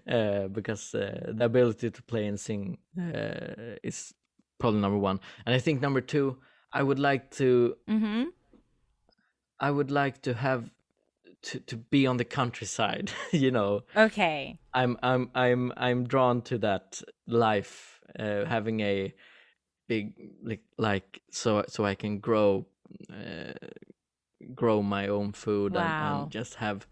uh, 0.08 0.48
because 0.48 0.94
uh, 0.94 1.32
the 1.34 1.44
ability 1.44 1.90
to 1.90 2.02
play 2.02 2.26
and 2.26 2.38
sing 2.38 2.78
uh, 2.98 3.76
is 3.82 4.14
probably 4.58 4.80
number 4.80 4.98
one 4.98 5.20
and 5.46 5.54
i 5.54 5.58
think 5.58 5.80
number 5.80 6.00
two 6.00 6.36
i 6.72 6.82
would 6.82 6.98
like 6.98 7.30
to 7.30 7.76
mm-hmm. 7.88 8.24
I 9.66 9.70
would 9.76 9.90
like 9.90 10.16
to 10.28 10.32
have 10.46 10.62
to 11.46 11.54
to 11.70 11.76
be 11.76 12.06
on 12.10 12.16
the 12.16 12.28
countryside 12.38 13.08
you 13.44 13.50
know? 13.50 13.72
Okay. 14.06 14.58
i'm 14.80 14.92
i'm 15.02 15.30
i'm 15.34 15.72
i'm 15.76 16.00
drawn 16.14 16.42
to 16.42 16.58
that 16.58 17.02
life 17.26 18.00
uh, 18.18 18.44
having 18.44 18.80
a 18.80 19.14
big 19.88 20.04
like 20.50 20.64
like 20.78 21.22
so 21.30 21.64
so 21.74 21.84
i 21.84 21.94
can 21.94 22.18
grow 22.18 22.66
uh, 23.12 23.52
grow 24.54 24.82
my 24.82 25.08
own 25.08 25.32
food 25.32 25.76
and, 25.76 25.94
and 26.06 26.30
just 26.30 26.54
have 26.56 26.86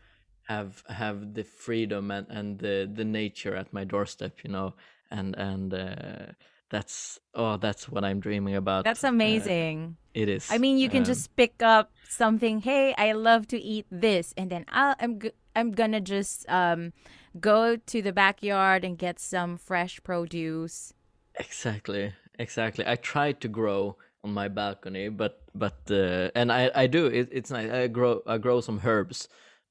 have 0.48 0.82
have 0.88 1.34
the 1.34 1.44
freedom 1.44 2.10
and 2.10 2.26
and 2.38 2.58
the 2.58 2.90
the 2.92 3.04
nature 3.04 3.54
at 3.54 3.72
my 3.72 3.84
doorstep 3.84 4.34
you 4.44 4.50
know? 4.50 4.74
And 5.10 5.36
and 5.36 5.74
uh, 5.74 6.26
that's 6.72 7.20
oh 7.36 7.56
that's 7.60 7.84
what 7.92 8.02
i'm 8.02 8.18
dreaming 8.18 8.56
about 8.56 8.82
That's 8.88 9.04
Uh, 9.04 9.12
amazing. 9.12 9.96
it 10.14 10.28
is 10.28 10.48
I 10.50 10.56
mean, 10.58 10.76
you 10.80 10.88
can 10.88 11.04
Um, 11.04 11.10
just 11.12 11.28
pick 11.36 11.62
up 11.62 11.92
something. 12.08 12.60
Hey, 12.64 12.92
I 12.98 13.12
love 13.12 13.46
to 13.54 13.58
eat 13.60 13.86
this, 13.92 14.34
and 14.36 14.50
then 14.50 14.64
I'll, 14.68 14.96
I'm 14.98 15.20
g- 15.20 15.36
I'm 15.54 15.70
gonna 15.72 16.00
just 16.00 16.48
um 16.48 16.92
go 17.40 17.76
to 17.76 17.98
the 18.02 18.12
backyard 18.12 18.84
and 18.84 18.98
get 18.98 19.20
some 19.20 19.56
fresh 19.56 20.00
produce. 20.02 20.92
Exactly, 21.38 22.12
exactly. 22.38 22.84
I 22.86 22.96
try 22.96 23.32
to 23.32 23.48
grow 23.48 23.96
on 24.24 24.32
my 24.32 24.48
balcony, 24.48 25.08
but 25.08 25.40
but 25.54 25.78
uh, 25.90 26.30
and 26.34 26.52
I 26.52 26.70
I 26.74 26.86
do. 26.88 27.06
It, 27.06 27.28
it's 27.32 27.50
nice. 27.50 27.70
I 27.70 27.88
grow 27.88 28.20
I 28.26 28.36
grow 28.38 28.60
some 28.60 28.80
herbs, 28.84 29.28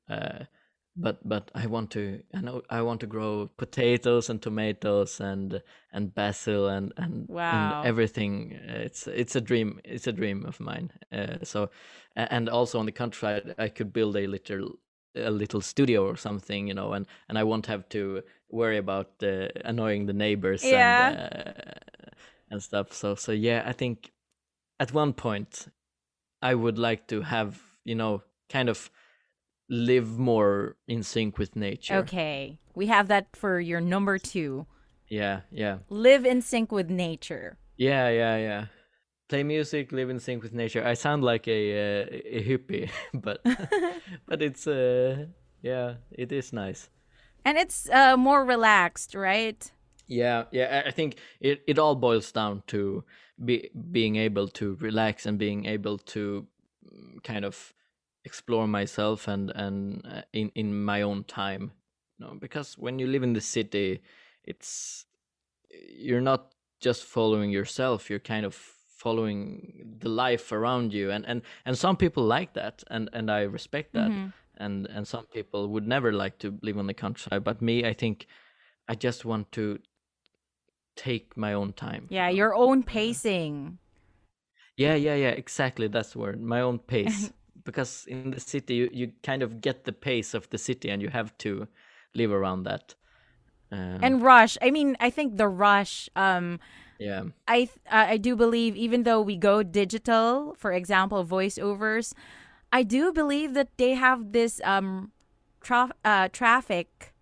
uh, 0.10 0.46
but 1.02 1.18
but 1.28 1.52
I 1.56 1.68
want 1.68 1.92
to. 1.92 2.22
I 2.34 2.42
know 2.42 2.62
I 2.70 2.82
want 2.82 3.00
to 3.02 3.08
grow 3.08 3.50
potatoes 3.58 4.30
and 4.30 4.42
tomatoes 4.42 5.20
and 5.20 5.62
and 5.94 6.14
basil 6.16 6.68
and 6.68 6.94
and, 6.98 7.28
Wow. 7.30 7.52
and 7.52 7.86
everything. 7.86 8.52
It's 8.52 9.08
it's 9.08 9.36
a 9.36 9.42
dream. 9.42 9.80
It's 9.84 10.08
a 10.08 10.12
dream 10.14 10.46
of 10.46 10.60
mine. 10.60 10.92
Uh, 11.12 11.38
so 11.44 11.70
and 12.16 12.50
also 12.50 12.80
on 12.80 12.86
the 12.86 12.92
countryside, 12.92 13.56
I 13.58 13.70
could 13.70 13.92
build 13.94 14.16
a 14.16 14.28
little 14.28 14.80
a 15.16 15.30
little 15.32 15.62
studio 15.62 16.06
or 16.06 16.16
something, 16.18 16.68
you 16.68 16.74
know, 16.74 16.94
and 16.94 17.06
and 17.30 17.38
I 17.38 17.44
won't 17.44 17.66
have 17.68 17.88
to 17.90 18.22
worry 18.50 18.78
about 18.78 19.08
uh, 19.24 19.48
annoying 19.66 20.06
the 20.08 20.14
neighbors 20.14 20.64
Yeah. 20.64 21.10
and 21.10 21.18
uh, 21.18 21.54
and 22.50 22.62
stuff. 22.64 22.94
So 22.94 23.16
so 23.16 23.32
yeah, 23.32 23.64
I 23.66 23.74
think 23.74 24.12
at 24.80 24.94
one 24.94 25.14
point 25.14 25.68
I 26.42 26.56
would 26.56 26.78
like 26.78 27.08
to 27.08 27.22
have 27.22 27.62
you 27.84 27.96
know 27.96 28.24
kind 28.50 28.70
of 28.70 28.90
live 29.72 30.20
more 30.20 30.76
in 30.88 31.02
sync 31.02 31.38
with 31.40 31.56
nature. 31.56 31.96
Okay, 32.04 32.60
we 32.76 32.88
have 32.88 33.08
that 33.08 33.28
for 33.36 33.60
your 33.60 33.80
number 33.82 34.18
two. 34.20 34.68
Yeah, 35.08 35.42
yeah, 35.52 35.78
Live 35.90 36.26
in 36.26 36.42
sync 36.42 36.72
with 36.72 36.90
nature. 36.90 37.58
yeah, 37.78 38.10
yeah, 38.10 38.38
yeah. 38.38 38.66
Play 39.30 39.44
music, 39.44 39.92
live 39.94 40.10
in 40.10 40.20
sync 40.20 40.44
with 40.44 40.54
nature. 40.54 40.84
I 40.86 40.94
sound 40.96 41.24
like 41.24 41.48
a 41.48 41.62
uh, 41.72 42.06
a 42.38 42.44
hippie, 42.44 42.90
but 43.14 43.40
but 44.28 44.42
it's 44.42 44.68
uh 44.68 45.26
yeah, 45.62 45.96
it 46.12 46.32
is 46.32 46.52
nice. 46.54 46.90
And 47.46 47.58
it's 47.58 47.90
uh, 47.90 48.18
more 48.18 48.44
relaxed, 48.46 49.16
right? 49.16 49.72
Yeah, 50.08 50.44
yeah. 50.52 50.84
I- 50.84 50.90
I 50.90 50.92
think 50.92 51.16
it, 51.40 51.62
it 51.68 51.80
all 51.80 51.96
boils 51.96 52.32
down 52.32 52.62
to 52.68 53.04
be, 53.44 53.70
being 53.92 54.16
able 54.18 54.48
to 54.60 54.76
relax 54.82 55.26
and 55.26 55.38
being 55.40 55.66
able 55.66 55.98
to 56.14 56.46
mm, 56.86 57.24
kind 57.24 57.46
of 57.46 57.74
explore 58.24 58.68
myself 58.68 59.28
and 59.28 59.52
and 59.56 60.06
uh, 60.06 60.22
in 60.34 60.52
in 60.56 60.84
my 60.84 61.02
own 61.02 61.24
time. 61.24 61.72
You 62.18 62.26
know, 62.26 62.34
because 62.40 62.78
when 62.78 63.00
you 63.00 63.08
live 63.08 63.24
in 63.24 63.34
the 63.34 63.42
city, 63.42 64.02
it's 64.44 65.06
you're 65.98 66.22
not 66.22 66.54
just 66.80 67.04
following 67.04 67.52
yourself. 67.52 68.10
You're 68.10 68.20
kind 68.20 68.46
of 68.46 68.56
following 68.56 69.96
the 70.00 70.10
life 70.10 70.52
around 70.52 70.94
you, 70.94 71.12
and 71.12 71.26
and 71.26 71.42
and 71.66 71.78
some 71.78 71.98
people 71.98 72.24
like 72.24 72.54
that, 72.54 72.84
and 72.90 73.10
and 73.14 73.32
I 73.32 73.42
respect 73.42 73.94
that. 73.94 74.12
And 74.58 74.86
and 74.88 75.08
some 75.08 75.26
people 75.26 75.70
would 75.70 75.88
never 75.88 76.12
like 76.12 76.38
to 76.40 76.60
live 76.62 76.78
on 76.78 76.86
the 76.86 76.94
countryside, 76.94 77.44
but 77.44 77.62
me, 77.62 77.84
I 77.84 77.94
think 77.94 78.28
I 78.88 78.94
just 78.94 79.26
want 79.26 79.52
to 79.54 79.80
take 80.96 81.36
my 81.36 81.54
own 81.54 81.74
time. 81.74 82.06
Yeah, 82.10 82.30
your 82.30 82.54
own 82.54 82.84
pacing. 82.84 83.80
Yeah, 84.78 84.96
yeah, 84.96 85.16
yeah, 85.16 85.30
exactly. 85.30 85.88
That's 85.88 86.12
the 86.14 86.20
word. 86.20 86.42
My 86.42 86.62
own 86.62 86.80
pace. 86.94 87.32
Because 87.64 88.06
in 88.08 88.32
the 88.32 88.40
city, 88.40 88.76
you, 88.76 88.90
you 88.92 89.12
kind 89.24 89.44
of 89.44 89.62
get 89.62 89.84
the 89.86 89.94
pace 89.94 90.34
of 90.34 90.50
the 90.50 90.58
city 90.58 90.90
and 90.90 91.02
you 91.02 91.10
have 91.10 91.38
to 91.40 91.68
live 92.16 92.32
around 92.32 92.64
that. 92.64 92.96
Um, 93.72 94.00
And 94.04 94.22
rush. 94.22 94.58
I 94.62 94.72
mean, 94.72 94.98
I 95.00 95.10
think 95.10 95.38
the 95.38 95.48
rush. 95.48 96.10
Um, 96.16 96.60
yeah, 97.00 97.24
I 97.48 97.70
uh, 97.92 98.08
I 98.10 98.18
do 98.18 98.36
believe 98.36 98.76
even 98.76 99.04
though 99.04 99.22
we 99.22 99.38
go 99.38 99.64
digital, 99.64 100.56
for 100.58 100.72
example, 100.74 101.26
voiceovers, 101.26 102.14
I 102.72 102.84
do 102.84 103.12
believe 103.14 103.54
that 103.54 103.70
they 103.78 103.94
have 103.96 104.32
this 104.34 104.62
um 104.64 105.12
tra- 105.62 105.94
uh, 106.06 106.30
traffic, 106.30 107.14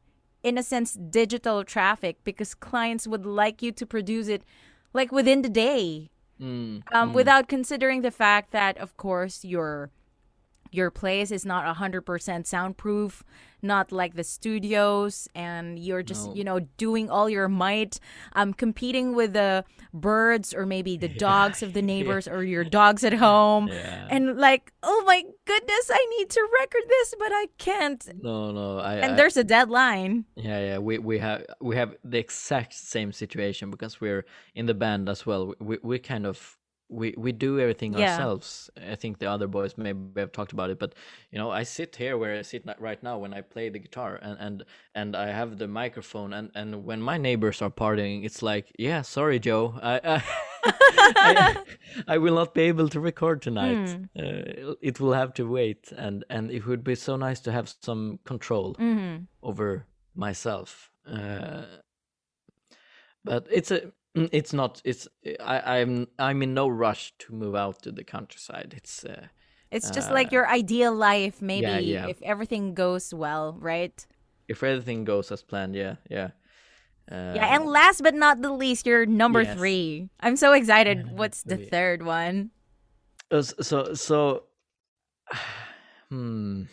in 0.44 0.58
a 0.58 0.64
sense, 0.64 0.94
digital 0.96 1.64
traffic, 1.64 2.18
because 2.24 2.56
clients 2.56 3.08
would 3.08 3.26
like 3.26 3.62
you 3.62 3.72
to 3.74 3.86
produce 3.86 4.28
it 4.28 4.44
like 4.94 5.12
within 5.12 5.42
the 5.42 5.50
day, 5.50 6.10
mm, 6.40 6.84
um, 6.94 7.14
without 7.14 7.48
considering 7.48 8.02
the 8.02 8.12
fact 8.12 8.52
that, 8.52 8.78
of 8.78 8.98
course, 8.98 9.46
your 9.46 9.92
your 10.72 10.92
place 10.92 11.32
is 11.32 11.46
not 11.46 11.66
100% 11.78 12.46
soundproof 12.46 13.24
not 13.62 13.92
like 13.92 14.16
the 14.16 14.24
studios 14.24 15.28
and 15.36 15.78
you're 15.80 16.02
just 16.02 16.28
No. 16.28 16.34
you 16.36 16.44
know 16.46 16.60
doing 16.78 17.10
all 17.10 17.30
your 17.30 17.50
might 17.50 18.00
um 18.34 18.54
competing 18.54 19.16
with 19.16 19.34
the 19.34 19.66
birds 19.94 20.54
or 20.54 20.66
maybe 20.66 20.96
the 20.96 21.10
dogs 21.10 21.62
of 21.62 21.74
the 21.74 21.82
neighbors 21.94 22.26
or 22.26 22.42
your 22.44 22.64
dogs 22.64 23.04
at 23.04 23.12
home 23.14 23.68
yeah. 23.68 24.08
and 24.10 24.38
like 24.38 24.72
oh 24.84 25.04
my 25.06 25.24
goodness 25.46 25.92
i 25.92 26.06
need 26.18 26.30
to 26.30 26.42
record 26.62 26.84
this 26.88 27.16
but 27.20 27.32
i 27.34 27.48
can't 27.58 28.08
no, 28.24 28.52
no. 28.52 28.78
I, 28.80 28.94
and 28.96 29.12
I- 29.14 29.16
there's 29.16 29.36
a 29.36 29.44
deadline 29.44 30.24
Yeah, 30.36 30.60
yeah, 30.68 30.78
we 30.78 30.98
we 31.00 31.20
have 31.20 31.46
we 31.60 31.76
have 31.76 31.96
the 32.04 32.18
exact 32.20 32.74
same 32.74 33.12
situation 33.12 33.72
because 33.72 34.00
we're 34.00 34.24
in 34.56 34.66
the 34.68 34.74
band 34.74 35.10
as 35.10 35.26
well. 35.26 35.54
We 35.60 35.78
we 35.84 36.00
kind 36.00 36.26
of 36.26 36.58
we 36.90 37.14
we 37.18 37.32
do 37.32 37.60
everything 37.60 37.94
Yeah. 37.94 38.12
ourselves. 38.14 38.70
I 38.76 38.96
think 38.96 39.20
the 39.20 39.30
other 39.30 39.48
boys 39.48 39.78
maybe 39.78 40.00
have 40.20 40.32
talked 40.32 40.52
about 40.52 40.70
it, 40.70 40.80
but 40.80 40.96
you 41.32 41.38
know, 41.38 41.52
I 41.52 41.64
sit 41.64 41.96
here 41.96 42.18
where 42.18 42.40
I 42.40 42.42
sit 42.42 42.64
right 42.80 43.02
now 43.04 43.18
when 43.18 43.34
I 43.34 43.42
play 43.42 43.70
the 43.70 43.80
guitar, 43.80 44.20
and 44.22 44.38
and 44.40 44.64
and 44.96 45.16
I 45.16 45.28
have 45.28 45.58
the 45.58 45.68
microphone, 45.68 46.34
and 46.34 46.52
and 46.56 46.86
when 46.86 47.02
my 47.02 47.18
neighbors 47.18 47.62
are 47.62 47.72
partying, 47.72 48.26
it's 48.26 48.42
like, 48.42 48.72
yeah, 48.78 49.02
sorry, 49.02 49.40
Joe, 49.40 49.80
I. 49.82 50.00
I 50.04 50.24
I, 51.12 51.56
I 52.08 52.18
will 52.18 52.36
not 52.36 52.54
be 52.54 52.64
able 52.64 52.90
to 52.90 53.00
record 53.00 53.42
tonight. 53.42 53.98
Uh, 54.18 54.76
it 54.82 55.00
will 55.00 55.14
have 55.14 55.34
to 55.36 55.50
wait, 55.50 55.92
and 55.96 56.26
and 56.30 56.52
it 56.52 56.66
would 56.68 56.84
be 56.84 56.96
so 56.96 57.16
nice 57.16 57.40
to 57.42 57.52
have 57.52 57.74
some 57.82 58.20
control 58.26 58.76
mm-hmm. 58.76 59.24
over 59.42 59.86
myself 60.14 60.92
uh, 61.12 61.64
but 63.24 63.48
it's 63.52 63.72
a 63.72 63.82
mm, 63.82 63.92
it's 64.16 64.54
not 64.54 64.82
it's 64.86 65.08
I, 65.40 65.80
i'm 65.80 66.08
i'm 66.18 66.42
in 66.42 66.54
no 66.54 66.68
rush 66.68 67.14
to 67.20 67.34
move 67.34 67.56
out 67.56 67.84
to 67.84 67.92
the 67.92 68.04
countryside. 68.04 68.74
It's 68.76 69.06
uh, 69.06 69.28
it's 69.72 69.92
just 69.92 70.10
like 70.12 70.32
your 70.32 70.48
ideal 70.48 70.94
life 70.96 71.42
maybe 71.42 71.86
yeah. 71.86 72.08
if 72.08 72.22
everything 72.24 72.74
goes 72.74 73.14
well 73.14 73.56
right? 73.60 74.06
If 74.48 74.64
everything 74.64 75.06
goes 75.06 75.32
as 75.32 75.44
planned 75.44 75.76
yeah 75.76 75.96
yeah. 76.10 76.30
Uh, 77.12 77.34
yeah 77.36 77.56
and 77.56 77.66
last 77.66 78.02
but 78.02 78.16
not 78.16 78.42
the 78.42 78.52
least 78.52 78.86
your 78.86 79.06
number 79.06 79.42
Yes. 79.42 79.58
three. 79.58 80.10
I'm 80.20 80.36
so 80.36 80.54
excited. 80.54 81.18
What's 81.18 81.42
the 81.44 81.58
third 81.58 82.04
one? 82.04 82.52
Uh, 83.32 83.42
so 83.42 83.94
so 83.94 84.44
hmm. 86.10 86.64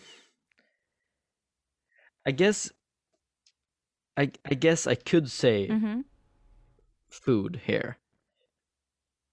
I 2.25 2.33
guess 2.33 2.73
i 4.17 4.31
i 4.45 4.55
guess 4.55 4.87
i 4.87 4.95
could 4.95 5.31
say 5.31 5.69
mm-hmm. 5.69 6.01
Food 7.09 7.61
here. 7.67 7.99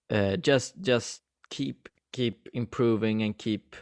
Uh, 0.10 0.36
just 0.38 0.82
just 0.82 1.22
keep 1.50 1.90
keep 2.12 2.50
improving 2.54 3.24
and 3.24 3.38
keep 3.38 3.76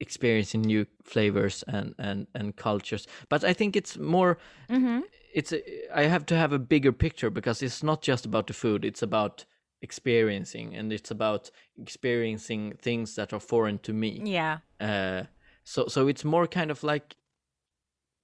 experiencing 0.00 0.62
new 0.62 0.86
flavors 1.02 1.64
and 1.66 1.94
and 1.98 2.26
and 2.34 2.56
cultures. 2.56 3.06
But 3.28 3.44
I 3.44 3.52
think 3.52 3.76
it's 3.76 3.98
more. 3.98 4.38
Mm-hmm. 4.68 5.00
It's 5.34 5.52
a, 5.52 5.62
I 5.94 6.04
have 6.04 6.24
to 6.26 6.36
have 6.36 6.52
a 6.52 6.58
bigger 6.58 6.92
picture 6.92 7.30
because 7.30 7.62
it's 7.62 7.82
not 7.82 8.02
just 8.02 8.26
about 8.26 8.46
the 8.46 8.54
food. 8.54 8.84
It's 8.84 9.02
about 9.02 9.44
experiencing 9.82 10.74
and 10.74 10.92
it's 10.92 11.10
about 11.10 11.50
experiencing 11.76 12.74
things 12.82 13.14
that 13.14 13.32
are 13.32 13.40
foreign 13.40 13.78
to 13.78 13.92
me. 13.92 14.20
yeah 14.24 14.58
Uh, 14.80 15.22
so 15.62 15.86
so 15.86 16.08
it's 16.08 16.24
more 16.24 16.48
kind 16.48 16.70
of 16.70 16.82
like 16.82 17.14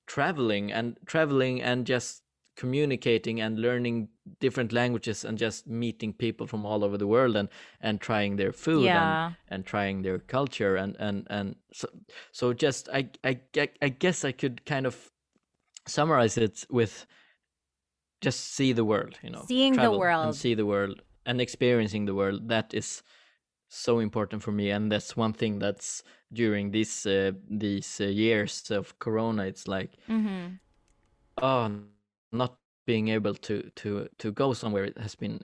traveling 0.06 0.72
and 0.72 0.98
traveling 1.06 1.62
and 1.62 1.86
just 1.86 2.23
communicating 2.56 3.40
and 3.40 3.58
learning 3.58 4.08
different 4.40 4.72
languages 4.72 5.24
and 5.24 5.38
just 5.38 5.66
meeting 5.66 6.12
people 6.12 6.46
from 6.46 6.64
all 6.66 6.84
over 6.84 6.96
the 6.98 7.06
world 7.06 7.36
and 7.36 7.48
and 7.80 8.00
trying 8.00 8.36
their 8.36 8.52
food 8.52 8.84
Yeah. 8.84 9.26
and, 9.26 9.36
and 9.48 9.66
trying 9.66 10.02
their 10.02 10.18
culture 10.18 10.76
and 10.76 10.96
and 10.98 11.26
and 11.30 11.56
so 11.72 11.88
so 12.32 12.52
just 12.52 12.88
I, 12.92 13.10
I 13.24 13.40
I 13.82 13.88
guess 13.88 14.24
I 14.24 14.32
could 14.32 14.64
kind 14.66 14.86
of 14.86 15.10
summarize 15.86 16.38
it 16.38 16.64
with 16.70 17.06
just 18.20 18.40
see 18.54 18.72
the 18.72 18.84
world 18.84 19.18
you 19.22 19.30
know 19.30 19.44
Seeing 19.46 19.74
the 19.76 19.90
world. 19.90 20.24
and 20.24 20.34
see 20.34 20.54
the 20.54 20.64
world 20.66 21.02
and 21.26 21.40
experiencing 21.40 22.06
the 22.06 22.14
world 22.14 22.48
that 22.48 22.72
is 22.74 23.02
so 23.68 23.98
important 23.98 24.42
for 24.42 24.52
me 24.52 24.70
and 24.70 24.90
that's 24.92 25.16
one 25.16 25.32
thing 25.32 25.58
that's 25.58 26.02
during 26.32 26.70
this 26.70 27.04
uh, 27.06 27.32
these 27.50 28.00
uh, 28.00 28.04
years 28.04 28.70
of 28.70 28.98
corona 28.98 29.44
it's 29.44 29.66
like 29.66 29.92
Mm-hmm. 30.08 30.54
oh 31.42 31.68
not 32.34 32.58
being 32.86 33.08
able 33.08 33.34
to 33.34 33.70
to 33.76 34.08
to 34.18 34.32
go 34.32 34.52
somewhere 34.52 34.84
it 34.84 34.98
has 34.98 35.14
been 35.14 35.40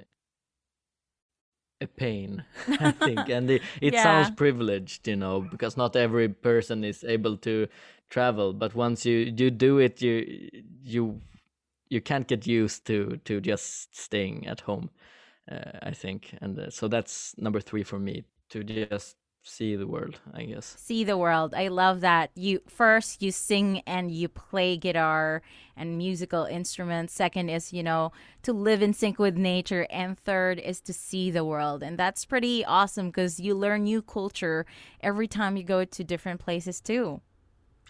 a 1.80 1.86
pain 1.86 2.44
i 2.80 2.90
think. 2.90 3.28
And 3.30 3.50
it, 3.50 3.62
it 3.80 3.98
sounds 3.98 4.30
privileged 4.30 5.08
you 5.08 5.16
know 5.16 5.40
because 5.40 5.76
not 5.76 5.96
every 5.96 6.28
person 6.28 6.84
is 6.84 7.04
able 7.04 7.36
to 7.38 7.68
travel 8.10 8.52
but 8.52 8.74
once 8.74 9.06
you 9.06 9.32
you 9.36 9.50
do 9.50 9.78
it 9.78 10.02
you 10.02 10.50
you 10.82 11.20
you 11.88 12.00
can't 12.00 12.28
get 12.28 12.46
used 12.46 12.86
to 12.86 13.18
to 13.24 13.40
just 13.40 13.96
staying 13.96 14.46
at 14.46 14.60
home 14.62 14.90
uh, 15.50 15.78
i 15.82 15.92
think. 15.92 16.34
And 16.40 16.58
uh, 16.58 16.70
so 16.70 16.88
that's 16.88 17.34
number 17.38 17.60
3 17.60 17.84
for 17.84 17.98
me 17.98 18.24
to 18.50 18.64
just 18.64 19.16
see 19.50 19.76
the 19.76 19.86
world 19.86 20.20
i 20.34 20.44
guess 20.44 20.76
see 20.90 21.04
the 21.04 21.16
world. 21.16 21.54
I 21.54 21.68
love 21.68 22.00
that. 22.00 22.30
You 22.34 22.62
first 22.66 23.22
you 23.22 23.30
sing 23.30 23.80
and 23.86 24.10
you 24.10 24.28
play 24.28 24.76
guitar 24.76 25.40
and 25.76 25.96
musical 25.96 26.44
instruments. 26.44 27.14
Second 27.14 27.48
is, 27.48 27.72
you 27.72 27.84
know, 27.84 28.10
to 28.42 28.52
live 28.52 28.82
in 28.82 28.92
sync 28.92 29.20
with 29.20 29.36
nature 29.36 29.86
and 29.88 30.18
third 30.18 30.58
is 30.58 30.80
to 30.80 30.92
see 30.92 31.30
the 31.30 31.44
world. 31.44 31.84
And 31.84 31.96
that's 31.96 32.24
pretty 32.24 32.64
awesome 32.64 33.12
cuz 33.12 33.38
you 33.38 33.54
learn 33.54 33.84
new 33.84 34.02
culture 34.02 34.66
every 35.00 35.28
time 35.28 35.56
you 35.56 35.62
go 35.62 35.84
to 35.84 36.04
different 36.12 36.40
places 36.40 36.80
too. 36.80 37.20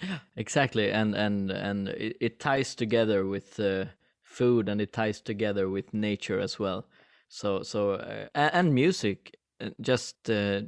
exactly 0.36 0.90
and 0.90 1.14
and 1.14 1.50
and 1.50 1.88
it, 1.88 2.16
it 2.20 2.40
ties 2.40 2.74
together 2.74 3.26
with 3.26 3.58
uh, 3.61 3.84
food 4.22 4.68
and 4.68 4.80
it 4.80 4.92
ties 4.92 5.20
together 5.20 5.68
with 5.68 5.92
nature 5.92 6.38
as 6.38 6.58
well 6.58 6.86
so 7.28 7.62
so 7.62 7.80
uh, 7.94 8.50
and 8.58 8.74
music 8.74 9.36
uh, 9.61 9.70
just 9.80 10.30
uh, 10.30 10.61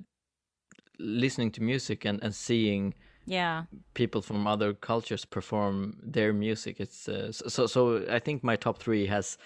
listening 1.03 1.50
to 1.53 1.62
music 1.62 2.05
and 2.07 2.22
and 2.22 2.34
seeing 2.34 2.94
Yeah. 3.26 3.64
people 3.94 4.22
from 4.22 4.46
other 4.46 4.72
cultures 4.74 5.24
perform 5.26 5.96
their 6.03 6.32
music 6.32 6.80
it's 6.80 7.09
uh, 7.09 7.32
so 7.32 7.66
so 7.66 8.05
i 8.11 8.18
think 8.18 8.42
my 8.44 8.57
top 8.57 8.78
3 8.78 9.07
has 9.07 9.38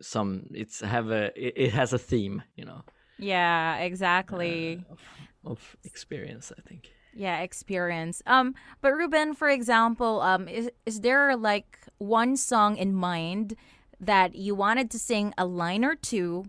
some 0.00 0.46
it's 0.54 0.80
have 0.80 1.10
a 1.10 1.30
it, 1.36 1.72
has 1.72 1.92
a 1.92 1.98
theme 1.98 2.42
you 2.56 2.64
know 2.64 2.82
Yeah, 3.18 3.78
exactly. 3.88 4.84
of, 4.90 5.00
of 5.44 5.76
experience 5.84 6.52
i 6.58 6.60
think 6.68 6.92
Yeah, 7.16 7.40
experience. 7.40 8.20
Um, 8.26 8.54
but 8.82 8.92
Ruben, 8.92 9.34
for 9.34 9.48
example, 9.48 10.20
um, 10.20 10.48
is 10.48 10.68
is 10.84 11.00
there 11.00 11.34
like 11.36 11.78
one 11.98 12.36
song 12.36 12.76
in 12.76 12.92
mind 12.92 13.56
that 14.00 14.34
you 14.34 14.54
wanted 14.54 14.90
to 14.90 14.98
sing 14.98 15.32
a 15.38 15.46
line 15.46 15.82
or 15.84 15.96
two? 15.96 16.44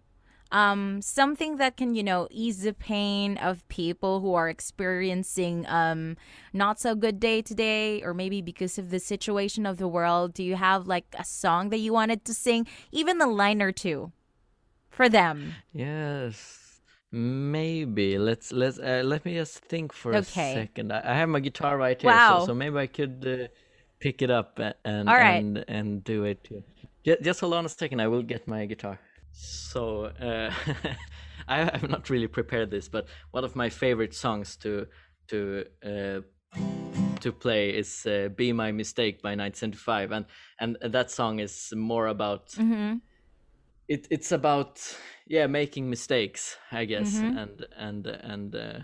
Um, 0.52 1.02
something 1.02 1.58
that 1.58 1.76
can, 1.76 1.94
you 1.94 2.04
know, 2.04 2.28
ease 2.32 2.62
the 2.64 2.74
pain 2.74 3.38
of 3.38 3.68
people 3.68 4.22
who 4.22 4.34
are 4.34 4.48
experiencing 4.50 5.66
um 5.68 6.16
not 6.54 6.80
so 6.80 6.96
good 6.96 7.20
day 7.20 7.42
today, 7.42 8.02
or 8.02 8.14
maybe 8.14 8.42
because 8.42 8.78
of 8.78 8.90
the 8.90 9.00
situation 9.00 9.66
of 9.66 9.78
the 9.78 9.88
world. 9.88 10.34
Do 10.34 10.44
you 10.44 10.56
have 10.56 10.88
like 10.88 11.06
a 11.20 11.26
song 11.26 11.70
that 11.70 11.80
you 11.80 11.92
wanted 11.94 12.24
to 12.26 12.34
sing, 12.34 12.66
even 12.92 13.22
a 13.22 13.28
line 13.28 13.62
or 13.62 13.72
two, 13.74 14.12
for 14.90 15.10
them? 15.10 15.56
Yes, 15.74 16.80
maybe. 17.12 18.18
Let's 18.18 18.52
let's 18.52 18.80
uh, 18.80 19.02
let 19.04 19.26
me 19.26 19.34
just 19.36 19.60
think 19.60 19.92
for 19.94 20.16
Okay. 20.16 20.52
a 20.52 20.56
second. 20.66 20.92
I, 20.94 21.02
I 21.04 21.14
have 21.16 21.30
my 21.30 21.40
guitar 21.42 21.78
right 21.78 22.02
here, 22.02 22.12
Wow. 22.12 22.40
so, 22.40 22.48
so 22.48 22.54
maybe 22.54 22.78
I 22.78 22.88
could 22.88 23.26
uh, 23.28 23.48
pick 24.00 24.22
it 24.22 24.30
up 24.32 24.60
and 24.86 25.08
right. 25.08 25.44
and 25.44 25.66
and 25.68 26.04
do 26.04 26.24
it. 26.24 26.48
Just, 27.04 27.22
just 27.24 27.40
hold 27.42 27.54
on 27.54 27.66
a 27.66 27.70
second. 27.70 28.00
I 28.00 28.08
will 28.08 28.24
get 28.24 28.48
my 28.48 28.66
guitar. 28.66 29.00
So 29.40 30.06
uh, 30.06 30.52
I 31.48 31.58
have 31.64 31.90
not 31.90 32.10
really 32.10 32.28
prepared 32.28 32.72
this, 32.72 32.90
but 32.90 33.08
one 33.32 33.44
of 33.44 33.56
my 33.56 33.70
favorite 33.70 34.14
songs 34.16 34.58
to 34.58 34.88
to 35.28 35.66
uh, 35.84 36.22
to 37.20 37.32
play 37.32 37.70
is 37.78 38.06
uh, 38.06 38.30
"Be 38.36 38.54
My 38.54 38.72
Mistake" 38.72 39.22
by 39.22 39.36
1975, 39.36 40.12
and 40.12 40.26
and 40.60 40.78
that 40.82 41.12
song 41.12 41.40
is 41.40 41.72
more 41.76 42.08
about 42.08 42.58
Mm-hmm. 42.58 42.98
it 43.88 44.08
it's 44.10 44.32
about 44.32 44.80
yeah 45.28 45.48
making 45.48 45.90
mistakes 45.90 46.58
i 46.72 46.86
guess 46.86 47.22
Mhm. 47.22 47.32
and 47.34 47.66
and 47.76 48.08
and 48.08 48.56
uh, 48.56 48.80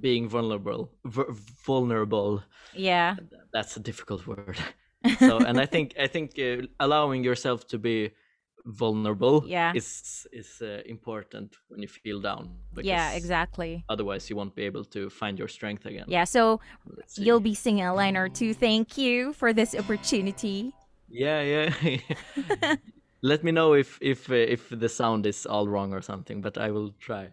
being 0.00 0.28
vulnerable 0.28 0.92
v- 1.06 1.32
vulnerable 1.66 2.42
Yeah. 2.72 3.16
that's 3.52 3.76
a 3.76 3.80
difficult 3.80 4.26
word 4.26 4.58
so 5.16 5.40
and 5.42 5.60
i 5.60 5.66
think 5.66 5.94
i 5.98 6.06
think 6.06 6.38
uh, 6.38 6.62
allowing 6.80 7.24
yourself 7.24 7.66
to 7.68 7.78
be 7.78 8.10
vulnerable 8.66 9.44
Yeah. 9.46 9.72
is 9.74 10.26
is 10.32 10.60
uh, 10.60 10.82
important 10.86 11.56
when 11.68 11.80
you 11.82 11.88
feel 11.88 12.20
down 12.20 12.50
Yeah, 12.82 13.12
exactly. 13.12 13.84
otherwise 13.88 14.28
you 14.30 14.36
won't 14.36 14.54
be 14.54 14.66
able 14.66 14.84
to 14.84 15.08
find 15.10 15.38
your 15.38 15.48
strength 15.48 15.86
again 15.86 16.04
Yeah, 16.08 16.24
so 16.24 16.60
You'll 17.16 17.40
be 17.40 17.54
singing 17.54 17.84
a 17.84 17.94
line 17.94 18.16
or 18.16 18.28
two. 18.28 18.52
Thank 18.54 18.98
you 18.98 19.32
for 19.32 19.52
this 19.52 19.74
opportunity. 19.74 20.72
yeah 21.08 21.40
yeah 21.42 21.96
let 23.22 23.42
me 23.44 23.52
know 23.52 23.74
if 23.74 23.98
if 24.00 24.28
uh, 24.30 24.34
if 24.34 24.68
the 24.70 24.88
sound 24.88 25.26
is 25.26 25.46
all 25.46 25.68
wrong 25.68 25.92
or 25.94 26.02
something 26.02 26.42
but 26.42 26.58
i 26.58 26.70
will 26.70 26.90
try 26.98 27.28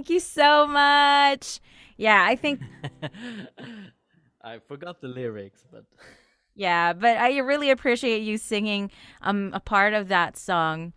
Thank 0.00 0.08
you 0.08 0.20
so 0.20 0.66
much. 0.66 1.60
Yeah, 1.98 2.24
I 2.26 2.34
think 2.34 2.62
i 4.42 4.56
forgot 4.56 5.02
the 5.02 5.08
lyrics 5.08 5.66
but 5.70 5.84
yeah, 6.54 6.94
but 6.94 7.18
I 7.18 7.36
really 7.36 7.68
appreciate 7.68 8.22
you 8.22 8.38
singing 8.38 8.90
um 9.20 9.50
a 9.52 9.60
part 9.60 9.92
of 9.92 10.08
that 10.08 10.38
song. 10.38 10.94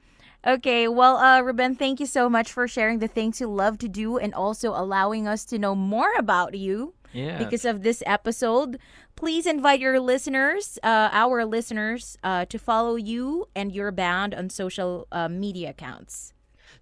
Okay, 0.47 0.87
well, 0.87 1.17
uh, 1.17 1.41
Ruben, 1.41 1.75
thank 1.75 1.99
you 1.99 2.05
so 2.05 2.29
much 2.29 2.49
for 2.49 2.65
sharing 2.65 2.99
the 2.99 3.09
things 3.09 3.41
you 3.41 3.47
love 3.47 3.77
to 3.79 3.89
do 3.89 4.17
and 4.17 4.33
also 4.33 4.69
allowing 4.71 5.27
us 5.27 5.43
to 5.51 5.59
know 5.59 5.75
more 5.75 6.13
about 6.17 6.55
you. 6.55 6.93
yeah 7.11 7.37
because 7.37 7.65
of 7.65 7.83
this 7.83 8.01
episode. 8.05 8.79
Please 9.17 9.45
invite 9.45 9.81
your 9.81 9.99
listeners, 9.99 10.79
uh, 10.81 11.09
our 11.11 11.43
listeners, 11.43 12.17
uh, 12.23 12.45
to 12.45 12.57
follow 12.57 12.95
you 12.95 13.47
and 13.53 13.75
your 13.75 13.91
band 13.91 14.33
on 14.33 14.49
social 14.49 15.07
uh, 15.11 15.27
media 15.27 15.71
accounts. 15.71 16.33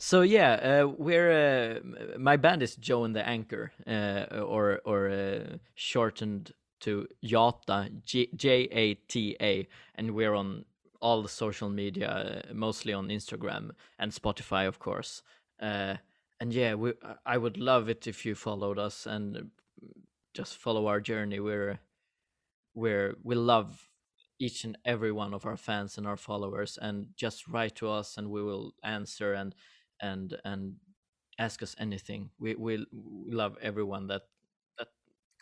So 0.02 0.24
yeah, 0.24 0.54
uh, 0.54 0.88
we're 0.88 1.32
uh, 1.32 2.18
my 2.18 2.36
band 2.36 2.64
is 2.64 2.76
Joe 2.76 3.04
and 3.04 3.16
the 3.16 3.24
Anchor, 3.24 3.72
uh, 3.86 4.40
or 4.42 4.82
or 4.84 5.10
uh, 5.10 5.58
shortened 5.76 6.54
to 6.80 7.08
Jata, 7.24 7.88
J 8.04 8.68
A 8.72 8.96
T 8.96 9.38
A, 9.40 9.68
and 9.94 10.16
we're 10.16 10.34
on 10.34 10.66
all 11.02 11.22
the 11.22 11.30
social 11.30 11.70
media, 11.70 12.10
uh, 12.10 12.54
mostly 12.54 12.94
on 12.94 13.10
Instagram 13.10 13.74
and 14.00 14.12
Spotify, 14.12 14.68
of 14.68 14.80
course. 14.80 15.22
Uh, 15.62 15.98
and 16.40 16.52
yeah, 16.52 16.74
we 16.74 16.94
I 17.24 17.38
would 17.38 17.58
love 17.58 17.88
it 17.88 18.08
if 18.08 18.26
you 18.26 18.34
followed 18.34 18.80
us 18.80 19.06
and 19.06 19.52
just 20.34 20.58
follow 20.58 20.88
our 20.88 21.00
journey. 21.00 21.40
We're 21.40 21.80
we're 22.74 23.18
we 23.24 23.36
love 23.36 23.88
each 24.40 24.64
and 24.64 24.80
every 24.84 25.12
one 25.12 25.36
of 25.36 25.46
our 25.46 25.58
fans 25.58 26.00
and 26.00 26.08
our 26.08 26.18
followers 26.18 26.80
and 26.82 27.10
just 27.16 27.48
write 27.48 27.76
to 27.76 27.88
us 27.88 28.18
and 28.18 28.32
we 28.32 28.42
will 28.42 28.74
answer 28.84 29.34
and 29.34 29.54
and 30.02 30.38
and 30.44 30.76
ask 31.40 31.62
us 31.64 31.76
anything 31.80 32.30
we 32.40 32.56
we, 32.56 32.86
we 32.92 33.32
love 33.34 33.58
everyone 33.62 34.08
that 34.08 34.24
that 34.78 34.88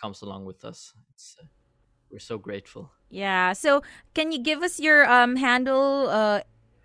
comes 0.02 0.22
along 0.22 0.46
with 0.46 0.64
us 0.64 0.94
it's 1.14 1.36
uh, 1.42 1.46
we're 2.12 2.20
so 2.20 2.38
grateful 2.38 2.92
Yeah. 3.10 3.54
So, 3.58 3.82
can 4.14 4.30
you 4.32 4.38
give 4.38 4.62
us 4.62 4.78
your 4.80 5.02
um, 5.10 5.34
handle 5.42 6.10
uh, 6.14 6.42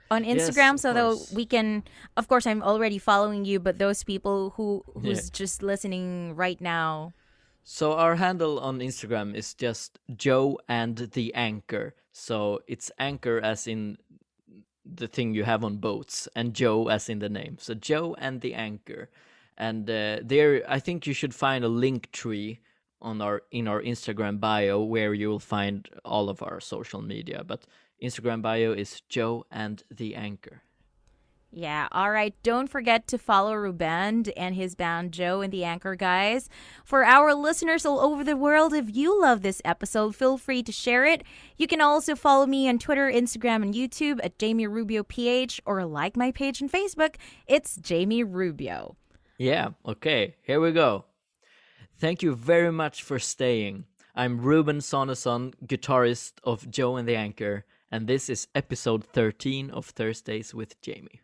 on 0.09 0.25
Instagram 0.25 0.75
of 0.75 0.81
so 0.81 0.93
that 0.97 1.37
we 1.37 1.45
can? 1.45 1.85
Of 2.17 2.29
course, 2.33 2.49
I'm 2.49 2.65
already 2.65 2.97
following 2.97 3.45
you, 3.45 3.61
but 3.61 3.77
those 3.77 4.05
people 4.05 4.57
who 4.57 4.81
who's 4.97 5.29
Yeah. 5.29 5.37
just 5.37 5.61
listening 5.61 6.33
right 6.33 6.61
now. 6.61 7.13
so 7.65 7.97
our 7.97 8.21
handle 8.21 8.61
on 8.61 8.77
instagram 8.85 9.33
is 9.33 9.57
just 9.57 9.97
joe 10.13 10.61
and 10.69 11.09
the 11.17 11.33
anchor 11.33 11.97
so 12.13 12.61
it's 12.69 12.93
anchor 13.01 13.41
as 13.41 13.65
in 13.65 13.97
the 14.85 15.09
thing 15.09 15.35
you 15.35 15.45
have 15.45 15.65
on 15.65 15.77
boats 15.77 16.29
and 16.37 16.55
joe 16.55 16.89
as 16.89 17.09
in 17.09 17.19
the 17.19 17.29
name. 17.29 17.57
So 17.59 17.75
joe 17.75 18.15
and 18.19 18.41
the 18.41 18.55
anchor. 18.55 19.11
And 19.57 19.89
uh, 19.89 20.19
there 20.23 20.63
i 20.69 20.79
think 20.79 21.07
you 21.07 21.15
should 21.15 21.35
find 21.35 21.65
a 21.65 21.69
link 21.69 22.11
tree 22.13 22.61
on 23.01 23.21
our 23.21 23.43
in 23.51 23.69
our 23.69 23.83
instagram 23.83 24.41
bio 24.41 24.83
where 24.83 25.15
you 25.15 25.29
will 25.29 25.39
find 25.39 25.89
all 26.05 26.29
of 26.29 26.43
our 26.43 26.61
social 26.61 27.03
media. 27.03 27.45
But 27.45 27.65
instagram 28.03 28.43
bio 28.43 28.73
is 28.73 29.01
joe 29.09 29.47
and 29.51 29.83
the 29.91 30.15
anchor 30.15 30.63
Yeah, 31.57 31.87
all 31.93 32.11
right. 32.11 32.35
Don't 32.43 32.69
forget 32.69 33.07
to 33.07 33.17
follow 33.17 33.55
Ruben 33.55 34.25
and 34.37 34.57
his 34.57 34.75
band 34.75 35.13
Joe 35.13 35.41
and 35.41 35.53
the 35.53 35.63
Anchor 35.63 35.95
Guys. 35.95 36.49
For 36.85 37.05
our 37.05 37.33
listeners 37.33 37.87
all 37.87 38.01
over 38.01 38.25
the 38.25 38.37
world, 38.37 38.75
if 38.75 38.97
you 38.97 39.21
love 39.23 39.43
this 39.43 39.63
episode, 39.65 40.17
feel 40.17 40.37
free 40.37 40.65
to 40.65 40.73
share 40.73 41.05
it. 41.05 41.23
You 41.57 41.69
can 41.69 41.81
also 41.81 42.17
follow 42.17 42.47
me 42.47 42.69
on 42.69 42.81
Twitter, 42.81 43.09
Instagram, 43.09 43.63
and 43.63 43.73
YouTube 43.73 44.19
at 44.25 44.37
Jamie 44.37 44.67
Rubio 44.67 45.05
PH 45.05 45.61
or 45.65 45.85
like 45.85 46.17
my 46.17 46.33
page 46.33 46.61
on 46.61 46.69
Facebook. 46.69 47.15
It's 47.47 47.77
Jamie 47.77 48.25
Rubio. 48.25 48.97
Yeah, 49.39 49.69
okay, 49.87 50.35
here 50.43 50.61
we 50.61 50.73
go. 50.73 51.05
Thank 52.01 52.21
you 52.25 52.35
very 52.35 52.73
much 52.73 53.05
for 53.05 53.21
staying. 53.21 53.85
I'm 54.17 54.41
Ruben 54.41 54.79
Sonesson, 54.79 55.55
guitarist 55.65 56.33
of 56.43 56.69
Joe 56.69 56.97
and 56.97 57.07
the 57.07 57.15
Anchor, 57.15 57.65
and 57.93 58.09
this 58.09 58.29
is 58.29 58.49
episode 58.57 59.05
13 59.05 59.71
of 59.71 59.87
Thursdays 59.87 60.53
with 60.53 60.81
Jamie. 60.81 61.21